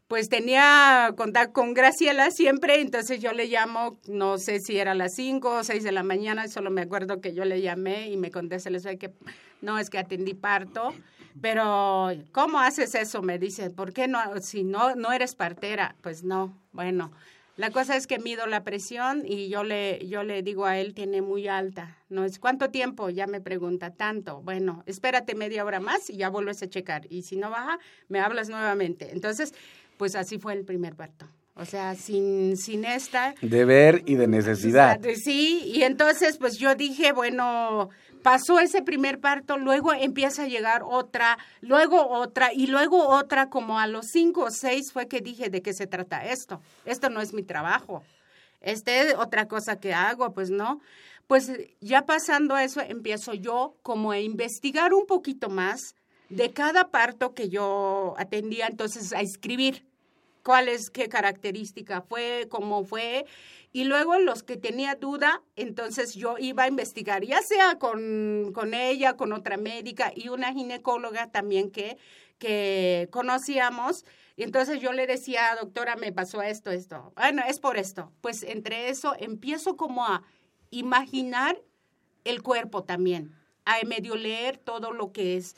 pues 0.06 0.28
tenía 0.28 1.14
contacto 1.16 1.54
con 1.54 1.72
Graciela 1.72 2.30
siempre, 2.30 2.82
entonces 2.82 3.20
yo 3.20 3.32
le 3.32 3.46
llamo, 3.46 3.98
no 4.06 4.36
sé 4.36 4.60
si 4.60 4.76
era 4.76 4.94
las 4.94 5.14
5 5.14 5.50
o 5.50 5.64
6 5.64 5.82
de 5.82 5.92
la 5.92 6.02
mañana, 6.02 6.46
solo 6.48 6.70
me 6.70 6.82
acuerdo 6.82 7.22
que 7.22 7.32
yo 7.32 7.46
le 7.46 7.62
llamé 7.62 8.10
y 8.10 8.18
me 8.18 8.30
contesta, 8.30 8.68
les 8.68 8.84
que 8.84 9.10
no, 9.62 9.78
es 9.78 9.88
que 9.88 9.96
atendí 9.96 10.34
parto 10.34 10.92
pero, 11.40 12.10
¿cómo 12.32 12.60
haces 12.60 12.94
eso? 12.94 13.22
Me 13.22 13.38
dice, 13.38 13.70
¿por 13.70 13.92
qué 13.92 14.08
no? 14.08 14.20
Si 14.40 14.64
no, 14.64 14.94
no 14.94 15.12
eres 15.12 15.34
partera. 15.34 15.96
Pues 16.00 16.24
no, 16.24 16.56
bueno. 16.72 17.12
La 17.56 17.70
cosa 17.70 17.96
es 17.96 18.08
que 18.08 18.18
mido 18.18 18.46
la 18.48 18.64
presión 18.64 19.22
y 19.24 19.48
yo 19.48 19.62
le, 19.62 20.04
yo 20.08 20.24
le 20.24 20.42
digo 20.42 20.64
a 20.66 20.76
él, 20.78 20.92
tiene 20.92 21.22
muy 21.22 21.46
alta. 21.46 21.98
No 22.08 22.24
es 22.24 22.40
cuánto 22.40 22.70
tiempo, 22.70 23.10
ya 23.10 23.28
me 23.28 23.40
pregunta, 23.40 23.90
tanto. 23.90 24.42
Bueno, 24.42 24.82
espérate 24.86 25.36
media 25.36 25.64
hora 25.64 25.78
más 25.78 26.10
y 26.10 26.16
ya 26.16 26.30
vuelves 26.30 26.64
a 26.64 26.68
checar. 26.68 27.06
Y 27.10 27.22
si 27.22 27.36
no 27.36 27.50
baja, 27.50 27.78
me 28.08 28.18
hablas 28.18 28.48
nuevamente. 28.48 29.12
Entonces, 29.12 29.54
pues 29.98 30.16
así 30.16 30.38
fue 30.38 30.54
el 30.54 30.64
primer 30.64 30.96
parto. 30.96 31.28
O 31.54 31.64
sea, 31.64 31.94
sin, 31.94 32.56
sin 32.56 32.84
esta... 32.84 33.36
Deber 33.40 34.02
y 34.04 34.16
de 34.16 34.26
necesidad. 34.26 35.00
Sí, 35.14 35.62
y 35.66 35.84
entonces 35.84 36.36
pues 36.38 36.58
yo 36.58 36.74
dije, 36.74 37.12
bueno, 37.12 37.90
pasó 38.24 38.58
ese 38.58 38.80
primer 38.80 39.20
parto, 39.20 39.58
luego 39.58 39.92
empieza 39.92 40.44
a 40.44 40.48
llegar 40.48 40.82
otra, 40.82 41.36
luego 41.60 42.08
otra 42.08 42.54
y 42.54 42.68
luego 42.68 43.06
otra, 43.06 43.50
como 43.50 43.78
a 43.78 43.86
los 43.86 44.06
cinco 44.06 44.44
o 44.44 44.50
seis 44.50 44.90
fue 44.92 45.08
que 45.08 45.20
dije 45.20 45.50
de 45.50 45.60
qué 45.60 45.74
se 45.74 45.86
trata 45.86 46.24
esto. 46.24 46.62
Esto 46.86 47.10
no 47.10 47.20
es 47.20 47.34
mi 47.34 47.42
trabajo. 47.42 48.02
Este 48.62 49.00
es 49.00 49.14
otra 49.14 49.46
cosa 49.46 49.78
que 49.78 49.92
hago, 49.92 50.32
pues 50.32 50.48
no. 50.48 50.80
Pues 51.26 51.52
ya 51.82 52.06
pasando 52.06 52.56
eso, 52.56 52.80
empiezo 52.80 53.34
yo 53.34 53.76
como 53.82 54.12
a 54.12 54.18
investigar 54.18 54.94
un 54.94 55.04
poquito 55.04 55.50
más 55.50 55.94
de 56.30 56.50
cada 56.50 56.88
parto 56.88 57.34
que 57.34 57.50
yo 57.50 58.14
atendía, 58.16 58.68
entonces 58.68 59.12
a 59.12 59.20
escribir 59.20 59.84
cuál 60.44 60.68
es, 60.68 60.90
qué 60.90 61.08
característica 61.08 62.02
fue, 62.02 62.46
cómo 62.48 62.84
fue, 62.84 63.26
y 63.72 63.84
luego 63.84 64.18
los 64.18 64.44
que 64.44 64.56
tenía 64.56 64.94
duda, 64.94 65.42
entonces 65.56 66.14
yo 66.14 66.36
iba 66.38 66.62
a 66.62 66.68
investigar, 66.68 67.24
ya 67.24 67.42
sea 67.42 67.76
con, 67.80 68.52
con 68.54 68.72
ella, 68.72 69.16
con 69.16 69.32
otra 69.32 69.56
médica 69.56 70.12
y 70.14 70.28
una 70.28 70.52
ginecóloga 70.52 71.32
también 71.32 71.72
que, 71.72 71.96
que 72.38 73.08
conocíamos, 73.10 74.04
Y 74.36 74.42
entonces 74.42 74.80
yo 74.80 74.92
le 74.92 75.06
decía, 75.06 75.56
doctora, 75.60 75.96
me 75.96 76.12
pasó 76.12 76.42
esto, 76.42 76.70
esto. 76.70 77.12
Bueno, 77.16 77.42
es 77.48 77.60
por 77.60 77.76
esto. 77.76 78.12
Pues 78.20 78.42
entre 78.42 78.88
eso 78.88 79.14
empiezo 79.18 79.76
como 79.76 80.04
a 80.04 80.22
imaginar 80.70 81.60
el 82.24 82.42
cuerpo 82.42 82.82
también, 82.82 83.32
a 83.64 83.76
medio 83.86 84.16
leer 84.16 84.58
todo 84.58 84.92
lo 84.92 85.12
que 85.12 85.36
es 85.36 85.56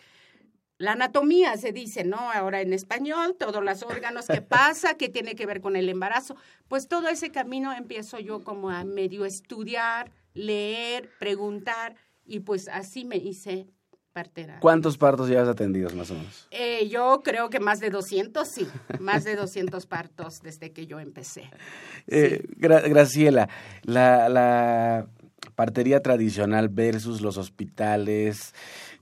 la 0.78 0.92
anatomía, 0.92 1.56
se 1.56 1.72
dice, 1.72 2.04
¿no? 2.04 2.30
Ahora 2.32 2.60
en 2.60 2.72
español, 2.72 3.36
todos 3.38 3.64
los 3.64 3.82
órganos 3.82 4.26
que 4.26 4.42
pasa, 4.42 4.94
que 4.94 5.08
tiene 5.08 5.34
que 5.34 5.46
ver 5.46 5.60
con 5.60 5.76
el 5.76 5.88
embarazo. 5.88 6.36
Pues 6.68 6.88
todo 6.88 7.08
ese 7.08 7.30
camino 7.30 7.72
empiezo 7.72 8.18
yo 8.18 8.44
como 8.44 8.70
a 8.70 8.84
medio 8.84 9.24
estudiar, 9.24 10.12
leer, 10.34 11.08
preguntar, 11.18 11.96
y 12.24 12.40
pues 12.40 12.68
así 12.68 13.04
me 13.04 13.16
hice 13.16 13.68
partera. 14.12 14.60
¿Cuántos 14.60 14.96
partos 14.96 15.28
llevas 15.28 15.48
atendidos 15.48 15.94
más 15.94 16.10
o 16.10 16.14
menos? 16.14 16.48
Eh, 16.50 16.88
yo 16.88 17.20
creo 17.22 17.50
que 17.50 17.60
más 17.60 17.80
de 17.80 17.90
200, 17.90 18.48
sí, 18.48 18.66
más 18.98 19.24
de 19.24 19.36
200 19.36 19.86
partos 19.86 20.40
desde 20.42 20.72
que 20.72 20.86
yo 20.86 21.00
empecé. 21.00 21.50
Eh, 22.06 22.42
Graciela, 22.56 23.48
la, 23.82 24.28
la 24.30 25.06
partería 25.54 26.00
tradicional 26.00 26.68
versus 26.68 27.20
los 27.20 27.36
hospitales. 27.36 28.54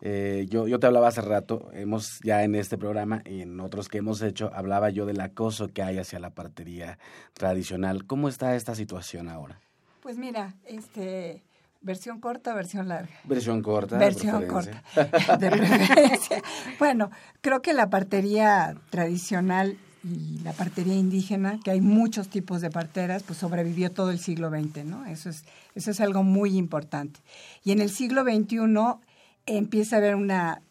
Eh, 0.06 0.44
yo, 0.50 0.68
yo 0.68 0.78
te 0.78 0.86
hablaba 0.86 1.08
hace 1.08 1.22
rato, 1.22 1.70
hemos 1.72 2.20
ya 2.22 2.44
en 2.44 2.54
este 2.54 2.76
programa 2.76 3.22
y 3.24 3.40
en 3.40 3.58
otros 3.58 3.88
que 3.88 3.98
hemos 3.98 4.20
hecho, 4.20 4.50
hablaba 4.52 4.90
yo 4.90 5.06
del 5.06 5.18
acoso 5.18 5.68
que 5.68 5.82
hay 5.82 5.96
hacia 5.96 6.18
la 6.18 6.28
partería 6.28 6.98
tradicional. 7.32 8.04
¿Cómo 8.04 8.28
está 8.28 8.54
esta 8.54 8.74
situación 8.74 9.30
ahora? 9.30 9.58
Pues 10.02 10.18
mira, 10.18 10.52
este, 10.66 11.42
versión 11.80 12.20
corta, 12.20 12.52
versión 12.52 12.86
larga. 12.86 13.14
Versión 13.24 13.62
corta. 13.62 13.96
Versión 13.96 14.46
corta. 14.46 14.82
De 15.38 15.50
preferencia. 15.50 16.42
bueno, 16.78 17.10
creo 17.40 17.62
que 17.62 17.72
la 17.72 17.88
partería 17.88 18.76
tradicional 18.90 19.78
y 20.02 20.38
la 20.40 20.52
partería 20.52 20.96
indígena, 20.96 21.60
que 21.64 21.70
hay 21.70 21.80
muchos 21.80 22.28
tipos 22.28 22.60
de 22.60 22.68
parteras, 22.68 23.22
pues 23.22 23.38
sobrevivió 23.38 23.90
todo 23.90 24.10
el 24.10 24.18
siglo 24.18 24.50
XX, 24.50 24.84
¿no? 24.84 25.06
Eso 25.06 25.30
es, 25.30 25.44
eso 25.74 25.90
es 25.90 26.00
algo 26.02 26.22
muy 26.22 26.58
importante. 26.58 27.20
Y 27.64 27.72
en 27.72 27.80
el 27.80 27.88
siglo 27.88 28.22
XXI 28.22 28.58
empieza 29.46 29.96
a 29.96 29.98
haber 29.98 30.14
una, 30.14 30.62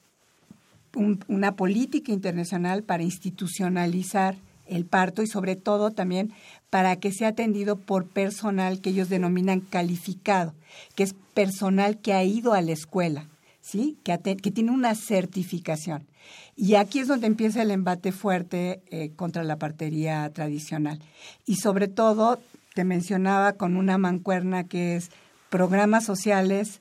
una 1.28 1.56
política 1.56 2.12
internacional 2.12 2.84
para 2.84 3.04
institucionalizar 3.04 4.36
el 4.66 4.86
parto 4.86 5.22
y 5.22 5.28
sobre 5.28 5.56
todo 5.56 5.92
también 5.92 6.32
para 6.70 6.96
que 6.96 7.12
sea 7.12 7.30
atendido 7.30 7.76
por 7.76 8.06
personal 8.08 8.82
que 8.82 8.92
ellos 8.92 9.10
denominan 9.10 9.60
calificado, 9.60 10.54
que 10.96 11.04
es 11.04 11.16
personal 11.34 12.00
que 12.00 12.14
ha 12.14 12.24
ido 12.24 12.54
a 12.54 12.62
la 12.62 12.72
escuela, 12.72 13.28
¿sí? 13.62 13.98
que, 14.04 14.18
que 14.38 14.52
tiene 14.52 14.72
una 14.72 14.96
certificación. 14.96 16.08
Y 16.56 16.76
aquí 16.76 17.00
es 17.00 17.08
donde 17.08 17.28
empieza 17.28 17.62
el 17.62 17.72
embate 17.72 18.12
fuerte 18.12 18.82
eh, 18.90 19.12
contra 19.16 19.44
la 19.44 19.58
partería 19.58 20.30
tradicional. 20.32 21.00
Y 21.46 21.58
sobre 21.58 21.88
todo, 21.88 22.40
te 22.74 22.84
mencionaba 22.84 23.54
con 23.54 23.76
una 23.76 23.98
mancuerna 23.98 24.64
que 24.64 24.96
es 24.96 25.10
programas 25.50 26.06
sociales, 26.06 26.80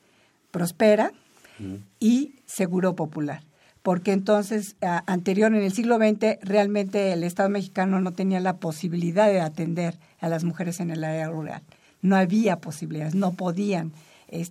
Prospera 0.50 1.12
y 2.00 2.36
Seguro 2.46 2.94
Popular. 2.94 3.42
Porque 3.82 4.12
entonces, 4.12 4.76
anterior, 4.80 5.52
en 5.52 5.62
el 5.62 5.72
siglo 5.72 5.96
XX, 5.96 6.38
realmente 6.42 7.12
el 7.12 7.24
Estado 7.24 7.48
mexicano 7.48 8.00
no 8.00 8.12
tenía 8.12 8.38
la 8.38 8.58
posibilidad 8.58 9.26
de 9.28 9.40
atender 9.40 9.98
a 10.20 10.28
las 10.28 10.44
mujeres 10.44 10.78
en 10.78 10.90
el 10.90 11.02
área 11.02 11.28
rural. 11.28 11.62
No 12.00 12.16
había 12.16 12.60
posibilidades, 12.60 13.14
no 13.14 13.32
podían 13.32 13.92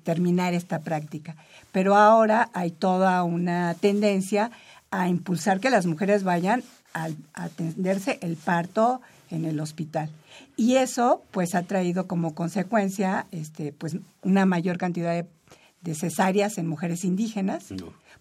terminar 0.03 0.53
esta 0.53 0.79
práctica. 0.79 1.35
Pero 1.71 1.95
ahora 1.95 2.49
hay 2.53 2.71
toda 2.71 3.23
una 3.23 3.73
tendencia 3.75 4.51
a 4.91 5.07
impulsar 5.07 5.59
que 5.59 5.69
las 5.69 5.85
mujeres 5.85 6.23
vayan 6.23 6.63
a, 6.93 7.09
atenderse 7.33 8.19
el 8.21 8.35
parto 8.35 9.01
en 9.29 9.45
el 9.45 9.59
hospital. 9.59 10.09
Y 10.57 10.75
eso 10.75 11.23
pues 11.31 11.55
ha 11.55 11.63
traído 11.63 12.07
como 12.07 12.35
consecuencia 12.35 13.25
este 13.31 13.71
pues 13.71 13.97
una 14.21 14.45
mayor 14.45 14.77
cantidad 14.77 15.13
de, 15.13 15.25
cesáreas 15.93 16.57
en 16.57 16.67
mujeres 16.67 17.03
indígenas, 17.03 17.65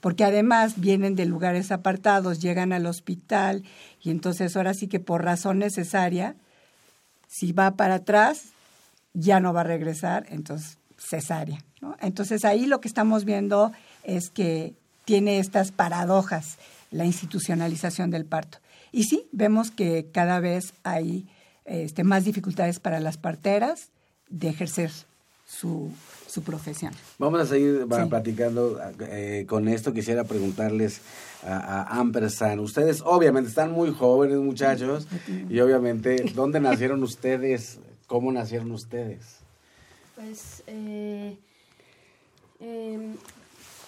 porque 0.00 0.24
además 0.24 0.80
vienen 0.80 1.14
de 1.14 1.26
lugares 1.26 1.70
apartados, 1.70 2.40
llegan 2.40 2.72
al 2.72 2.86
hospital 2.86 3.64
y 4.02 4.10
entonces 4.10 4.56
ahora 4.56 4.74
sí 4.74 4.88
que 4.88 5.00
por 5.00 5.24
razón 5.24 5.58
necesaria 5.58 6.36
si 7.28 7.52
va 7.52 7.72
para 7.72 7.96
atrás 7.96 8.46
ya 9.14 9.40
no 9.40 9.52
va 9.52 9.60
a 9.60 9.64
regresar, 9.64 10.26
entonces 10.30 10.78
cesárea. 10.98 11.64
Entonces 12.00 12.44
ahí 12.44 12.66
lo 12.66 12.80
que 12.80 12.88
estamos 12.88 13.24
viendo 13.24 13.72
es 14.04 14.30
que 14.30 14.74
tiene 15.04 15.38
estas 15.38 15.72
paradojas 15.72 16.58
la 16.90 17.04
institucionalización 17.04 18.10
del 18.10 18.24
parto. 18.24 18.58
Y 18.92 19.04
sí, 19.04 19.26
vemos 19.32 19.70
que 19.70 20.08
cada 20.12 20.40
vez 20.40 20.74
hay 20.82 21.26
este, 21.64 22.04
más 22.04 22.24
dificultades 22.24 22.80
para 22.80 23.00
las 23.00 23.16
parteras 23.16 23.90
de 24.28 24.48
ejercer 24.48 24.90
su, 25.46 25.90
su 26.30 26.42
profesión. 26.42 26.92
Vamos 27.18 27.40
a 27.40 27.46
seguir 27.46 27.86
platicando 28.08 28.80
eh, 29.00 29.44
con 29.48 29.66
esto. 29.68 29.92
Quisiera 29.92 30.24
preguntarles 30.24 31.00
a, 31.44 31.56
a, 31.56 31.98
Ampersand. 31.98 32.60
Ustedes 32.60 33.02
obviamente 33.04 33.48
están 33.48 33.72
muy 33.72 33.90
jóvenes, 33.90 34.38
muchachos, 34.38 35.08
y 35.48 35.58
obviamente, 35.58 36.24
¿dónde 36.34 36.60
nacieron 36.60 37.02
ustedes? 37.02 37.80
¿Cómo 38.06 38.30
nacieron 38.30 38.70
ustedes? 38.70 39.40
Pues 40.14 40.62
eh, 40.66 41.36
em, 42.60 43.16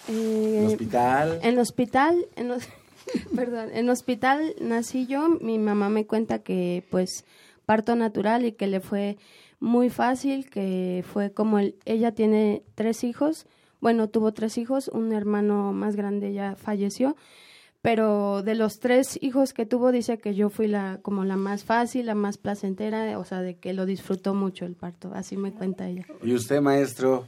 ¿En 0.07 0.55
el 0.57 0.65
hospital? 0.65 1.39
En 1.41 1.53
el 1.53 1.59
hospital, 1.59 2.25
en 2.35 2.51
perdón, 3.35 3.69
en 3.73 3.89
hospital 3.89 4.55
nací 4.59 5.05
yo, 5.05 5.29
mi 5.29 5.59
mamá 5.59 5.89
me 5.89 6.05
cuenta 6.05 6.39
que 6.39 6.83
pues 6.89 7.23
parto 7.65 7.95
natural 7.95 8.45
y 8.45 8.51
que 8.51 8.67
le 8.67 8.81
fue 8.81 9.17
muy 9.63 9.89
fácil, 9.89 10.49
que 10.49 11.05
fue 11.13 11.31
como 11.31 11.57
el, 11.57 11.75
ella 11.85 12.11
tiene 12.11 12.63
tres 12.75 13.05
hijos, 13.05 13.47
bueno, 13.79 14.09
tuvo 14.09 14.33
tres 14.33 14.57
hijos, 14.57 14.89
un 14.89 15.13
hermano 15.13 15.71
más 15.71 15.95
grande 15.95 16.33
ya 16.33 16.55
falleció, 16.57 17.15
pero 17.81 18.43
de 18.43 18.55
los 18.55 18.79
tres 18.79 19.17
hijos 19.21 19.53
que 19.53 19.65
tuvo 19.65 19.93
dice 19.93 20.17
que 20.17 20.35
yo 20.35 20.49
fui 20.49 20.67
la 20.67 20.99
como 21.01 21.23
la 21.23 21.37
más 21.37 21.63
fácil, 21.63 22.07
la 22.07 22.13
más 22.13 22.37
placentera, 22.37 23.17
o 23.17 23.23
sea, 23.23 23.41
de 23.41 23.55
que 23.55 23.71
lo 23.71 23.85
disfrutó 23.85 24.33
mucho 24.33 24.65
el 24.65 24.75
parto, 24.75 25.11
así 25.13 25.37
me 25.37 25.53
cuenta 25.53 25.87
ella. 25.87 26.05
¿Y 26.21 26.33
usted, 26.33 26.59
maestro? 26.59 27.25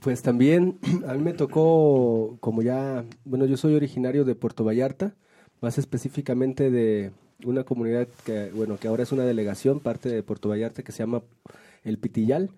Pues 0.00 0.20
también 0.20 0.78
a 1.08 1.14
mí 1.14 1.22
me 1.22 1.32
tocó, 1.32 2.36
como 2.40 2.60
ya, 2.60 3.06
bueno, 3.24 3.46
yo 3.46 3.56
soy 3.56 3.74
originario 3.74 4.26
de 4.26 4.34
Puerto 4.34 4.62
Vallarta, 4.62 5.14
más 5.62 5.78
específicamente 5.78 6.70
de 6.70 7.12
una 7.44 7.64
comunidad 7.64 8.08
que, 8.26 8.50
bueno, 8.54 8.76
que 8.76 8.88
ahora 8.88 9.04
es 9.04 9.12
una 9.12 9.24
delegación, 9.24 9.80
parte 9.80 10.10
de 10.10 10.22
Puerto 10.22 10.50
Vallarta, 10.50 10.82
que 10.82 10.92
se 10.92 10.98
llama 10.98 11.22
El 11.84 11.98
Pitillal. 11.98 12.50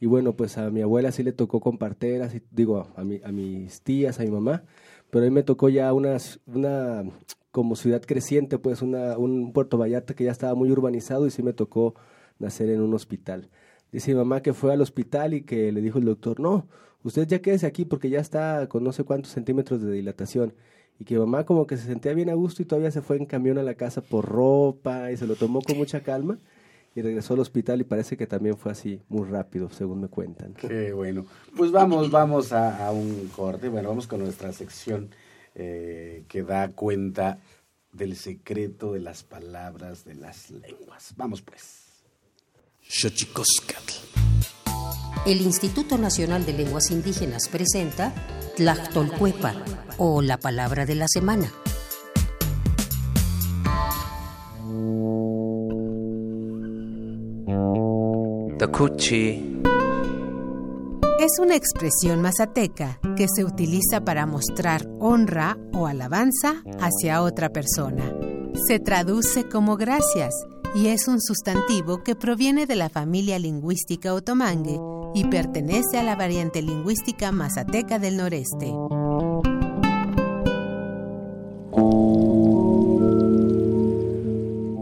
Y 0.00 0.06
bueno, 0.06 0.36
pues 0.36 0.58
a 0.58 0.70
mi 0.70 0.82
abuela 0.82 1.10
sí 1.12 1.22
le 1.22 1.32
tocó 1.32 1.60
con 1.60 1.78
parteras, 1.78 2.34
y, 2.34 2.42
digo, 2.50 2.88
a, 2.96 3.04
mi, 3.04 3.20
a 3.24 3.32
mis 3.32 3.80
tías, 3.80 4.20
a 4.20 4.24
mi 4.24 4.30
mamá, 4.30 4.62
pero 5.10 5.24
a 5.24 5.28
mí 5.28 5.34
me 5.34 5.42
tocó 5.42 5.68
ya 5.68 5.92
una, 5.92 6.18
una 6.46 7.04
como 7.50 7.76
ciudad 7.76 8.02
creciente, 8.02 8.58
pues 8.58 8.82
una, 8.82 9.16
un 9.16 9.52
Puerto 9.54 9.78
Vallarta 9.78 10.14
que 10.14 10.24
ya 10.24 10.32
estaba 10.32 10.54
muy 10.54 10.70
urbanizado 10.70 11.26
y 11.26 11.30
sí 11.30 11.42
me 11.42 11.54
tocó 11.54 11.94
nacer 12.38 12.68
en 12.68 12.82
un 12.82 12.92
hospital. 12.92 13.48
Dice 13.92 14.10
mi 14.12 14.18
mamá 14.18 14.42
que 14.42 14.52
fue 14.52 14.72
al 14.72 14.82
hospital 14.82 15.32
y 15.32 15.42
que 15.42 15.72
le 15.72 15.80
dijo 15.80 15.98
el 15.98 16.04
doctor, 16.04 16.40
no, 16.40 16.68
usted 17.02 17.26
ya 17.26 17.40
quédese 17.40 17.66
aquí 17.66 17.86
porque 17.86 18.10
ya 18.10 18.20
está 18.20 18.68
con 18.68 18.84
no 18.84 18.92
sé 18.92 19.04
cuántos 19.04 19.32
centímetros 19.32 19.80
de 19.80 19.90
dilatación. 19.92 20.52
Y 20.98 21.04
que 21.04 21.18
mamá 21.18 21.44
como 21.46 21.66
que 21.66 21.76
se 21.78 21.86
sentía 21.86 22.12
bien 22.12 22.28
a 22.30 22.34
gusto 22.34 22.62
y 22.62 22.66
todavía 22.66 22.90
se 22.90 23.00
fue 23.00 23.16
en 23.16 23.26
camión 23.26 23.58
a 23.58 23.62
la 23.62 23.74
casa 23.74 24.02
por 24.02 24.26
ropa 24.26 25.10
y 25.12 25.16
se 25.16 25.26
lo 25.26 25.36
tomó 25.36 25.62
con 25.62 25.78
mucha 25.78 26.00
calma 26.00 26.38
y 26.96 27.02
regresó 27.02 27.34
al 27.34 27.40
hospital 27.40 27.82
y 27.82 27.84
parece 27.84 28.16
que 28.16 28.26
también 28.26 28.56
fue 28.56 28.72
así 28.72 29.02
muy 29.10 29.28
rápido, 29.28 29.68
según 29.70 30.00
me 30.00 30.08
cuentan. 30.08 30.54
Qué 30.54 30.94
bueno. 30.94 31.26
Pues 31.54 31.70
vamos, 31.70 32.10
vamos 32.10 32.52
a, 32.52 32.90
un 32.90 33.30
corte. 33.36 33.68
Bueno, 33.68 33.90
vamos 33.90 34.06
con 34.06 34.20
nuestra 34.20 34.50
sección 34.52 35.10
eh, 35.54 36.24
que 36.26 36.42
da 36.42 36.68
cuenta 36.70 37.38
del 37.92 38.16
secreto 38.16 38.94
de 38.94 39.00
las 39.00 39.24
palabras 39.24 40.06
de 40.06 40.14
las 40.14 40.50
lenguas. 40.50 41.12
Vamos 41.16 41.42
pues. 41.42 41.84
El 45.26 45.40
Instituto 45.42 45.98
Nacional 45.98 46.46
de 46.46 46.54
Lenguas 46.54 46.90
Indígenas 46.90 47.48
presenta 47.48 48.14
Tlactolcuepa 48.56 49.54
o 49.98 50.22
la 50.22 50.38
palabra 50.38 50.86
de 50.86 50.94
la 50.94 51.08
semana. 51.08 51.52
Takuchi. 58.58 59.60
Es 61.20 61.38
una 61.38 61.56
expresión 61.56 62.22
mazateca 62.22 62.98
que 63.14 63.26
se 63.28 63.44
utiliza 63.44 64.02
para 64.02 64.24
mostrar 64.24 64.88
honra 64.98 65.58
o 65.74 65.86
alabanza 65.86 66.62
hacia 66.80 67.20
otra 67.20 67.50
persona. 67.50 68.16
Se 68.66 68.78
traduce 68.78 69.46
como 69.46 69.76
gracias 69.76 70.34
y 70.74 70.88
es 70.88 71.06
un 71.06 71.20
sustantivo 71.20 72.02
que 72.02 72.16
proviene 72.16 72.64
de 72.64 72.76
la 72.76 72.88
familia 72.88 73.38
lingüística 73.38 74.14
otomangue 74.14 74.80
y 75.14 75.24
pertenece 75.24 75.98
a 75.98 76.02
la 76.02 76.16
variante 76.16 76.62
lingüística 76.62 77.32
mazateca 77.32 77.98
del 77.98 78.16
noreste. 78.16 78.72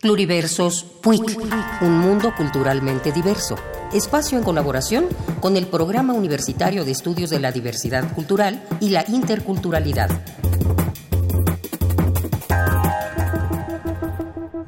Pluriversos 0.00 0.84
PUIC, 1.02 1.38
un 1.80 1.98
mundo 1.98 2.32
culturalmente 2.36 3.10
diverso. 3.10 3.56
Espacio 3.92 4.38
en 4.38 4.44
colaboración 4.44 5.06
con 5.40 5.56
el 5.56 5.66
Programa 5.66 6.12
Universitario 6.12 6.84
de 6.84 6.92
Estudios 6.92 7.30
de 7.30 7.40
la 7.40 7.50
Diversidad 7.50 8.14
Cultural 8.14 8.62
y 8.80 8.90
la 8.90 9.04
Interculturalidad. 9.08 10.08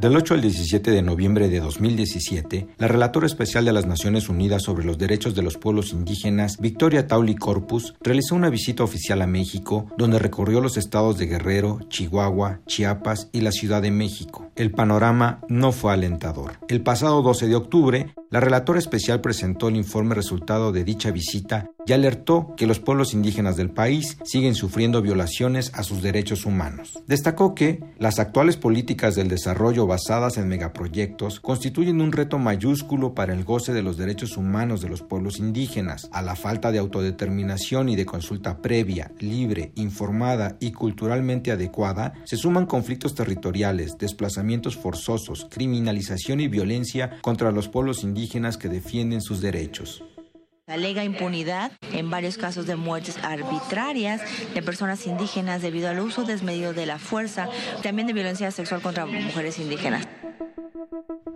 Del 0.00 0.16
8 0.16 0.32
al 0.32 0.40
17 0.40 0.90
de 0.90 1.02
noviembre 1.02 1.50
de 1.50 1.60
2017, 1.60 2.68
la 2.78 2.88
relatora 2.88 3.26
especial 3.26 3.66
de 3.66 3.74
las 3.74 3.84
Naciones 3.84 4.30
Unidas 4.30 4.62
sobre 4.62 4.82
los 4.82 4.96
Derechos 4.96 5.34
de 5.34 5.42
los 5.42 5.58
Pueblos 5.58 5.92
Indígenas, 5.92 6.56
Victoria 6.58 7.06
Tauli 7.06 7.34
Corpus, 7.34 7.94
realizó 8.00 8.34
una 8.34 8.48
visita 8.48 8.82
oficial 8.82 9.20
a 9.20 9.26
México, 9.26 9.90
donde 9.98 10.18
recorrió 10.18 10.62
los 10.62 10.78
estados 10.78 11.18
de 11.18 11.26
Guerrero, 11.26 11.80
Chihuahua, 11.88 12.60
Chiapas 12.66 13.28
y 13.30 13.42
la 13.42 13.52
Ciudad 13.52 13.82
de 13.82 13.90
México. 13.90 14.49
El 14.60 14.72
panorama 14.72 15.40
no 15.48 15.72
fue 15.72 15.94
alentador. 15.94 16.58
El 16.68 16.82
pasado 16.82 17.22
12 17.22 17.48
de 17.48 17.54
octubre, 17.54 18.14
la 18.28 18.40
relatora 18.40 18.78
especial 18.78 19.22
presentó 19.22 19.68
el 19.68 19.76
informe 19.76 20.14
resultado 20.14 20.70
de 20.70 20.84
dicha 20.84 21.10
visita 21.10 21.70
y 21.86 21.94
alertó 21.94 22.54
que 22.58 22.66
los 22.66 22.78
pueblos 22.78 23.14
indígenas 23.14 23.56
del 23.56 23.70
país 23.70 24.18
siguen 24.22 24.54
sufriendo 24.54 25.00
violaciones 25.00 25.72
a 25.74 25.82
sus 25.82 26.02
derechos 26.02 26.44
humanos. 26.44 26.92
Destacó 27.06 27.54
que 27.54 27.82
las 27.98 28.18
actuales 28.18 28.58
políticas 28.58 29.14
del 29.14 29.28
desarrollo 29.28 29.86
basadas 29.86 30.36
en 30.36 30.46
megaproyectos 30.46 31.40
constituyen 31.40 32.02
un 32.02 32.12
reto 32.12 32.38
mayúsculo 32.38 33.14
para 33.14 33.32
el 33.32 33.44
goce 33.44 33.72
de 33.72 33.82
los 33.82 33.96
derechos 33.96 34.36
humanos 34.36 34.82
de 34.82 34.90
los 34.90 35.00
pueblos 35.00 35.38
indígenas. 35.38 36.10
A 36.12 36.20
la 36.20 36.36
falta 36.36 36.70
de 36.70 36.78
autodeterminación 36.78 37.88
y 37.88 37.96
de 37.96 38.04
consulta 38.04 38.58
previa, 38.58 39.10
libre, 39.20 39.72
informada 39.76 40.58
y 40.60 40.72
culturalmente 40.72 41.50
adecuada, 41.50 42.12
se 42.24 42.36
suman 42.36 42.66
conflictos 42.66 43.14
territoriales, 43.14 43.96
desplazamientos 43.98 44.49
forzosos, 44.76 45.46
criminalización 45.50 46.40
y 46.40 46.48
violencia 46.48 47.18
contra 47.22 47.52
los 47.52 47.68
pueblos 47.68 48.02
indígenas 48.02 48.56
que 48.56 48.68
defienden 48.68 49.22
sus 49.22 49.40
derechos. 49.40 50.02
Alega 50.70 51.02
impunidad 51.02 51.72
en 51.92 52.10
varios 52.10 52.38
casos 52.38 52.64
de 52.64 52.76
muertes 52.76 53.18
arbitrarias 53.24 54.20
de 54.54 54.62
personas 54.62 55.04
indígenas 55.08 55.62
debido 55.62 55.88
al 55.88 55.98
uso 55.98 56.22
desmedido 56.22 56.72
de 56.72 56.86
la 56.86 57.00
fuerza, 57.00 57.48
también 57.82 58.06
de 58.06 58.12
violencia 58.12 58.50
sexual 58.52 58.80
contra 58.80 59.04
mujeres 59.04 59.58
indígenas. 59.58 60.06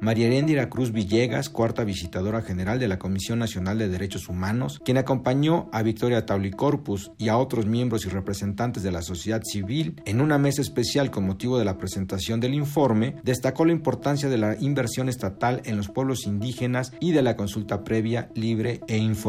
María 0.04 0.26
Heréndira 0.26 0.68
Cruz 0.68 0.92
Villegas, 0.92 1.48
cuarta 1.48 1.82
visitadora 1.82 2.42
general 2.42 2.78
de 2.78 2.88
la 2.88 2.98
Comisión 2.98 3.38
Nacional 3.38 3.78
de 3.78 3.88
Derechos 3.88 4.28
Humanos, 4.28 4.78
quien 4.84 4.98
acompañó 4.98 5.70
a 5.72 5.82
Victoria 5.82 6.26
Taulicorpus 6.26 7.12
y 7.16 7.28
a 7.28 7.38
otros 7.38 7.64
miembros 7.64 8.04
y 8.04 8.10
representantes 8.10 8.82
de 8.82 8.92
la 8.92 9.00
sociedad 9.00 9.40
civil 9.42 10.02
en 10.04 10.20
una 10.20 10.36
mesa 10.36 10.60
especial 10.60 11.10
con 11.10 11.26
motivo 11.26 11.58
de 11.58 11.64
la 11.64 11.78
presentación 11.78 12.38
del 12.38 12.52
informe, 12.52 13.16
destacó 13.22 13.64
la 13.64 13.72
importancia 13.72 14.28
de 14.28 14.36
la 14.36 14.56
inversión 14.60 15.08
estatal 15.08 15.62
en 15.64 15.78
los 15.78 15.88
pueblos 15.88 16.26
indígenas 16.26 16.92
y 17.00 17.12
de 17.12 17.22
la 17.22 17.36
consulta 17.36 17.82
previa, 17.82 18.28
libre 18.34 18.80
e 18.86 18.98
informada. 18.98 19.23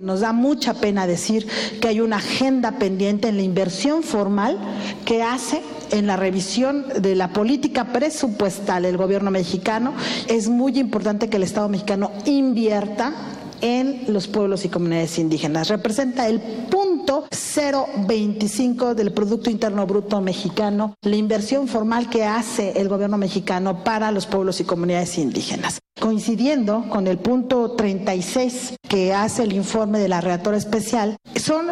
Nos 0.00 0.20
da 0.20 0.32
mucha 0.32 0.74
pena 0.74 1.06
decir 1.06 1.46
que 1.80 1.88
hay 1.88 2.00
una 2.00 2.16
agenda 2.16 2.72
pendiente 2.72 3.28
en 3.28 3.36
la 3.36 3.42
inversión 3.42 4.02
formal 4.02 4.58
que 5.04 5.22
hace 5.22 5.62
en 5.92 6.06
la 6.08 6.16
revisión 6.16 6.86
de 7.00 7.14
la 7.14 7.32
política 7.32 7.92
presupuestal 7.92 8.82
del 8.82 8.96
gobierno 8.96 9.30
mexicano. 9.30 9.94
Es 10.26 10.48
muy 10.48 10.78
importante 10.78 11.28
que 11.28 11.36
el 11.36 11.44
Estado 11.44 11.68
mexicano 11.68 12.10
invierta 12.24 13.12
en 13.60 14.04
los 14.08 14.26
pueblos 14.26 14.64
y 14.64 14.68
comunidades 14.68 15.18
indígenas. 15.18 15.68
Representa 15.68 16.28
el 16.28 16.40
punto 16.40 16.83
0,25 17.06 18.94
del 18.94 19.12
Producto 19.12 19.50
Interno 19.50 19.86
Bruto 19.86 20.20
mexicano, 20.20 20.94
la 21.02 21.16
inversión 21.16 21.68
formal 21.68 22.08
que 22.08 22.24
hace 22.24 22.80
el 22.80 22.88
gobierno 22.88 23.18
mexicano 23.18 23.84
para 23.84 24.10
los 24.10 24.26
pueblos 24.26 24.60
y 24.60 24.64
comunidades 24.64 25.18
indígenas. 25.18 25.78
Coincidiendo 26.00 26.86
con 26.90 27.06
el 27.06 27.18
punto 27.18 27.72
36 27.72 28.74
que 28.88 29.14
hace 29.14 29.44
el 29.44 29.52
informe 29.52 29.98
de 29.98 30.08
la 30.08 30.20
relatora 30.20 30.56
especial, 30.56 31.16
son 31.36 31.66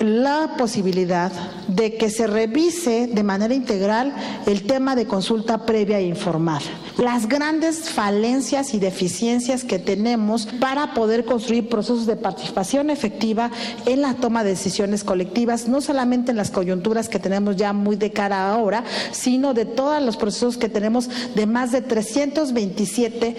la 0.00 0.54
posibilidad 0.56 1.32
de 1.68 1.96
que 1.96 2.10
se 2.10 2.26
revise 2.26 3.08
de 3.08 3.22
manera 3.22 3.54
integral 3.54 4.14
el 4.46 4.62
tema 4.62 4.94
de 4.94 5.06
consulta 5.06 5.66
previa 5.66 5.98
e 5.98 6.06
informada. 6.06 6.60
Las 6.98 7.28
grandes 7.28 7.90
falencias 7.90 8.74
y 8.74 8.80
deficiencias 8.80 9.64
que 9.64 9.78
tenemos 9.78 10.46
para 10.46 10.94
poder 10.94 11.24
construir 11.24 11.68
procesos 11.68 12.06
de 12.06 12.16
participación 12.16 12.90
efectiva 12.90 13.50
en 13.86 14.02
la 14.02 14.14
toma 14.14 14.42
de 14.42 14.50
decisiones 14.50 14.77
colectivas, 15.04 15.68
no 15.68 15.80
solamente 15.80 16.30
en 16.30 16.36
las 16.36 16.50
coyunturas 16.50 17.08
que 17.08 17.18
tenemos 17.18 17.56
ya 17.56 17.72
muy 17.72 17.96
de 17.96 18.12
cara 18.12 18.52
ahora, 18.52 18.84
sino 19.12 19.54
de 19.54 19.64
todos 19.64 20.02
los 20.02 20.16
procesos 20.16 20.56
que 20.56 20.68
tenemos 20.68 21.08
de 21.34 21.46
más 21.46 21.72
de 21.72 21.82
327 21.82 23.36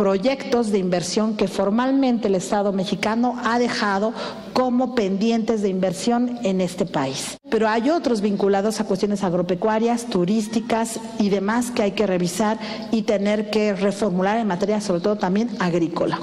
proyectos 0.00 0.70
de 0.70 0.78
inversión 0.78 1.36
que 1.36 1.46
formalmente 1.46 2.28
el 2.28 2.34
Estado 2.34 2.72
mexicano 2.72 3.36
ha 3.44 3.58
dejado 3.58 4.14
como 4.54 4.94
pendientes 4.94 5.60
de 5.60 5.68
inversión 5.68 6.38
en 6.42 6.62
este 6.62 6.86
país. 6.86 7.36
Pero 7.50 7.68
hay 7.68 7.90
otros 7.90 8.22
vinculados 8.22 8.80
a 8.80 8.84
cuestiones 8.84 9.24
agropecuarias, 9.24 10.06
turísticas 10.06 10.98
y 11.18 11.28
demás 11.28 11.70
que 11.70 11.82
hay 11.82 11.92
que 11.92 12.06
revisar 12.06 12.58
y 12.90 13.02
tener 13.02 13.50
que 13.50 13.74
reformular 13.74 14.38
en 14.38 14.46
materia 14.46 14.80
sobre 14.80 15.02
todo 15.02 15.16
también 15.16 15.50
agrícola. 15.58 16.18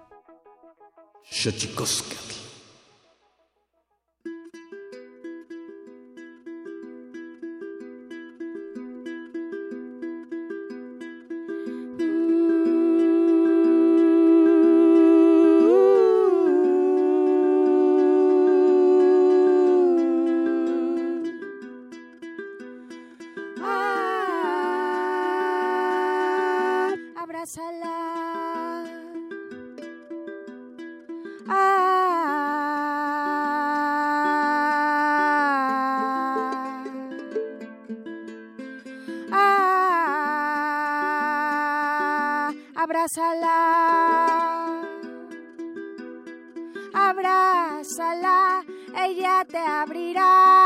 abrázala, 43.09 44.83
abrázala, 46.92 48.64
ella 48.94 49.44
te 49.44 49.59
abrirá 49.59 50.58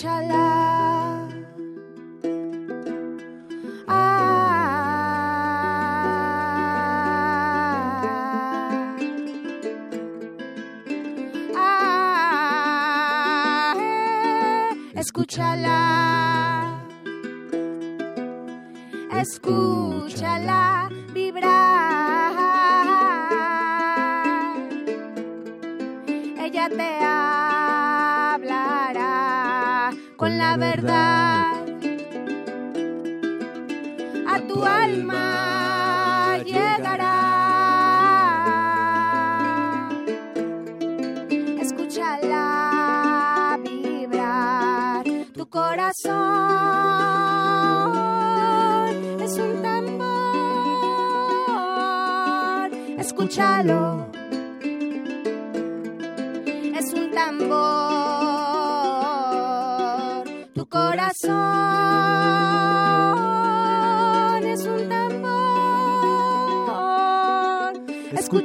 Chala. 0.00 0.49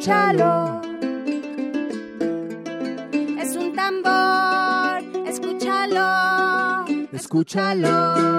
Escúchalo. 0.05 0.81
Es 3.41 3.55
un 3.55 3.73
tambor. 3.73 5.01
Escúchalo. 5.27 6.85
Escúchalo. 7.11 8.34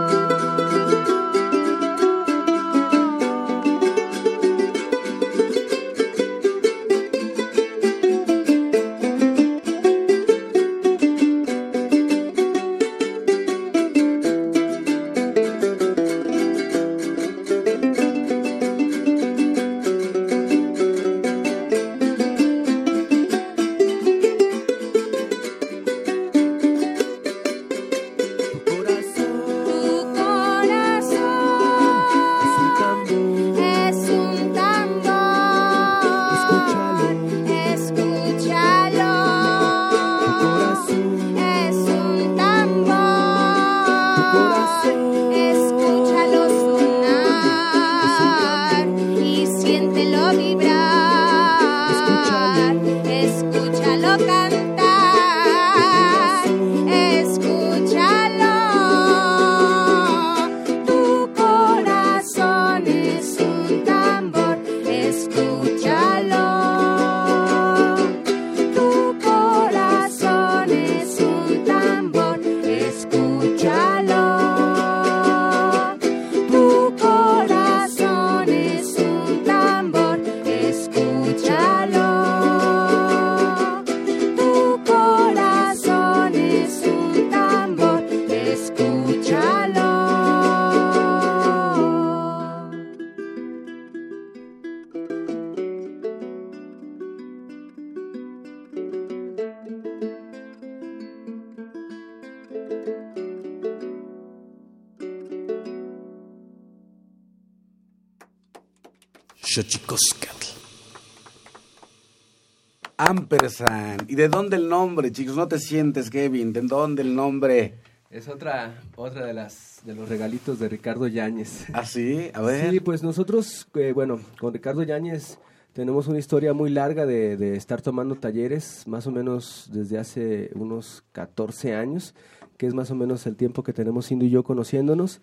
¿Y 114.17 114.19
de 114.19 114.31
dónde 114.31 114.57
el 114.57 114.71
nombre, 114.71 115.12
chicos? 115.12 115.37
No 115.37 115.47
te 115.47 115.59
sientes, 115.59 116.09
Kevin. 116.09 116.55
¿De 116.55 116.62
dónde 116.62 117.03
el 117.03 117.14
nombre? 117.14 117.75
Es 118.09 118.29
otra, 118.29 118.81
otra 118.97 119.27
de 119.27 119.35
las 119.35 119.83
de 119.85 119.95
los 119.95 120.09
regalitos 120.09 120.59
de 120.59 120.71
Ricardo 120.71 121.07
Yáñez. 121.07 121.67
¿Ah, 121.75 121.85
sí? 121.85 122.31
A 122.33 122.41
ver. 122.41 122.71
Sí, 122.71 122.81
pues 122.81 123.03
nosotros, 123.03 123.69
eh, 123.75 123.93
bueno, 123.93 124.19
con 124.41 124.55
Ricardo 124.55 124.83
Yáñez 124.83 125.39
tenemos 125.75 126.09
una 126.09 126.19
historia 126.19 126.55
muy 126.55 126.71
larga 126.71 127.05
de, 127.05 127.37
de 127.37 127.57
estar 127.57 127.83
tomando 127.83 128.14
talleres, 128.14 128.85
más 128.87 129.07
o 129.07 129.11
menos 129.11 129.69
desde 129.71 129.99
hace 129.99 130.51
unos 130.55 131.05
14 131.12 131.75
años, 131.75 132.14
que 132.57 132.67
es 132.67 132.73
más 132.73 132.91
o 132.91 132.95
menos 132.95 133.27
el 133.27 133.37
tiempo 133.37 133.62
que 133.62 133.75
tenemos 133.75 134.07
Cindy 134.07 134.29
y 134.29 134.31
yo 134.31 134.45
conociéndonos. 134.45 135.21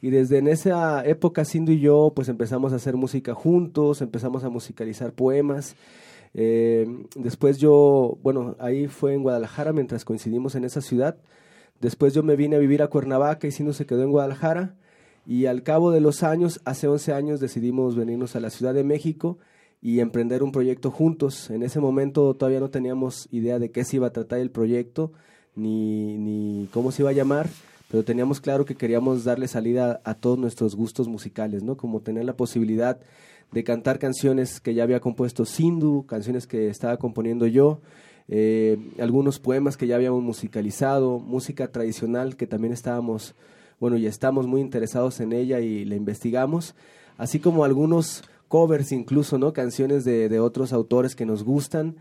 Y 0.00 0.10
desde 0.10 0.38
en 0.38 0.46
esa 0.46 1.04
época 1.04 1.44
Cindy 1.44 1.72
y 1.72 1.80
yo 1.80 2.12
pues 2.14 2.28
empezamos 2.28 2.72
a 2.72 2.76
hacer 2.76 2.94
música 2.94 3.34
juntos, 3.34 4.02
empezamos 4.02 4.44
a 4.44 4.50
musicalizar 4.50 5.12
poemas. 5.14 5.74
Eh, 6.38 6.86
después 7.14 7.56
yo, 7.56 8.18
bueno, 8.22 8.56
ahí 8.58 8.88
fue 8.88 9.14
en 9.14 9.22
Guadalajara 9.22 9.72
mientras 9.72 10.04
coincidimos 10.04 10.54
en 10.54 10.64
esa 10.64 10.82
ciudad. 10.82 11.16
Después 11.80 12.12
yo 12.12 12.22
me 12.22 12.36
vine 12.36 12.56
a 12.56 12.58
vivir 12.58 12.82
a 12.82 12.88
Cuernavaca 12.88 13.46
y 13.46 13.52
Cindy 13.52 13.72
se 13.72 13.86
quedó 13.86 14.02
en 14.02 14.10
Guadalajara. 14.10 14.76
Y 15.26 15.46
al 15.46 15.62
cabo 15.62 15.90
de 15.90 16.00
los 16.00 16.22
años, 16.22 16.60
hace 16.66 16.88
11 16.88 17.14
años, 17.14 17.40
decidimos 17.40 17.96
venirnos 17.96 18.36
a 18.36 18.40
la 18.40 18.50
Ciudad 18.50 18.74
de 18.74 18.84
México 18.84 19.38
y 19.80 20.00
emprender 20.00 20.42
un 20.42 20.52
proyecto 20.52 20.90
juntos. 20.90 21.50
En 21.50 21.62
ese 21.62 21.80
momento 21.80 22.34
todavía 22.34 22.60
no 22.60 22.70
teníamos 22.70 23.28
idea 23.32 23.58
de 23.58 23.70
qué 23.70 23.84
se 23.84 23.96
iba 23.96 24.08
a 24.08 24.12
tratar 24.12 24.38
el 24.38 24.50
proyecto, 24.50 25.12
ni, 25.54 26.18
ni 26.18 26.68
cómo 26.70 26.92
se 26.92 27.02
iba 27.02 27.10
a 27.10 27.14
llamar, 27.14 27.48
pero 27.90 28.04
teníamos 28.04 28.40
claro 28.40 28.66
que 28.66 28.74
queríamos 28.74 29.24
darle 29.24 29.48
salida 29.48 30.00
a 30.04 30.14
todos 30.14 30.38
nuestros 30.38 30.76
gustos 30.76 31.08
musicales, 31.08 31.62
¿no? 31.62 31.76
Como 31.76 32.00
tener 32.00 32.24
la 32.24 32.36
posibilidad 32.36 33.00
de 33.52 33.64
cantar 33.64 33.98
canciones 33.98 34.60
que 34.60 34.74
ya 34.74 34.82
había 34.82 35.00
compuesto 35.00 35.44
Sindu, 35.44 36.04
canciones 36.06 36.46
que 36.46 36.68
estaba 36.68 36.96
componiendo 36.96 37.46
yo, 37.46 37.80
eh, 38.28 38.78
algunos 38.98 39.38
poemas 39.38 39.76
que 39.76 39.86
ya 39.86 39.96
habíamos 39.96 40.22
musicalizado, 40.22 41.18
música 41.18 41.70
tradicional 41.70 42.36
que 42.36 42.46
también 42.46 42.72
estábamos, 42.72 43.34
bueno, 43.78 43.96
ya 43.96 44.08
estamos 44.08 44.46
muy 44.46 44.60
interesados 44.60 45.20
en 45.20 45.32
ella 45.32 45.60
y 45.60 45.84
la 45.84 45.94
investigamos, 45.94 46.74
así 47.18 47.38
como 47.38 47.64
algunos 47.64 48.24
covers 48.48 48.92
incluso, 48.92 49.38
¿no? 49.38 49.52
Canciones 49.52 50.04
de, 50.04 50.28
de 50.28 50.40
otros 50.40 50.72
autores 50.72 51.14
que 51.14 51.26
nos 51.26 51.44
gustan. 51.44 51.96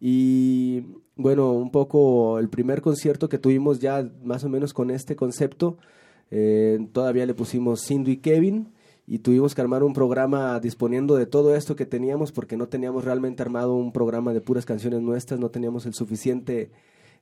Y 0.00 0.84
bueno, 1.16 1.52
un 1.52 1.70
poco 1.70 2.38
el 2.38 2.48
primer 2.48 2.82
concierto 2.82 3.28
que 3.28 3.38
tuvimos 3.38 3.80
ya 3.80 4.08
más 4.22 4.44
o 4.44 4.48
menos 4.48 4.74
con 4.74 4.90
este 4.90 5.16
concepto, 5.16 5.78
eh, 6.30 6.86
todavía 6.92 7.24
le 7.26 7.34
pusimos 7.34 7.86
Cindy 7.86 8.12
y 8.12 8.16
Kevin 8.18 8.68
y 9.06 9.20
tuvimos 9.20 9.54
que 9.54 9.60
armar 9.60 9.84
un 9.84 9.92
programa 9.92 10.58
disponiendo 10.58 11.14
de 11.16 11.26
todo 11.26 11.54
esto 11.54 11.76
que 11.76 11.86
teníamos 11.86 12.32
porque 12.32 12.56
no 12.56 12.68
teníamos 12.68 13.04
realmente 13.04 13.42
armado 13.42 13.74
un 13.74 13.92
programa 13.92 14.32
de 14.32 14.40
puras 14.40 14.66
canciones 14.66 15.00
nuestras, 15.00 15.38
no 15.38 15.50
teníamos 15.50 15.86
el 15.86 15.94
suficiente 15.94 16.70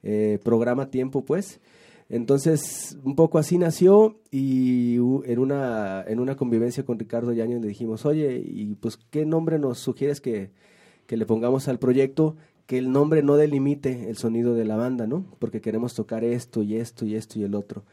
eh, 0.03 0.39
programa 0.43 0.91
tiempo 0.91 1.25
pues. 1.25 1.61
Entonces, 2.09 2.99
un 3.03 3.17
poco 3.17 3.39
así 3.39 3.57
nació 3.57 4.21
y 4.31 4.97
en 4.97 5.39
una, 5.39 6.05
en 6.07 6.21
una 6.21 6.37
convivencia 6.37 6.85
con 6.85 6.99
Ricardo 6.99 7.33
Yañez 7.33 7.63
le 7.63 7.69
dijimos, 7.69 8.05
oye, 8.05 8.43
y 8.45 8.75
pues, 8.75 8.99
¿qué 9.11 9.25
nombre 9.25 9.59
nos 9.59 9.79
sugieres 9.79 10.21
que, 10.21 10.51
que 11.07 11.17
le 11.17 11.25
pongamos 11.25 11.67
al 11.67 11.79
proyecto? 11.79 12.37
Que 12.67 12.77
el 12.77 12.93
nombre 12.93 13.23
no 13.23 13.37
delimite 13.37 14.11
el 14.11 14.19
sonido 14.19 14.55
de 14.55 14.67
la 14.67 14.77
banda, 14.77 15.07
¿no? 15.07 15.25
Porque 15.39 15.63
queremos 15.63 15.95
tocar 15.95 16.25
esto 16.25 16.63
y 16.63 16.77
esto 16.77 17.07
y 17.07 17.15
esto 17.15 17.39
y 17.39 17.45
el 17.45 17.55
otro. 17.55 17.85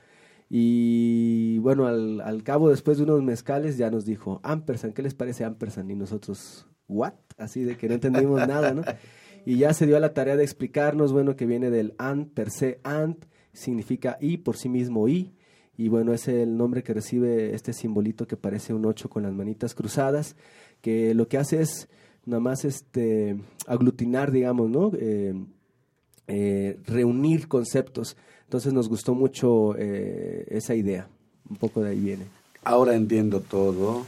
Y 0.53 1.59
bueno, 1.59 1.87
al, 1.87 2.19
al 2.19 2.43
cabo, 2.43 2.69
después 2.69 2.97
de 2.97 3.05
unos 3.05 3.23
mezcales, 3.23 3.77
ya 3.77 3.89
nos 3.89 4.03
dijo, 4.03 4.41
Ampersand, 4.43 4.93
¿qué 4.93 5.01
les 5.01 5.13
parece 5.13 5.45
Ampersand? 5.45 5.89
Y 5.89 5.95
nosotros, 5.95 6.67
¿what? 6.89 7.13
Así 7.37 7.63
de 7.63 7.77
que 7.77 7.87
no 7.87 7.93
entendimos 7.93 8.45
nada, 8.45 8.73
¿no? 8.73 8.83
Y 9.45 9.57
ya 9.57 9.73
se 9.73 9.87
dio 9.87 9.95
a 9.95 10.01
la 10.01 10.13
tarea 10.13 10.35
de 10.35 10.43
explicarnos, 10.43 11.13
bueno, 11.13 11.37
que 11.37 11.45
viene 11.45 11.69
del 11.69 11.95
ant 11.97 12.31
per 12.33 12.51
se, 12.51 12.81
ant, 12.83 13.25
significa 13.53 14.17
y 14.19 14.37
por 14.37 14.57
sí 14.57 14.67
mismo 14.67 15.07
y, 15.07 15.33
y 15.77 15.87
bueno, 15.87 16.13
es 16.13 16.27
el 16.27 16.57
nombre 16.57 16.83
que 16.83 16.93
recibe 16.93 17.55
este 17.55 17.71
simbolito 17.73 18.27
que 18.27 18.37
parece 18.37 18.73
un 18.73 18.85
ocho 18.85 19.09
con 19.09 19.23
las 19.23 19.33
manitas 19.33 19.73
cruzadas, 19.73 20.35
que 20.81 21.15
lo 21.15 21.27
que 21.27 21.37
hace 21.37 21.61
es 21.61 21.89
nada 22.25 22.41
más 22.41 22.65
este, 22.65 23.41
aglutinar, 23.67 24.31
digamos, 24.31 24.69
¿no? 24.69 24.91
Eh, 24.99 25.33
eh, 26.31 26.77
reunir 26.87 27.47
conceptos. 27.47 28.15
Entonces 28.45 28.73
nos 28.73 28.89
gustó 28.89 29.13
mucho 29.15 29.75
eh, 29.77 30.45
esa 30.49 30.75
idea, 30.75 31.07
un 31.49 31.57
poco 31.57 31.81
de 31.81 31.91
ahí 31.91 31.99
viene. 31.99 32.25
Ahora 32.63 32.93
entiendo 32.95 33.39
todo. 33.41 34.05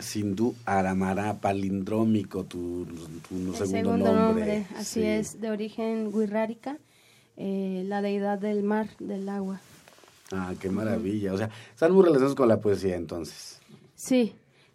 Sindhu 0.00 0.54
Aramara, 0.64 1.40
palindrómico, 1.40 2.44
tu, 2.44 2.84
tu 3.28 3.34
El 3.36 3.54
segundo, 3.54 3.56
segundo 3.56 3.96
nombre. 4.12 4.16
nombre, 4.16 4.66
así 4.76 5.00
Sí. 5.00 5.06
es, 5.06 5.40
de 5.40 5.50
origen 5.50 6.10
wixárika, 6.12 6.78
eh, 7.36 7.84
la 7.86 8.02
deidad 8.02 8.38
del 8.38 8.62
mar, 8.64 8.88
del 8.98 9.28
agua. 9.28 9.60
Ah, 10.32 10.52
qué 10.58 10.68
maravilla. 10.70 11.32
O 11.32 11.38
sea, 11.38 11.50
están 11.72 11.92
muy 11.92 12.02
relacionados 12.02 12.34
con 12.34 12.48
la 12.48 12.58
poesía 12.60 12.96
entonces. 12.96 13.60
Sí, 13.94 14.32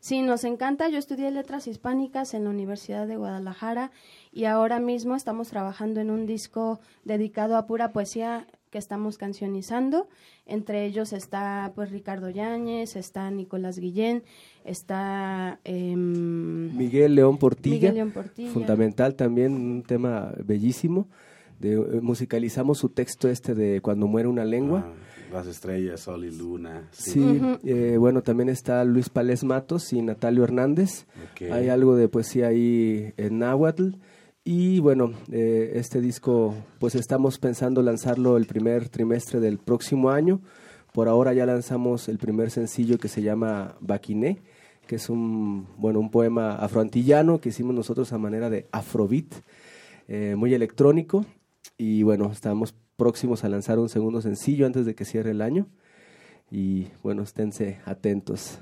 sí, 0.07 0.21
nos 0.21 0.45
encanta. 0.45 0.87
Yo 0.87 0.97
estudié 0.97 1.29
letras 1.31 1.67
hispánicas 1.67 2.33
en 2.33 2.45
la 2.45 2.49
Universidad 2.49 3.07
de 3.07 3.17
Guadalajara 3.17 3.91
y 4.31 4.45
ahora 4.45 4.79
mismo 4.79 5.15
estamos 5.15 5.49
trabajando 5.49 5.99
en 5.99 6.11
un 6.11 6.25
disco 6.25 6.79
dedicado 7.03 7.57
a 7.57 7.67
pura 7.67 7.91
poesía 7.91 8.47
que 8.69 8.77
estamos 8.77 9.17
cancionizando. 9.17 10.07
Entre 10.45 10.85
ellos 10.85 11.11
está 11.11 11.73
pues 11.75 11.91
Ricardo 11.91 12.29
Yáñez, 12.29 12.95
está 12.95 13.29
Nicolás 13.31 13.79
Guillén, 13.79 14.23
está 14.63 15.59
em, 15.65 16.75
Miguel 16.77 17.15
León 17.15 17.37
Portilla, 17.37 17.75
Miguel 17.75 17.95
León 17.95 18.11
Portilla. 18.11 18.51
fundamental 18.51 19.15
también, 19.15 19.53
un 19.53 19.83
tema 19.83 20.33
bellísimo. 20.45 21.07
De, 21.59 21.73
eh, 21.73 22.01
musicalizamos 22.01 22.77
su 22.77 22.89
texto 22.89 23.27
este 23.27 23.55
de 23.55 23.81
Cuando 23.81 24.07
muere 24.07 24.29
una 24.29 24.45
lengua. 24.45 24.85
Ah, 24.87 25.16
las 25.31 25.47
estrellas, 25.47 26.01
sol 26.01 26.25
y 26.25 26.31
luna. 26.31 26.87
Sí, 26.91 27.41
eh, 27.63 27.97
bueno, 27.99 28.21
también 28.21 28.49
está 28.49 28.83
Luis 28.83 29.09
Palés 29.09 29.43
Matos 29.43 29.93
y 29.93 30.01
Natalio 30.01 30.43
Hernández. 30.43 31.05
Hay 31.51 31.69
algo 31.69 31.95
de 31.95 32.07
poesía 32.09 32.47
ahí 32.47 33.13
en 33.17 33.39
náhuatl. 33.39 33.95
Y 34.43 34.79
bueno, 34.79 35.11
eh, 35.29 35.73
este 35.75 35.99
disco, 35.99 36.55
pues 36.79 36.95
estamos 36.95 37.37
pensando 37.37 37.81
lanzarlo 37.81 38.37
el 38.37 38.45
primer 38.45 38.87
trimestre 38.87 39.41
del 39.41 39.57
próximo 39.57 40.09
año. 40.09 40.39
Por 40.93 41.09
ahora 41.09 41.33
ya 41.33 41.45
lanzamos 41.45 42.07
el 42.07 42.17
primer 42.17 42.49
sencillo 42.49 42.97
que 42.97 43.09
se 43.09 43.21
llama 43.21 43.75
Baquiné, 43.81 44.41
que 44.87 44.95
es 44.95 45.09
un, 45.09 45.67
bueno, 45.77 45.99
un 45.99 46.09
poema 46.09 46.55
afroantillano 46.55 47.41
que 47.41 47.49
hicimos 47.49 47.75
nosotros 47.75 48.13
a 48.13 48.17
manera 48.17 48.49
de 48.49 48.67
afrobeat, 48.71 49.33
eh, 50.07 50.35
muy 50.37 50.53
electrónico. 50.53 51.25
Y 51.77 52.03
bueno, 52.03 52.31
estamos 52.31 52.73
próximos 52.97 53.43
a 53.43 53.49
lanzar 53.49 53.79
un 53.79 53.87
segundo 53.87 54.21
sencillo 54.21 54.65
antes 54.65 54.85
de 54.85 54.95
que 54.95 55.05
cierre 55.05 55.31
el 55.31 55.41
año. 55.41 55.67
Y 56.51 56.87
bueno, 57.03 57.23
esténse 57.23 57.79
atentos. 57.85 58.59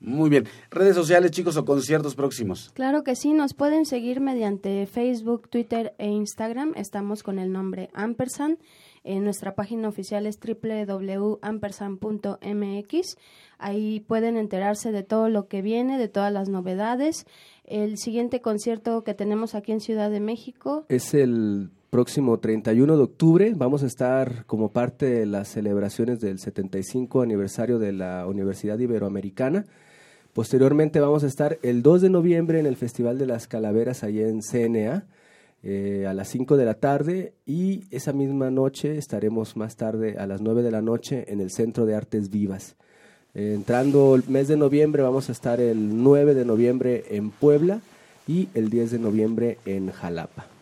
Muy 0.00 0.30
bien. 0.30 0.46
Redes 0.70 0.94
sociales, 0.94 1.32
chicos, 1.32 1.56
o 1.56 1.64
conciertos 1.64 2.14
próximos. 2.14 2.70
Claro 2.74 3.02
que 3.02 3.16
sí, 3.16 3.32
nos 3.32 3.54
pueden 3.54 3.84
seguir 3.84 4.20
mediante 4.20 4.86
Facebook, 4.86 5.48
Twitter 5.48 5.92
e 5.98 6.06
Instagram. 6.08 6.72
Estamos 6.76 7.24
con 7.24 7.40
el 7.40 7.50
nombre 7.50 7.90
Ampersand. 7.94 8.58
En 9.02 9.24
nuestra 9.24 9.56
página 9.56 9.88
oficial 9.88 10.26
es 10.26 10.38
www.ampersand.mx. 10.38 13.16
Ahí 13.58 13.98
pueden 14.00 14.36
enterarse 14.36 14.92
de 14.92 15.02
todo 15.02 15.28
lo 15.28 15.48
que 15.48 15.62
viene, 15.62 15.98
de 15.98 16.06
todas 16.08 16.32
las 16.32 16.48
novedades. 16.48 17.26
El 17.64 17.98
siguiente 17.98 18.40
concierto 18.40 19.02
que 19.02 19.14
tenemos 19.14 19.56
aquí 19.56 19.72
en 19.72 19.80
Ciudad 19.80 20.10
de 20.10 20.20
México 20.20 20.84
Es 20.88 21.12
el 21.14 21.70
próximo 21.90 22.38
31 22.38 22.96
de 22.96 23.02
octubre. 23.02 23.52
Vamos 23.56 23.82
a 23.82 23.86
estar 23.86 24.44
como 24.46 24.70
parte 24.70 25.06
de 25.06 25.26
las 25.26 25.48
celebraciones 25.48 26.20
del 26.20 26.38
75 26.38 27.22
aniversario 27.22 27.78
de 27.78 27.92
la 27.92 28.26
Universidad 28.26 28.78
Iberoamericana. 28.78 29.64
Posteriormente 30.32 31.00
vamos 31.00 31.24
a 31.24 31.26
estar 31.26 31.58
el 31.62 31.82
2 31.82 32.02
de 32.02 32.10
noviembre 32.10 32.60
en 32.60 32.66
el 32.66 32.76
Festival 32.76 33.18
de 33.18 33.26
las 33.26 33.48
Calaveras 33.48 34.04
allá 34.04 34.28
en 34.28 34.42
CNA 34.42 35.06
eh, 35.64 36.06
a 36.06 36.14
las 36.14 36.28
5 36.28 36.56
de 36.56 36.64
la 36.64 36.74
tarde 36.74 37.32
y 37.46 37.84
esa 37.90 38.12
misma 38.12 38.50
noche 38.50 38.96
estaremos 38.98 39.56
más 39.56 39.76
tarde 39.76 40.16
a 40.18 40.26
las 40.26 40.40
9 40.40 40.62
de 40.62 40.70
la 40.70 40.82
noche 40.82 41.24
en 41.32 41.40
el 41.40 41.50
Centro 41.50 41.86
de 41.86 41.96
Artes 41.96 42.30
Vivas. 42.30 42.76
Entrando 43.34 44.14
el 44.14 44.24
mes 44.28 44.48
de 44.48 44.56
noviembre 44.56 45.02
vamos 45.02 45.28
a 45.28 45.32
estar 45.32 45.60
el 45.60 46.02
9 46.02 46.34
de 46.34 46.44
noviembre 46.44 47.04
en 47.10 47.30
Puebla 47.30 47.80
y 48.26 48.48
el 48.54 48.70
10 48.70 48.92
de 48.92 48.98
noviembre 48.98 49.58
en 49.64 49.90
Jalapa. 49.90 50.57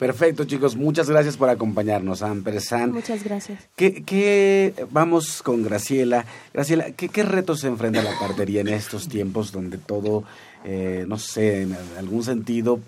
Perfecto, 0.00 0.44
chicos. 0.46 0.76
Muchas 0.76 1.08
gracias 1.10 1.36
por 1.36 1.50
acompañarnos, 1.50 2.22
Ampersand. 2.22 2.92
Muchas 2.94 3.22
gracias. 3.22 3.68
¿Qué, 3.76 4.02
qué, 4.02 4.74
vamos 4.90 5.42
con 5.42 5.62
Graciela. 5.62 6.24
Graciela, 6.54 6.90
¿qué, 6.92 7.10
¿qué 7.10 7.22
retos 7.22 7.60
se 7.60 7.66
enfrenta 7.68 8.02
la 8.02 8.18
partería 8.18 8.62
en 8.62 8.68
estos 8.68 9.08
tiempos 9.08 9.52
donde 9.52 9.76
todo, 9.76 10.24
eh, 10.64 11.04
no 11.06 11.18
sé, 11.18 11.62
en 11.62 11.76
algún 11.98 12.24
sentido 12.24 12.80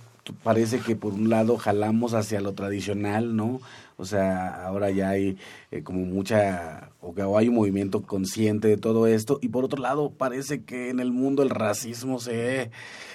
parece 0.43 0.79
que 0.79 0.97
por 0.97 1.13
un 1.13 1.29
lado 1.29 1.59
jalamos 1.59 2.15
hacia 2.15 2.41
lo 2.41 2.55
tradicional, 2.55 3.37
¿no? 3.37 3.61
O 3.99 4.07
sea, 4.07 4.65
ahora 4.65 4.91
ya 4.91 5.11
hay 5.11 5.37
eh, 5.71 5.83
como 5.83 6.01
mucha, 6.07 6.93
o, 7.03 7.15
que- 7.15 7.23
o 7.25 7.37
hay 7.37 7.49
un 7.49 7.57
movimiento 7.57 8.03
consciente 8.03 8.69
de 8.69 8.79
todo 8.79 9.07
esto, 9.07 9.39
y 9.43 9.49
por 9.49 9.65
otro 9.67 9.83
lado 9.83 10.11
parece 10.17 10.63
que 10.63 10.89
en 10.89 10.99
el 10.99 11.13
mundo 11.13 11.43
el 11.43 11.51
racismo 11.51 12.21
se 12.21 12.63
eh, 12.63 12.71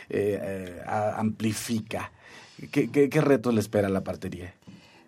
eh, 0.09 0.81
amplifica. 0.85 2.11
¿Qué, 2.71 2.89
qué, 2.89 3.21
retos 3.21 3.53
le 3.53 3.59
espera 3.59 3.87
a 3.87 3.91
la 3.91 4.01
partería? 4.01 4.53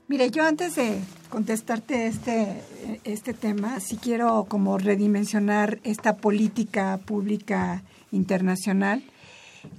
Mire, 0.07 0.31
yo 0.31 0.43
antes 0.43 0.75
de 0.75 0.99
contestarte 1.29 2.07
este, 2.07 2.61
este 3.03 3.33
tema, 3.33 3.79
sí 3.79 3.97
quiero 3.97 4.45
como 4.47 4.77
redimensionar 4.77 5.79
esta 5.83 6.17
política 6.17 6.99
pública 7.05 7.83
internacional 8.11 9.03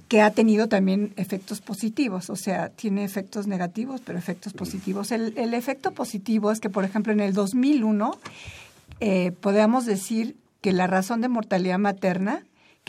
que 0.07 0.21
ha 0.21 0.31
tenido 0.31 0.67
también 0.67 1.13
efectos 1.15 1.59
positivos, 1.59 2.29
o 2.29 2.35
sea, 2.35 2.69
tiene 2.69 3.03
efectos 3.03 3.47
negativos, 3.47 4.01
pero 4.05 4.19
efectos 4.19 4.53
positivos. 4.53 5.11
El, 5.11 5.33
el 5.37 5.53
efecto 5.53 5.91
positivo 5.91 6.51
es 6.51 6.59
que, 6.59 6.69
por 6.69 6.83
ejemplo, 6.85 7.11
en 7.13 7.19
el 7.19 7.33
2001 7.33 8.17
eh, 8.99 9.31
podemos 9.31 9.85
decir 9.85 10.35
que 10.61 10.71
la 10.71 10.87
razón 10.87 11.21
de 11.21 11.27
mortalidad 11.27 11.79
materna, 11.79 12.43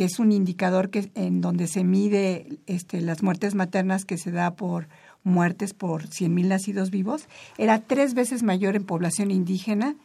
es 0.04 0.18
un 0.18 0.32
indicador 0.32 0.90
que 0.90 1.10
en 1.14 1.40
donde 1.40 1.66
se 1.66 1.84
mide 1.84 2.58
este, 2.66 3.00
las 3.00 3.22
muertes 3.22 3.54
maternas 3.54 4.04
que 4.04 4.18
se 4.18 4.30
da 4.30 4.54
por 4.54 4.88
muertes 5.24 5.74
por 5.74 6.04
100.000 6.08 6.46
nacidos 6.46 6.90
vivos, 6.90 7.28
era 7.58 7.80
tres 7.80 8.14
veces 8.14 8.42
mayor 8.42 8.76
en 8.76 8.84
población 8.84 9.30
indígena 9.30 9.96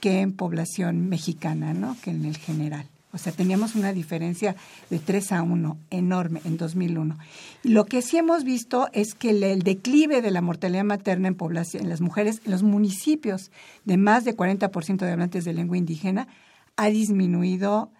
que 0.00 0.20
en 0.20 0.32
población 0.32 1.08
mexicana, 1.08 1.74
¿no? 1.74 1.96
Que 2.02 2.10
en 2.10 2.24
el 2.24 2.36
general. 2.36 2.88
O 3.14 3.18
sea, 3.18 3.32
teníamos 3.32 3.74
una 3.74 3.92
diferencia 3.92 4.56
de 4.88 4.98
3 4.98 5.32
a 5.32 5.42
1 5.42 5.76
enorme 5.90 6.40
en 6.46 6.56
2001. 6.56 7.18
Y 7.62 7.68
lo 7.68 7.84
que 7.84 8.00
sí 8.00 8.16
hemos 8.16 8.42
visto 8.42 8.88
es 8.94 9.14
que 9.14 9.30
el, 9.30 9.42
el 9.42 9.62
declive 9.62 10.22
de 10.22 10.30
la 10.30 10.40
mortalidad 10.40 10.84
materna 10.84 11.28
en 11.28 11.34
población, 11.34 11.82
en 11.82 11.90
las 11.90 12.00
mujeres, 12.00 12.40
en 12.46 12.52
los 12.52 12.62
municipios 12.62 13.50
de 13.84 13.98
más 13.98 14.24
de 14.24 14.34
40% 14.34 14.96
de 14.96 15.12
hablantes 15.12 15.44
de 15.44 15.52
lengua 15.52 15.76
indígena, 15.76 16.26
ha 16.76 16.88
disminuido, 16.88 17.90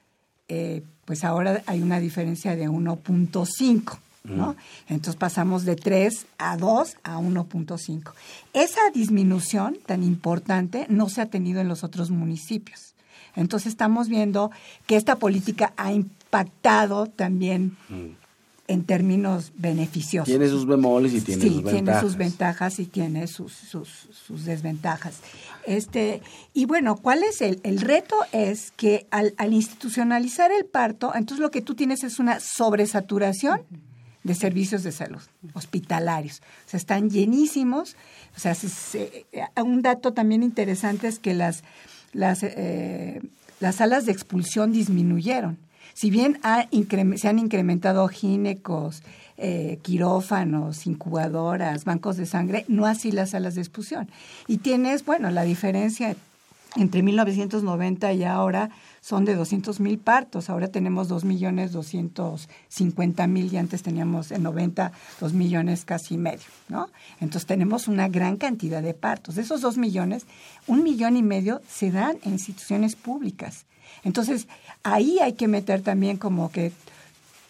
eh, 0.49 0.83
pues 1.13 1.25
ahora 1.25 1.63
hay 1.67 1.83
una 1.83 2.01
diferencia 2.01 2.57
de 2.57 2.71
1.5. 2.71 3.99
¿no? 4.25 4.57
Entonces 4.89 5.17
pasamos 5.17 5.67
de 5.67 5.77
3 5.77 6.25
a 6.39 6.57
2 6.57 6.97
a 7.03 7.19
1.5. 7.19 8.13
Esa 8.55 8.81
disminución 8.95 9.77
tan 9.85 10.05
importante 10.05 10.87
no 10.89 11.11
se 11.11 11.21
ha 11.21 11.27
tenido 11.27 11.61
en 11.61 11.69
los 11.69 11.85
otros 11.85 12.11
municipios. 12.11 12.95
Entonces 13.37 13.73
estamos 13.73 14.09
viendo 14.09 14.51
que 14.87 14.97
esta 14.97 15.17
política 15.17 15.75
ha 15.77 15.93
impactado 15.93 17.09
también 17.09 17.77
en 18.69 18.85
términos 18.85 19.53
beneficiosos. 19.57 20.29
Tiene 20.29 20.49
sus 20.49 20.67
bemoles 20.67 21.13
y 21.15 21.21
tiene 21.21 21.43
sí, 21.43 21.49
sus 21.49 21.63
tiene 21.65 21.73
ventajas. 21.79 22.01
sus 22.03 22.17
ventajas 22.17 22.79
y 22.79 22.87
tiene 22.87 23.27
sus, 23.27 23.53
sus, 23.53 23.89
sus 24.27 24.45
desventajas. 24.45 25.17
Este, 25.67 26.23
y 26.55 26.65
bueno, 26.67 26.97
¿cuál 26.97 27.23
es 27.25 27.41
el, 27.43 27.61
el 27.65 27.81
reto? 27.81 28.17
Es 28.33 28.71
que 28.77 29.07
al, 29.11 29.35
al 29.37 29.53
institucionalizar 29.53 30.51
el 30.53 30.65
parto, 30.65 31.13
entonces 31.15 31.41
lo 31.43 31.51
que 31.51 31.61
tú 31.61 31.75
tienes 31.75 32.05
es 32.05 32.19
una 32.19 32.39
sobresaturación 32.41 33.61
de 34.25 34.35
servicios 34.37 34.85
de 34.85 34.93
salud 34.93 35.21
hospitalarios. 35.55 36.41
O 36.67 36.71
sea, 36.71 36.79
están 36.79 37.11
llenísimos. 37.11 37.97
O 38.37 38.41
sea, 38.41 38.55
se- 38.55 38.69
se- 38.69 39.27
un 39.63 39.83
dato 39.83 40.13
también 40.13 40.43
interesante 40.45 41.09
es 41.09 41.19
que 41.19 41.35
las, 41.35 41.65
las, 42.13 42.43
eh, 42.43 43.21
las 43.61 43.77
salas 43.77 44.07
de 44.07 44.13
expulsión 44.13 44.73
disminuyeron. 44.73 45.59
Si 45.95 46.11
bien 46.11 46.41
se 47.17 47.29
han 47.29 47.39
incrementado 47.39 48.09
ginecos, 48.09 49.03
eh, 49.37 49.79
quirófanos, 49.83 50.87
incubadoras, 50.87 51.85
bancos 51.85 52.17
de 52.17 52.27
sangre, 52.27 52.65
no 52.69 52.87
así 52.87 53.13
las 53.13 53.31
salas 53.31 53.55
de 53.55 53.63
expulsión. 53.63 54.09
Y 54.47 54.59
tienes, 54.59 55.05
bueno, 55.05 55.31
la 55.31 55.43
diferencia 55.43 56.15
entre 56.77 57.03
1990 57.03 58.13
y 58.13 58.25
ahora 58.25 58.71
son 59.01 59.25
de 59.25 59.35
200 59.35 59.81
mil 59.81 59.99
partos. 59.99 60.49
Ahora 60.49 60.69
tenemos 60.69 61.09
2 61.09 61.25
millones 61.25 61.73
250 61.73 63.27
mil 63.27 63.53
y 63.53 63.57
antes 63.57 63.83
teníamos 63.83 64.31
en 64.31 64.43
90 64.43 64.93
2 65.21 65.33
millones 65.33 65.85
casi 65.85 66.17
medio, 66.17 66.47
¿no? 66.69 66.89
Entonces 67.21 67.47
tenemos 67.47 67.89
una 67.89 68.09
gran 68.09 68.37
cantidad 68.37 68.83
de 68.83 68.95
partos. 68.95 69.35
De 69.35 69.43
esos 69.43 69.61
2 69.61 69.77
millones, 69.77 70.27
un 70.67 70.83
millón 70.83 71.17
y 71.17 71.23
medio 71.23 71.61
se 71.69 71.91
dan 71.91 72.17
en 72.23 72.33
instituciones 72.33 72.97
públicas. 72.97 73.67
Entonces 74.05 74.47
ahí 74.83 75.19
hay 75.21 75.35
que 75.35 75.49
meter 75.49 75.83
también 75.83 76.17
como 76.17 76.51
que 76.51 76.73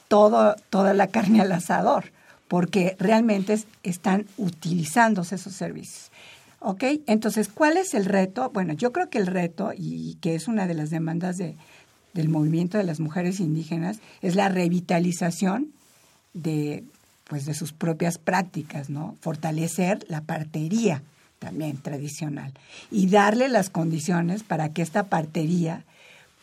todo, 0.09 0.57
toda 0.70 0.93
la 0.95 1.07
carne 1.09 1.40
al 1.40 1.53
asador, 1.53 2.12
porque 2.49 2.97
realmente 2.99 3.55
es- 3.55 3.66
están 3.82 4.26
utilizándose 4.36 5.36
esos 5.36 5.55
servicios. 5.55 6.11
¿Ok? 6.64 6.84
Entonces, 7.07 7.49
¿cuál 7.49 7.76
es 7.76 7.93
el 7.95 8.05
reto? 8.05 8.51
Bueno, 8.55 8.72
yo 8.74 8.93
creo 8.93 9.11
que 9.11 9.18
el 9.18 9.26
reto, 9.26 9.72
y 9.76 10.16
que 10.20 10.36
es 10.36 10.47
una 10.47 10.68
de 10.68 10.74
las 10.74 10.90
demandas 10.90 11.36
de, 11.36 11.57
del 12.14 12.28
movimiento 12.28 12.78
de 12.78 12.84
las 12.84 13.01
mujeres 13.01 13.40
indígenas, 13.40 13.99
es 14.20 14.36
la 14.36 14.49
revitalización 14.49 15.72
de, 16.34 16.84
pues, 17.24 17.47
de 17.47 17.55
sus 17.55 17.72
propias 17.72 18.18
prácticas, 18.18 18.90
¿no? 18.90 19.16
Fortalecer 19.20 20.05
la 20.09 20.20
partería 20.20 21.03
también 21.40 21.78
tradicional 21.78 22.53
y 22.93 23.09
darle 23.09 23.49
las 23.49 23.68
condiciones 23.68 24.45
para 24.45 24.68
que 24.68 24.82
esta 24.82 25.05
partería 25.05 25.82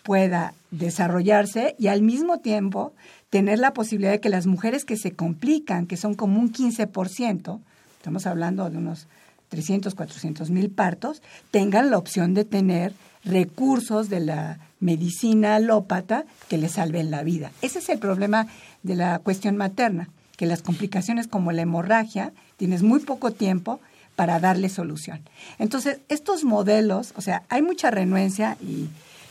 pueda 0.10 0.56
desarrollarse 0.72 1.76
y 1.78 1.86
al 1.86 2.02
mismo 2.02 2.40
tiempo 2.40 2.94
tener 3.30 3.60
la 3.60 3.74
posibilidad 3.76 4.10
de 4.10 4.20
que 4.20 4.30
las 4.30 4.48
mujeres 4.48 4.84
que 4.84 4.98
se 4.98 5.12
complican, 5.12 5.86
que 5.86 5.98
son 5.98 6.16
como 6.16 6.40
un 6.40 6.52
15%, 6.52 7.60
estamos 7.98 8.26
hablando 8.26 8.68
de 8.72 8.78
unos 8.80 9.06
300, 9.50 9.94
400 9.94 10.50
mil 10.50 10.72
partos, 10.72 11.22
tengan 11.52 11.92
la 11.92 12.00
opción 12.00 12.34
de 12.34 12.44
tener 12.44 12.96
recursos 13.24 14.10
de 14.10 14.22
la 14.22 14.58
medicina 14.80 15.54
alópata 15.54 16.26
que 16.48 16.58
les 16.58 16.72
salven 16.72 17.12
la 17.12 17.22
vida. 17.22 17.52
Ese 17.62 17.78
es 17.78 17.88
el 17.90 18.00
problema 18.00 18.48
de 18.82 18.96
la 18.96 19.20
cuestión 19.20 19.58
materna, 19.58 20.10
que 20.38 20.48
las 20.48 20.64
complicaciones 20.64 21.28
como 21.28 21.52
la 21.52 21.62
hemorragia, 21.62 22.34
tienes 22.58 22.82
muy 22.82 23.02
poco 23.02 23.30
tiempo 23.30 23.80
para 24.16 24.40
darle 24.40 24.70
solución. 24.70 25.22
Entonces, 25.60 26.00
estos 26.10 26.46
modelos, 26.46 27.14
o 27.16 27.22
sea, 27.22 27.44
hay 27.48 27.62
mucha 27.62 27.92
renuencia 27.92 28.58
y 28.60 28.90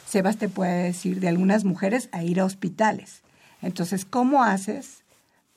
Sebas 0.09 0.39
te 0.39 0.49
puede 0.49 0.85
decir 0.85 1.21
de 1.21 1.29
algunas 1.29 1.65
mujeres 1.65 2.09
a 2.13 2.23
ir 2.23 2.41
a 2.41 2.45
hospitales. 2.45 3.21
Entonces, 3.61 4.05
¿cómo 4.05 4.43
haces 4.43 5.03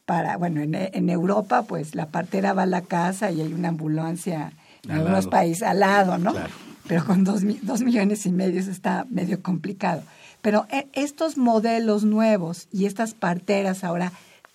para, 0.06 0.36
bueno, 0.38 0.62
en, 0.62 0.76
en 0.76 1.10
Europa, 1.10 1.64
pues 1.64 1.95
la 1.95 2.08
partera 2.08 2.54
va 2.54 2.64
a 2.64 2.66
la 2.66 2.82
casa 2.82 3.32
y 3.32 3.41
hay 3.41 3.54
una 3.54 3.70
ambulancia 3.70 4.52
en 4.84 4.91
Al 4.91 4.99
algunos 4.99 5.28
países 5.28 5.64
al 5.64 5.80
lado, 5.80 6.18
¿no? 6.18 6.32
Claro. 6.34 6.54
Pero 6.88 7.06
con 7.06 7.24
dos, 7.24 7.43
dos 7.62 7.82
millones 7.82 8.26
y 8.26 8.32
medio 8.32 8.60
eso 8.60 8.72
está 8.72 9.06
medio 9.10 9.41
complicado. 9.41 10.04
Pero 10.41 10.66
eh, 10.72 10.88
estos 10.93 11.38
modelos 11.38 12.04
nuevos 12.04 12.68
y 12.72 12.86
estas 12.86 13.14
parteras 13.14 13.84
ahora 13.84 14.12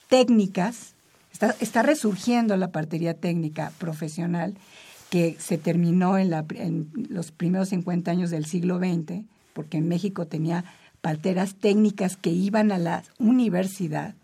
técnicas, 0.08 0.94
está, 1.32 1.54
está 1.60 1.82
resurgiendo 1.82 2.56
la 2.56 2.68
partería 2.68 3.14
técnica 3.14 3.72
profesional 3.78 4.54
que 5.10 5.36
se 5.38 5.56
terminó 5.56 6.18
en, 6.18 6.30
la, 6.30 6.44
en 6.50 6.90
los 7.08 7.30
primeros 7.30 7.68
50 7.68 8.10
años 8.10 8.30
del 8.30 8.44
siglo 8.44 8.78
XX, 8.78 9.24
porque 9.56 9.78
en 9.78 9.88
México 9.88 10.26
tenía 10.26 10.64
parteras 11.00 11.54
técnicas 11.54 12.18
que 12.18 12.28
iban 12.28 12.70
a 12.72 12.78
la 12.78 13.04
universidad 13.18 14.14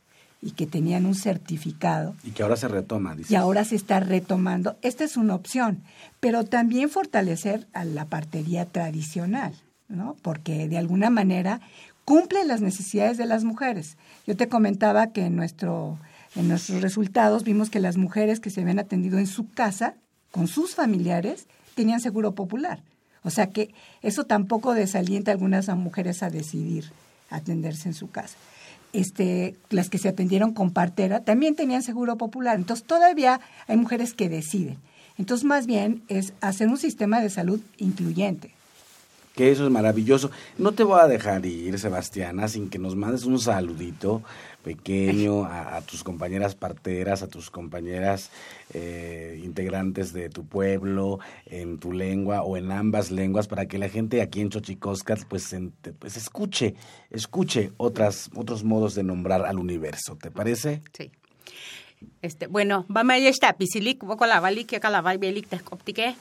y 0.42 0.50
que 0.50 0.66
tenían 0.66 1.06
un 1.06 1.14
certificado 1.14 2.14
Y 2.22 2.32
que 2.32 2.42
ahora 2.42 2.56
se 2.56 2.68
retoma, 2.68 3.14
dice. 3.16 3.32
y 3.32 3.36
ahora 3.36 3.64
se 3.64 3.76
está 3.76 3.98
retomando. 4.00 4.76
Esta 4.82 5.04
es 5.04 5.16
una 5.16 5.34
opción, 5.34 5.82
pero 6.20 6.44
también 6.44 6.90
fortalecer 6.90 7.66
a 7.72 7.84
la 7.84 8.04
partería 8.04 8.66
tradicional, 8.66 9.54
¿no? 9.88 10.16
Porque 10.20 10.68
de 10.68 10.76
alguna 10.76 11.08
manera 11.08 11.62
cumple 12.04 12.44
las 12.44 12.60
necesidades 12.60 13.16
de 13.16 13.24
las 13.24 13.42
mujeres. 13.42 13.96
Yo 14.26 14.36
te 14.36 14.48
comentaba 14.48 15.12
que 15.12 15.24
en, 15.24 15.34
nuestro, 15.36 15.98
en 16.36 16.48
nuestros 16.48 16.82
resultados 16.82 17.42
vimos 17.42 17.70
que 17.70 17.80
las 17.80 17.96
mujeres 17.96 18.38
que 18.38 18.50
se 18.50 18.60
habían 18.60 18.80
atendido 18.80 19.18
en 19.18 19.26
su 19.28 19.48
casa, 19.48 19.94
con 20.30 20.46
sus 20.46 20.74
familiares, 20.74 21.46
tenían 21.74 22.00
seguro 22.00 22.34
popular. 22.34 22.82
O 23.24 23.30
sea 23.30 23.48
que 23.48 23.74
eso 24.02 24.24
tampoco 24.24 24.74
desalienta 24.74 25.30
a 25.30 25.34
algunas 25.34 25.68
mujeres 25.68 26.22
a 26.22 26.30
decidir 26.30 26.92
atenderse 27.30 27.88
en 27.88 27.94
su 27.94 28.10
casa 28.10 28.36
este, 28.92 29.56
las 29.70 29.88
que 29.88 29.98
se 29.98 30.08
atendieron 30.08 30.52
con 30.52 30.70
partera 30.70 31.20
también 31.20 31.54
tenían 31.54 31.82
seguro 31.82 32.16
popular. 32.16 32.56
Entonces 32.56 32.86
todavía 32.86 33.40
hay 33.66 33.76
mujeres 33.76 34.14
que 34.14 34.28
deciden. 34.28 34.78
Entonces 35.18 35.44
más 35.44 35.66
bien 35.66 36.02
es 36.08 36.32
hacer 36.40 36.68
un 36.68 36.78
sistema 36.78 37.20
de 37.20 37.30
salud 37.30 37.60
incluyente. 37.78 38.50
Que 39.34 39.50
eso 39.50 39.64
es 39.64 39.70
maravilloso. 39.70 40.30
No 40.58 40.72
te 40.72 40.84
voy 40.84 41.00
a 41.00 41.06
dejar 41.06 41.46
ir, 41.46 41.78
Sebastiana, 41.78 42.48
sin 42.48 42.68
que 42.68 42.78
nos 42.78 42.96
mandes 42.96 43.24
un 43.24 43.38
saludito 43.38 44.22
pequeño 44.62 45.44
a, 45.44 45.76
a 45.76 45.82
tus 45.82 46.02
compañeras 46.02 46.54
parteras, 46.54 47.22
a 47.22 47.26
tus 47.28 47.50
compañeras 47.50 48.30
eh, 48.72 49.40
integrantes 49.44 50.12
de 50.12 50.28
tu 50.28 50.44
pueblo, 50.44 51.18
en 51.46 51.78
tu 51.78 51.92
lengua 51.92 52.42
o 52.42 52.56
en 52.56 52.70
ambas 52.70 53.10
lenguas, 53.10 53.48
para 53.48 53.66
que 53.66 53.78
la 53.78 53.88
gente 53.88 54.22
aquí 54.22 54.40
en 54.40 54.50
Xochicóscat 54.50 55.24
pues, 55.28 55.54
pues 55.98 56.16
escuche, 56.16 56.74
escuche 57.10 57.72
otras, 57.76 58.30
otros 58.34 58.64
modos 58.64 58.94
de 58.94 59.02
nombrar 59.02 59.44
al 59.44 59.58
universo. 59.58 60.16
¿Te 60.16 60.30
parece? 60.30 60.80
Sí. 60.92 61.10
Este, 62.20 62.46
bueno, 62.46 62.84
vamos 62.88 63.14
a 63.14 63.18
esta 63.18 63.52
pisilik, 63.52 64.02
voco 64.02 64.26
la 64.26 64.40
balik, 64.40 64.80
que 64.80 64.90
la 64.90 65.02
vai 65.02 65.18
belik 65.18 65.48
te 65.48 65.60
optike. 65.70 66.14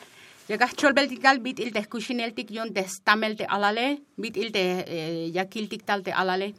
Llegas 0.48 0.76
cholbeltikal 0.76 1.40
bit 1.40 1.60
il 1.60 1.72
te 1.72 1.84
kushineltik 1.88 2.50
yon 2.52 2.74
te 2.74 2.84
stamelte 2.90 3.46
alale, 3.48 4.02
bit 4.18 4.38
il 4.38 4.52
te 4.52 5.30
yakiltik 5.32 5.86
talte 5.86 6.12
alale. 6.12 6.54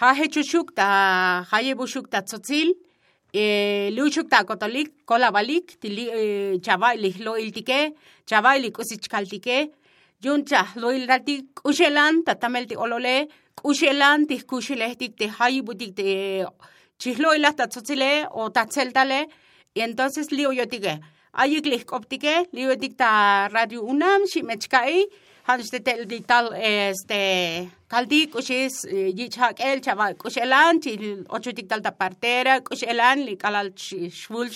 Ha 0.00 0.14
hechushuk 0.14 0.74
ta 0.74 1.44
hayebushuk 1.50 2.08
ta 2.10 2.22
tzotzil, 2.22 2.72
eh, 3.34 3.90
luchuk 3.92 4.30
ta 4.30 4.44
kotolik, 4.44 5.04
kola 5.04 5.30
balik, 5.30 5.76
tili 5.80 6.08
eh, 6.08 6.58
chavailik 6.64 7.18
lo 7.20 7.36
iltike, 7.36 7.92
chavailik 8.26 8.78
usichkaltike, 8.78 9.70
Yuncha, 10.22 10.68
lo 10.76 10.92
ilratik 10.94 11.48
kushelan, 11.58 12.22
tatamelti 12.22 12.76
olole, 12.78 13.26
kushelan, 13.58 14.28
tis 14.30 14.44
kushelehtik 14.46 15.16
te 15.18 15.26
hayibutik 15.26 15.96
te 15.96 16.44
chisloilas 17.02 17.56
tatzotzile 17.58 18.28
o 18.30 18.50
tatzeltale, 18.50 19.26
y 19.74 19.80
entonces 19.80 20.30
liu 20.30 20.52
yotique. 20.52 21.00
Ayiklik 21.32 21.90
optique, 21.92 22.46
liu 22.52 22.68
yotik 22.70 22.96
ta 22.96 23.48
radio 23.48 23.82
unam, 23.82 24.28
shimechkai, 24.30 25.08
hanste 25.46 25.80
tel 25.80 26.06
dital 26.06 26.52
este 26.54 27.68
kaldi 27.90 28.26
kushis 28.32 28.84
yichak 28.90 29.60
el 29.60 29.80
chava 29.80 30.14
kushelan 30.14 30.80
til 30.80 31.24
ochutik 31.28 31.68
tal 31.68 31.82
ta 31.82 31.90
partera 31.90 32.60
kushelan 32.60 33.24
li 33.26 33.36
kalal 33.36 33.72
shvul 33.76 34.48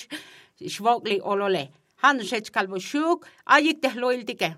shvok 0.76 1.09
li 1.09 1.20
olole. 1.22 1.68
Han 2.03 2.20
shech 2.20 2.51
kalbo 2.53 2.78
shuk, 2.78 3.26
ayik 3.47 3.80
te 3.82 3.89
loiltike. 3.97 4.55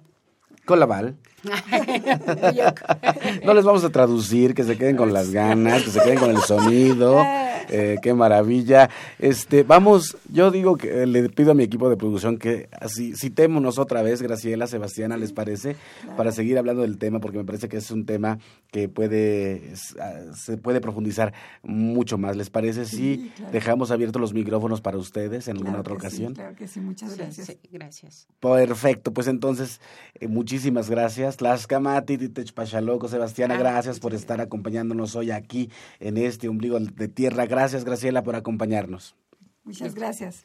Colaval. 0.67 1.15
No 3.45 3.55
les 3.55 3.65
vamos 3.65 3.85
a 3.85 3.91
traducir, 3.91 4.55
que 4.55 4.65
se 4.65 4.77
queden 4.77 4.97
con 4.97 5.13
las 5.13 5.31
ganas, 5.31 5.85
que 5.85 5.91
se 5.91 6.01
queden 6.01 6.19
con 6.19 6.31
el 6.31 6.43
sonido. 6.43 7.25
Eh, 7.71 7.97
qué 8.03 8.15
maravilla. 8.15 8.89
Este, 9.19 9.63
vamos, 9.63 10.17
yo 10.33 10.51
digo 10.51 10.77
que 10.77 11.03
eh, 11.03 11.07
le 11.07 11.29
pido 11.29 11.53
a 11.53 11.55
mi 11.55 11.65
equipo 11.65 11.89
de 11.91 11.97
producción 11.97 12.39
que 12.39 12.69
así 12.81 13.15
citémonos 13.17 13.79
otra 13.79 14.03
vez, 14.03 14.23
Graciela, 14.23 14.67
Sebastiana, 14.67 15.17
¿les 15.17 15.33
parece? 15.33 15.77
Para 16.17 16.33
seguir 16.33 16.59
hablando 16.59 16.83
del 16.83 16.99
tema, 16.99 17.21
porque 17.21 17.39
me 17.39 17.45
parece 17.45 17.69
que 17.69 17.77
es 17.77 17.91
un 17.91 18.07
tema 18.07 18.39
que 18.71 18.89
puede, 18.89 19.73
ah, 20.01 20.13
se 20.35 20.57
puede 20.57 20.81
profundizar 20.81 21.33
mucho 21.63 22.19
más. 22.19 22.37
¿Les 22.37 22.51
parece 22.51 22.85
si 22.87 23.31
claro. 23.37 23.53
dejamos 23.53 23.91
abiertos 23.91 24.21
los 24.21 24.35
micrófonos 24.35 24.81
para 24.81 24.99
ustedes 24.99 25.49
en 25.49 25.57
alguna 25.57 25.75
Claro 25.75 25.81
otra 25.81 25.95
que 25.95 26.01
sí, 26.01 26.07
ocasión? 26.07 26.35
claro 26.35 26.57
que 26.57 26.69
sí, 26.69 26.81
muchas 26.81 27.17
gracias. 27.17 27.47
Sí, 27.47 27.59
gracias. 27.71 28.27
Perfecto, 28.41 29.13
pues 29.13 29.27
entonces, 29.29 29.81
eh, 30.21 30.29
muchísimas 30.29 30.91
gracias. 30.91 31.37
Tlaxcamati, 31.37 32.19
Titechpachaloco, 32.19 33.09
Sebastiana, 33.09 33.55
Ah, 33.55 33.59
gracias 33.59 33.99
por 34.01 34.15
estar 34.15 34.41
acompañándonos 34.41 35.17
hoy 35.17 35.31
aquí 35.31 35.71
en 36.01 36.17
este 36.19 36.49
ombligo 36.49 36.79
de 36.79 37.09
tierra. 37.09 37.47
Gracias, 37.59 37.85
Graciela, 37.85 38.23
por 38.23 38.37
acompañarnos. 38.37 39.17
Muchas 39.65 39.93
gracias. 39.93 40.45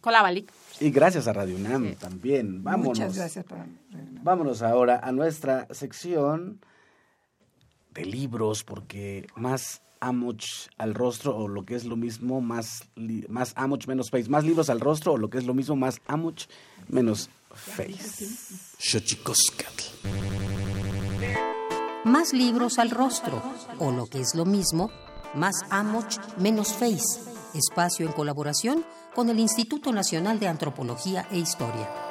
Colabalik. 0.00 0.48
Y 0.78 0.90
gracias 0.90 1.26
a 1.26 1.32
Radio 1.32 1.56
UNAM 1.56 1.96
también. 1.96 2.62
Vámonos. 2.62 3.00
Muchas 3.00 3.16
gracias. 3.16 3.44
Para... 3.44 3.66
Vámonos 4.22 4.62
ahora 4.62 5.00
a 5.02 5.10
nuestra 5.10 5.66
sección 5.72 6.60
de 7.94 8.04
libros, 8.04 8.62
porque 8.62 9.26
más 9.34 9.82
amoch 9.98 10.44
al 10.78 10.94
rostro 10.94 11.36
o 11.36 11.48
lo 11.48 11.64
que 11.64 11.74
es 11.74 11.84
lo 11.84 11.96
mismo, 11.96 12.40
más, 12.40 12.88
más 13.28 13.52
amoch 13.56 13.88
menos 13.88 14.10
face. 14.10 14.28
Más 14.28 14.44
libros 14.44 14.70
al 14.70 14.78
rostro 14.78 15.14
o 15.14 15.16
lo 15.16 15.28
que 15.28 15.38
es 15.38 15.46
lo 15.46 15.54
mismo, 15.54 15.74
más 15.74 16.00
amoch 16.06 16.46
menos 16.86 17.28
face. 17.50 18.24
Xochicoscatl. 18.78 19.82
Más 22.04 22.32
libros 22.32 22.78
al 22.78 22.90
rostro, 22.90 23.42
o 23.80 23.90
lo 23.90 24.06
que 24.06 24.20
es 24.20 24.36
lo 24.36 24.44
mismo, 24.44 24.92
más 25.34 25.64
Amoch 25.70 26.18
menos 26.36 26.72
Face, 26.72 27.20
espacio 27.54 28.06
en 28.06 28.12
colaboración 28.12 28.84
con 29.14 29.30
el 29.30 29.38
Instituto 29.38 29.92
Nacional 29.92 30.38
de 30.38 30.48
Antropología 30.48 31.26
e 31.30 31.38
Historia. 31.38 32.05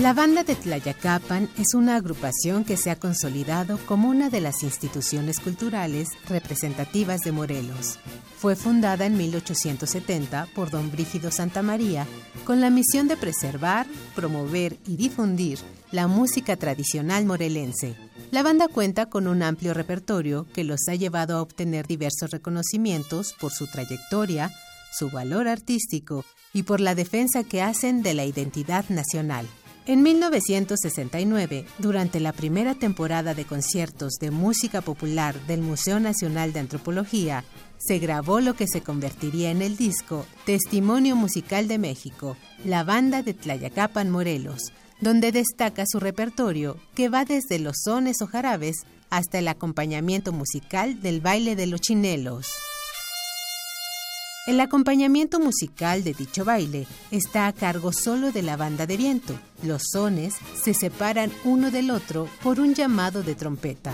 La 0.00 0.14
banda 0.14 0.44
de 0.44 0.54
Tlayacapan 0.54 1.50
es 1.58 1.74
una 1.74 1.96
agrupación 1.96 2.64
que 2.64 2.78
se 2.78 2.90
ha 2.90 2.98
consolidado 2.98 3.78
como 3.84 4.08
una 4.08 4.30
de 4.30 4.40
las 4.40 4.62
instituciones 4.62 5.40
culturales 5.40 6.08
representativas 6.26 7.20
de 7.20 7.32
Morelos. 7.32 7.98
Fue 8.38 8.56
fundada 8.56 9.04
en 9.04 9.18
1870 9.18 10.48
por 10.54 10.70
don 10.70 10.90
Brígido 10.90 11.30
Santamaría 11.30 12.06
con 12.46 12.62
la 12.62 12.70
misión 12.70 13.08
de 13.08 13.18
preservar, 13.18 13.86
promover 14.14 14.78
y 14.86 14.96
difundir 14.96 15.58
la 15.92 16.06
música 16.06 16.56
tradicional 16.56 17.26
morelense. 17.26 17.94
La 18.30 18.42
banda 18.42 18.68
cuenta 18.68 19.10
con 19.10 19.26
un 19.26 19.42
amplio 19.42 19.74
repertorio 19.74 20.46
que 20.54 20.64
los 20.64 20.80
ha 20.88 20.94
llevado 20.94 21.36
a 21.36 21.42
obtener 21.42 21.86
diversos 21.86 22.30
reconocimientos 22.30 23.34
por 23.38 23.52
su 23.52 23.66
trayectoria, 23.66 24.50
su 24.98 25.10
valor 25.10 25.46
artístico 25.46 26.24
y 26.54 26.62
por 26.62 26.80
la 26.80 26.94
defensa 26.94 27.44
que 27.44 27.60
hacen 27.60 28.02
de 28.02 28.14
la 28.14 28.24
identidad 28.24 28.88
nacional. 28.88 29.46
En 29.90 30.04
1969, 30.04 31.64
durante 31.80 32.20
la 32.20 32.32
primera 32.32 32.76
temporada 32.76 33.34
de 33.34 33.44
conciertos 33.44 34.18
de 34.20 34.30
música 34.30 34.82
popular 34.82 35.34
del 35.48 35.62
Museo 35.62 35.98
Nacional 35.98 36.52
de 36.52 36.60
Antropología, 36.60 37.42
se 37.76 37.98
grabó 37.98 38.40
lo 38.40 38.54
que 38.54 38.68
se 38.68 38.82
convertiría 38.82 39.50
en 39.50 39.62
el 39.62 39.76
disco 39.76 40.26
Testimonio 40.46 41.16
Musical 41.16 41.66
de 41.66 41.78
México, 41.78 42.36
la 42.64 42.84
banda 42.84 43.24
de 43.24 43.34
Tlayacapan 43.34 44.10
Morelos, 44.10 44.72
donde 45.00 45.32
destaca 45.32 45.82
su 45.88 45.98
repertorio 45.98 46.76
que 46.94 47.08
va 47.08 47.24
desde 47.24 47.58
los 47.58 47.78
sones 47.82 48.22
o 48.22 48.28
jarabes 48.28 48.84
hasta 49.10 49.40
el 49.40 49.48
acompañamiento 49.48 50.30
musical 50.30 51.02
del 51.02 51.20
baile 51.20 51.56
de 51.56 51.66
los 51.66 51.80
chinelos. 51.80 52.46
El 54.50 54.58
acompañamiento 54.58 55.38
musical 55.38 56.02
de 56.02 56.12
dicho 56.12 56.44
baile 56.44 56.88
está 57.12 57.46
a 57.46 57.52
cargo 57.52 57.92
solo 57.92 58.32
de 58.32 58.42
la 58.42 58.56
banda 58.56 58.84
de 58.84 58.96
viento. 58.96 59.38
Los 59.62 59.82
sones 59.92 60.34
se 60.60 60.74
separan 60.74 61.30
uno 61.44 61.70
del 61.70 61.92
otro 61.92 62.28
por 62.42 62.58
un 62.58 62.74
llamado 62.74 63.22
de 63.22 63.36
trompeta. 63.36 63.92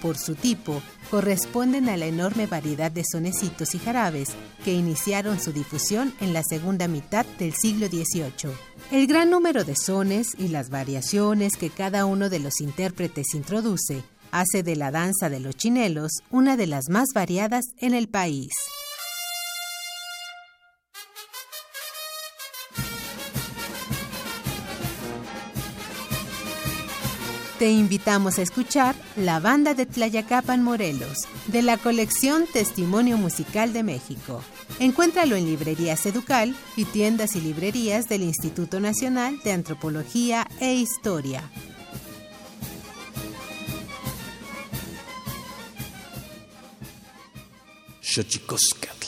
Por 0.00 0.16
su 0.16 0.36
tipo, 0.36 0.80
corresponden 1.10 1.90
a 1.90 1.98
la 1.98 2.06
enorme 2.06 2.46
variedad 2.46 2.90
de 2.90 3.04
sonecitos 3.04 3.74
y 3.74 3.78
jarabes 3.78 4.30
que 4.64 4.72
iniciaron 4.72 5.38
su 5.38 5.52
difusión 5.52 6.14
en 6.22 6.32
la 6.32 6.44
segunda 6.44 6.88
mitad 6.88 7.26
del 7.38 7.52
siglo 7.52 7.88
XVIII. 7.88 8.54
El 8.92 9.06
gran 9.06 9.28
número 9.28 9.64
de 9.64 9.76
sones 9.76 10.28
y 10.38 10.48
las 10.48 10.70
variaciones 10.70 11.58
que 11.58 11.68
cada 11.68 12.06
uno 12.06 12.30
de 12.30 12.38
los 12.38 12.62
intérpretes 12.62 13.34
introduce 13.34 14.02
hace 14.30 14.62
de 14.62 14.76
la 14.76 14.90
danza 14.92 15.28
de 15.28 15.40
los 15.40 15.56
chinelos 15.56 16.22
una 16.30 16.56
de 16.56 16.68
las 16.68 16.88
más 16.88 17.08
variadas 17.14 17.66
en 17.76 17.92
el 17.92 18.08
país. 18.08 18.48
Te 27.60 27.70
invitamos 27.70 28.38
a 28.38 28.42
escuchar 28.42 28.96
La 29.16 29.38
Banda 29.38 29.74
de 29.74 29.84
Tlayacapan 29.84 30.62
Morelos, 30.62 31.28
de 31.48 31.60
la 31.60 31.76
colección 31.76 32.46
Testimonio 32.50 33.18
Musical 33.18 33.74
de 33.74 33.82
México. 33.82 34.42
Encuéntralo 34.78 35.36
en 35.36 35.44
librerías 35.44 36.06
Educal 36.06 36.56
y 36.74 36.86
tiendas 36.86 37.36
y 37.36 37.42
librerías 37.42 38.08
del 38.08 38.22
Instituto 38.22 38.80
Nacional 38.80 39.40
de 39.44 39.52
Antropología 39.52 40.46
e 40.58 40.72
Historia. 40.72 41.42
Xochicoscatl. 48.00 48.99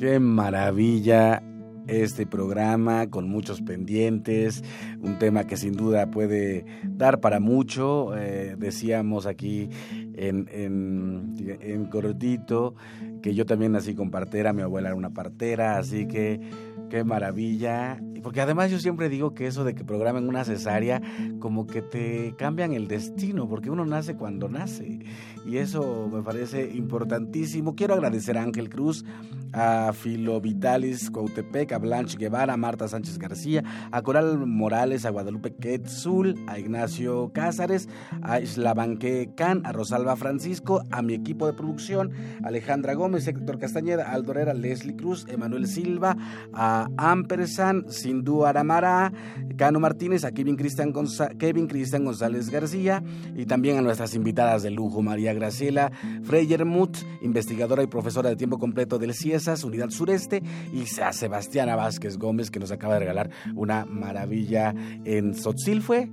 Qué 0.00 0.18
maravilla 0.18 1.42
este 1.86 2.24
programa 2.24 3.10
con 3.10 3.28
muchos 3.28 3.60
pendientes, 3.60 4.64
un 5.02 5.18
tema 5.18 5.46
que 5.46 5.58
sin 5.58 5.74
duda 5.74 6.10
puede 6.10 6.64
dar 6.84 7.20
para 7.20 7.38
mucho. 7.38 8.16
eh, 8.16 8.56
decíamos 8.56 9.26
aquí 9.26 9.68
en, 10.14 10.48
en, 10.52 11.34
en 11.60 11.84
cortito 11.84 12.74
que 13.20 13.34
yo 13.34 13.44
también 13.44 13.72
nací 13.72 13.94
con 13.94 14.10
partera, 14.10 14.54
mi 14.54 14.62
abuela 14.62 14.88
era 14.88 14.96
una 14.96 15.10
partera, 15.10 15.76
así 15.76 16.06
que 16.06 16.40
qué 16.88 17.04
maravilla. 17.04 18.00
Porque 18.22 18.40
además 18.40 18.70
yo 18.70 18.78
siempre 18.78 19.08
digo 19.08 19.34
que 19.34 19.46
eso 19.46 19.64
de 19.64 19.74
que 19.74 19.84
programen 19.84 20.28
una 20.28 20.44
cesárea, 20.44 21.00
como 21.38 21.66
que 21.66 21.82
te 21.82 22.34
cambian 22.36 22.72
el 22.72 22.88
destino, 22.88 23.48
porque 23.48 23.70
uno 23.70 23.84
nace 23.84 24.14
cuando 24.14 24.48
nace. 24.48 25.00
Y 25.46 25.56
eso 25.56 26.08
me 26.12 26.22
parece 26.22 26.70
importantísimo. 26.74 27.74
Quiero 27.74 27.94
agradecer 27.94 28.36
a 28.38 28.42
Ángel 28.42 28.68
Cruz, 28.68 29.04
a 29.52 29.92
Filo 29.94 30.40
Vitalis 30.40 31.10
Cuautepec, 31.10 31.72
a 31.72 31.78
Blanche 31.78 32.16
Guevara, 32.18 32.52
a 32.52 32.56
Marta 32.56 32.86
Sánchez 32.86 33.18
García, 33.18 33.64
a 33.90 34.02
Coral 34.02 34.46
Morales, 34.46 35.04
a 35.06 35.10
Guadalupe 35.10 35.54
Quetzul, 35.54 36.36
a 36.46 36.58
Ignacio 36.58 37.30
Cázares, 37.32 37.88
a 38.22 38.38
Islabanque 38.40 39.30
Can, 39.34 39.62
a 39.64 39.72
Rosalba 39.72 40.14
Francisco, 40.14 40.82
a 40.90 41.02
mi 41.02 41.14
equipo 41.14 41.46
de 41.46 41.54
producción, 41.54 42.10
Alejandra 42.44 42.94
Gómez, 42.94 43.26
Héctor 43.26 43.58
Castañeda, 43.58 44.12
Aldo 44.12 44.32
Herrera, 44.32 44.54
Leslie 44.54 44.94
Cruz, 44.94 45.26
Emanuel 45.28 45.66
Silva, 45.66 46.16
a 46.52 46.86
Ampersand, 46.98 47.88
Sindú 47.88 48.44
Aramara, 48.46 49.12
Cano 49.56 49.80
Martínez, 49.80 50.24
a 50.24 50.32
Kevin 50.32 50.56
Cristian, 50.56 50.92
Gonza- 50.92 51.30
Kevin 51.38 51.66
Cristian 51.66 52.04
González 52.04 52.50
García 52.50 53.02
y 53.34 53.46
también 53.46 53.78
a 53.78 53.82
nuestras 53.82 54.14
invitadas 54.14 54.62
de 54.62 54.70
lujo, 54.70 55.02
María 55.02 55.29
Graciela 55.32 55.92
Freyermuth, 56.22 56.98
investigadora 57.22 57.82
y 57.82 57.86
profesora 57.86 58.30
de 58.30 58.36
tiempo 58.36 58.58
completo 58.58 58.98
del 58.98 59.14
CIESAS, 59.14 59.64
Unidad 59.64 59.90
Sureste, 59.90 60.42
y 60.72 60.84
a 61.00 61.12
Sebastiana 61.12 61.76
Vázquez 61.76 62.18
Gómez, 62.18 62.50
que 62.50 62.60
nos 62.60 62.70
acaba 62.70 62.94
de 62.94 63.00
regalar 63.00 63.30
una 63.54 63.84
maravilla 63.84 64.74
en 65.04 65.34
Sotzil, 65.34 65.82
¿fue? 65.82 66.10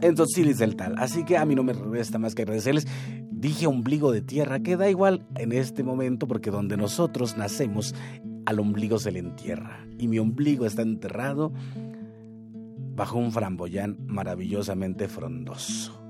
En 0.00 0.14
Tzotzil 0.14 0.48
y 0.48 0.54
Zeltal. 0.54 0.94
Así 0.98 1.24
que 1.24 1.36
a 1.36 1.44
mí 1.44 1.54
no 1.54 1.62
me 1.62 1.72
resta 1.72 2.18
más 2.18 2.34
que 2.34 2.42
agradecerles. 2.42 2.86
Dije 3.30 3.66
ombligo 3.66 4.12
de 4.12 4.22
tierra, 4.22 4.60
que 4.60 4.76
da 4.76 4.88
igual 4.88 5.26
en 5.36 5.52
este 5.52 5.82
momento 5.82 6.26
porque 6.26 6.50
donde 6.50 6.76
nosotros 6.76 7.36
nacemos, 7.36 7.94
al 8.46 8.58
ombligo 8.58 8.98
se 8.98 9.12
le 9.12 9.20
entierra. 9.20 9.86
Y 9.98 10.08
mi 10.08 10.18
ombligo 10.18 10.66
está 10.66 10.82
enterrado 10.82 11.52
bajo 12.94 13.18
un 13.18 13.32
framboyán 13.32 13.98
maravillosamente 14.06 15.08
frondoso. 15.08 16.03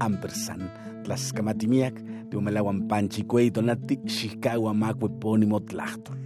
Ampersand, 0.00 0.70
Tlaxcamatimiac, 1.04 1.94
de 2.30 2.36
Umelahuan 2.36 2.88
Panchicuey, 2.88 3.50
Tonati, 3.50 4.00
Chicago, 4.06 4.72
Macue, 4.74 5.10
Pónimo, 5.10 5.60
Tlachtol. 5.60 6.18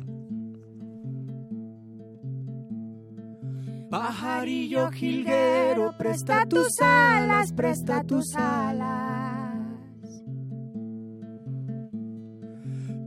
Pajarillo 3.91 4.91
jilguero, 4.91 5.95
presta 5.97 6.47
tus 6.47 6.81
alas, 6.81 7.53
presta 7.53 8.03
tus 8.03 8.35
alas. 8.35 9.35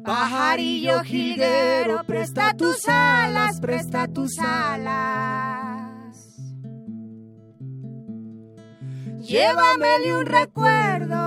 Pajarillo 0.06 1.04
jilguero, 1.04 2.04
presta 2.08 2.54
tus 2.54 2.88
alas, 2.88 3.60
presta 3.60 4.08
tus 4.08 4.40
alas. 4.40 5.47
Llévamele 9.28 10.16
un 10.16 10.26
recuerdo. 10.26 11.18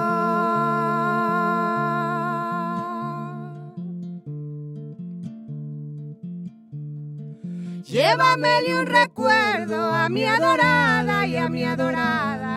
Llévamele 7.85 8.75
un 8.81 8.87
recuerdo 8.87 9.95
a 9.95 10.09
mi 10.09 10.25
adorada 10.25 11.27
y 11.27 11.37
a 11.37 11.51
mi 11.51 11.65
adorada. 11.65 12.57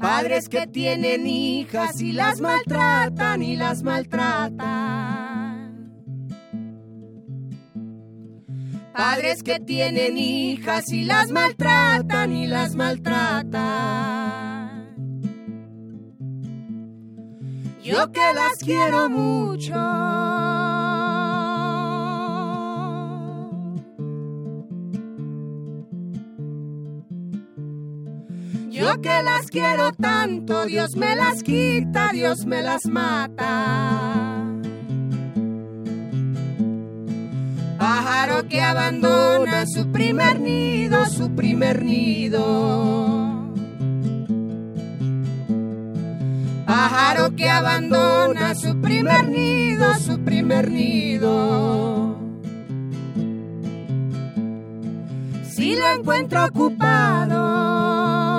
Padres 0.00 0.48
que 0.48 0.66
tienen 0.66 1.26
hijas 1.26 2.00
y 2.00 2.12
las 2.12 2.40
maltratan 2.40 3.42
y 3.42 3.56
las 3.56 3.82
maltratan. 3.82 5.29
Padres 8.92 9.42
que 9.42 9.60
tienen 9.60 10.18
hijas 10.18 10.92
y 10.92 11.04
las 11.04 11.30
maltratan 11.30 12.32
y 12.32 12.46
las 12.46 12.74
maltratan. 12.74 14.10
Yo 17.82 18.12
que 18.12 18.32
las 18.34 18.58
quiero 18.58 19.08
mucho. 19.08 19.74
Yo 28.70 29.00
que 29.00 29.22
las 29.22 29.46
quiero 29.50 29.92
tanto, 29.92 30.66
Dios 30.66 30.96
me 30.96 31.14
las 31.14 31.42
quita, 31.42 32.10
Dios 32.12 32.46
me 32.46 32.62
las 32.62 32.86
mata. 32.86 34.39
Pájaro 37.92 38.46
que 38.46 38.62
abandona 38.62 39.66
su 39.66 39.90
primer 39.90 40.38
nido, 40.38 41.06
su 41.06 41.34
primer 41.34 41.84
nido. 41.84 43.42
Pájaro 46.64 47.34
que 47.34 47.50
abandona 47.50 48.54
su 48.54 48.80
primer 48.80 49.28
nido, 49.28 49.92
su 49.94 50.20
primer 50.20 50.70
nido. 50.70 52.16
Si 55.50 55.74
lo 55.74 55.88
encuentro 55.88 56.44
ocupado. 56.44 58.29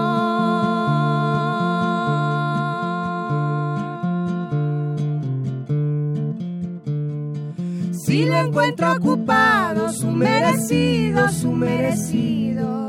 Si 8.12 8.26
lo 8.26 8.36
encuentro 8.36 8.92
ocupado, 8.92 9.90
su 9.94 10.12
merecido, 10.12 11.30
su 11.30 11.50
merecido. 11.54 12.81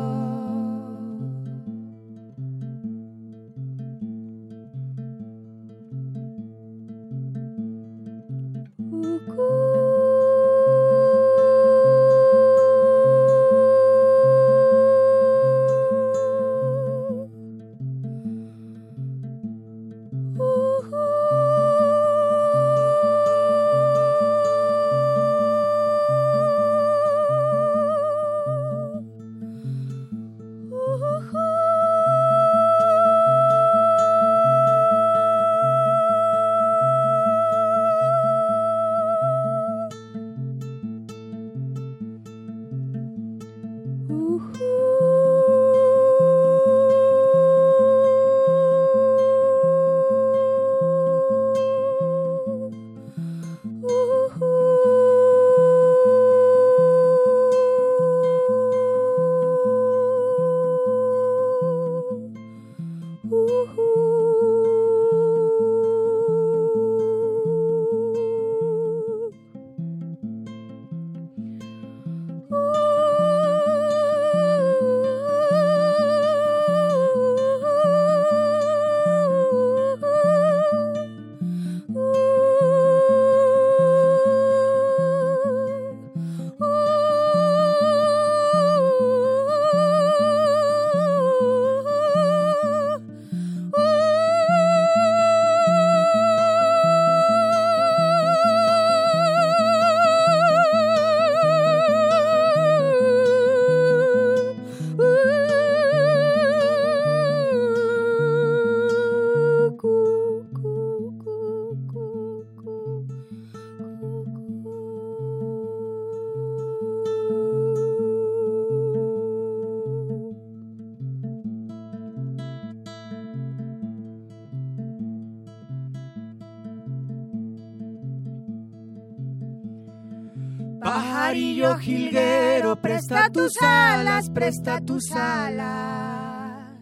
Presta 134.33 134.81
tus 134.81 135.13
alas. 135.13 136.73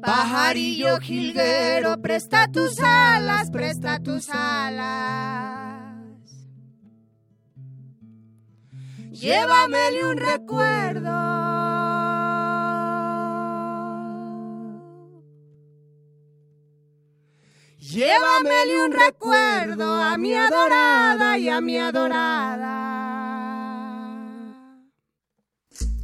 Pajarillo 0.00 0.98
jilguero, 1.00 2.00
presta 2.00 2.48
tus 2.50 2.80
alas, 2.80 3.50
presta 3.50 3.98
tus 3.98 4.28
alas. 4.30 5.78
Llévamele 9.10 10.04
un 10.04 10.16
recuerdo. 10.16 11.38
Llévamele 17.80 18.84
un 18.84 18.92
recuerdo 18.92 19.94
a 20.02 20.16
mi 20.18 20.34
adorada 20.34 21.38
y 21.38 21.48
a 21.48 21.60
mi 21.60 21.78
adorada. 21.78 22.87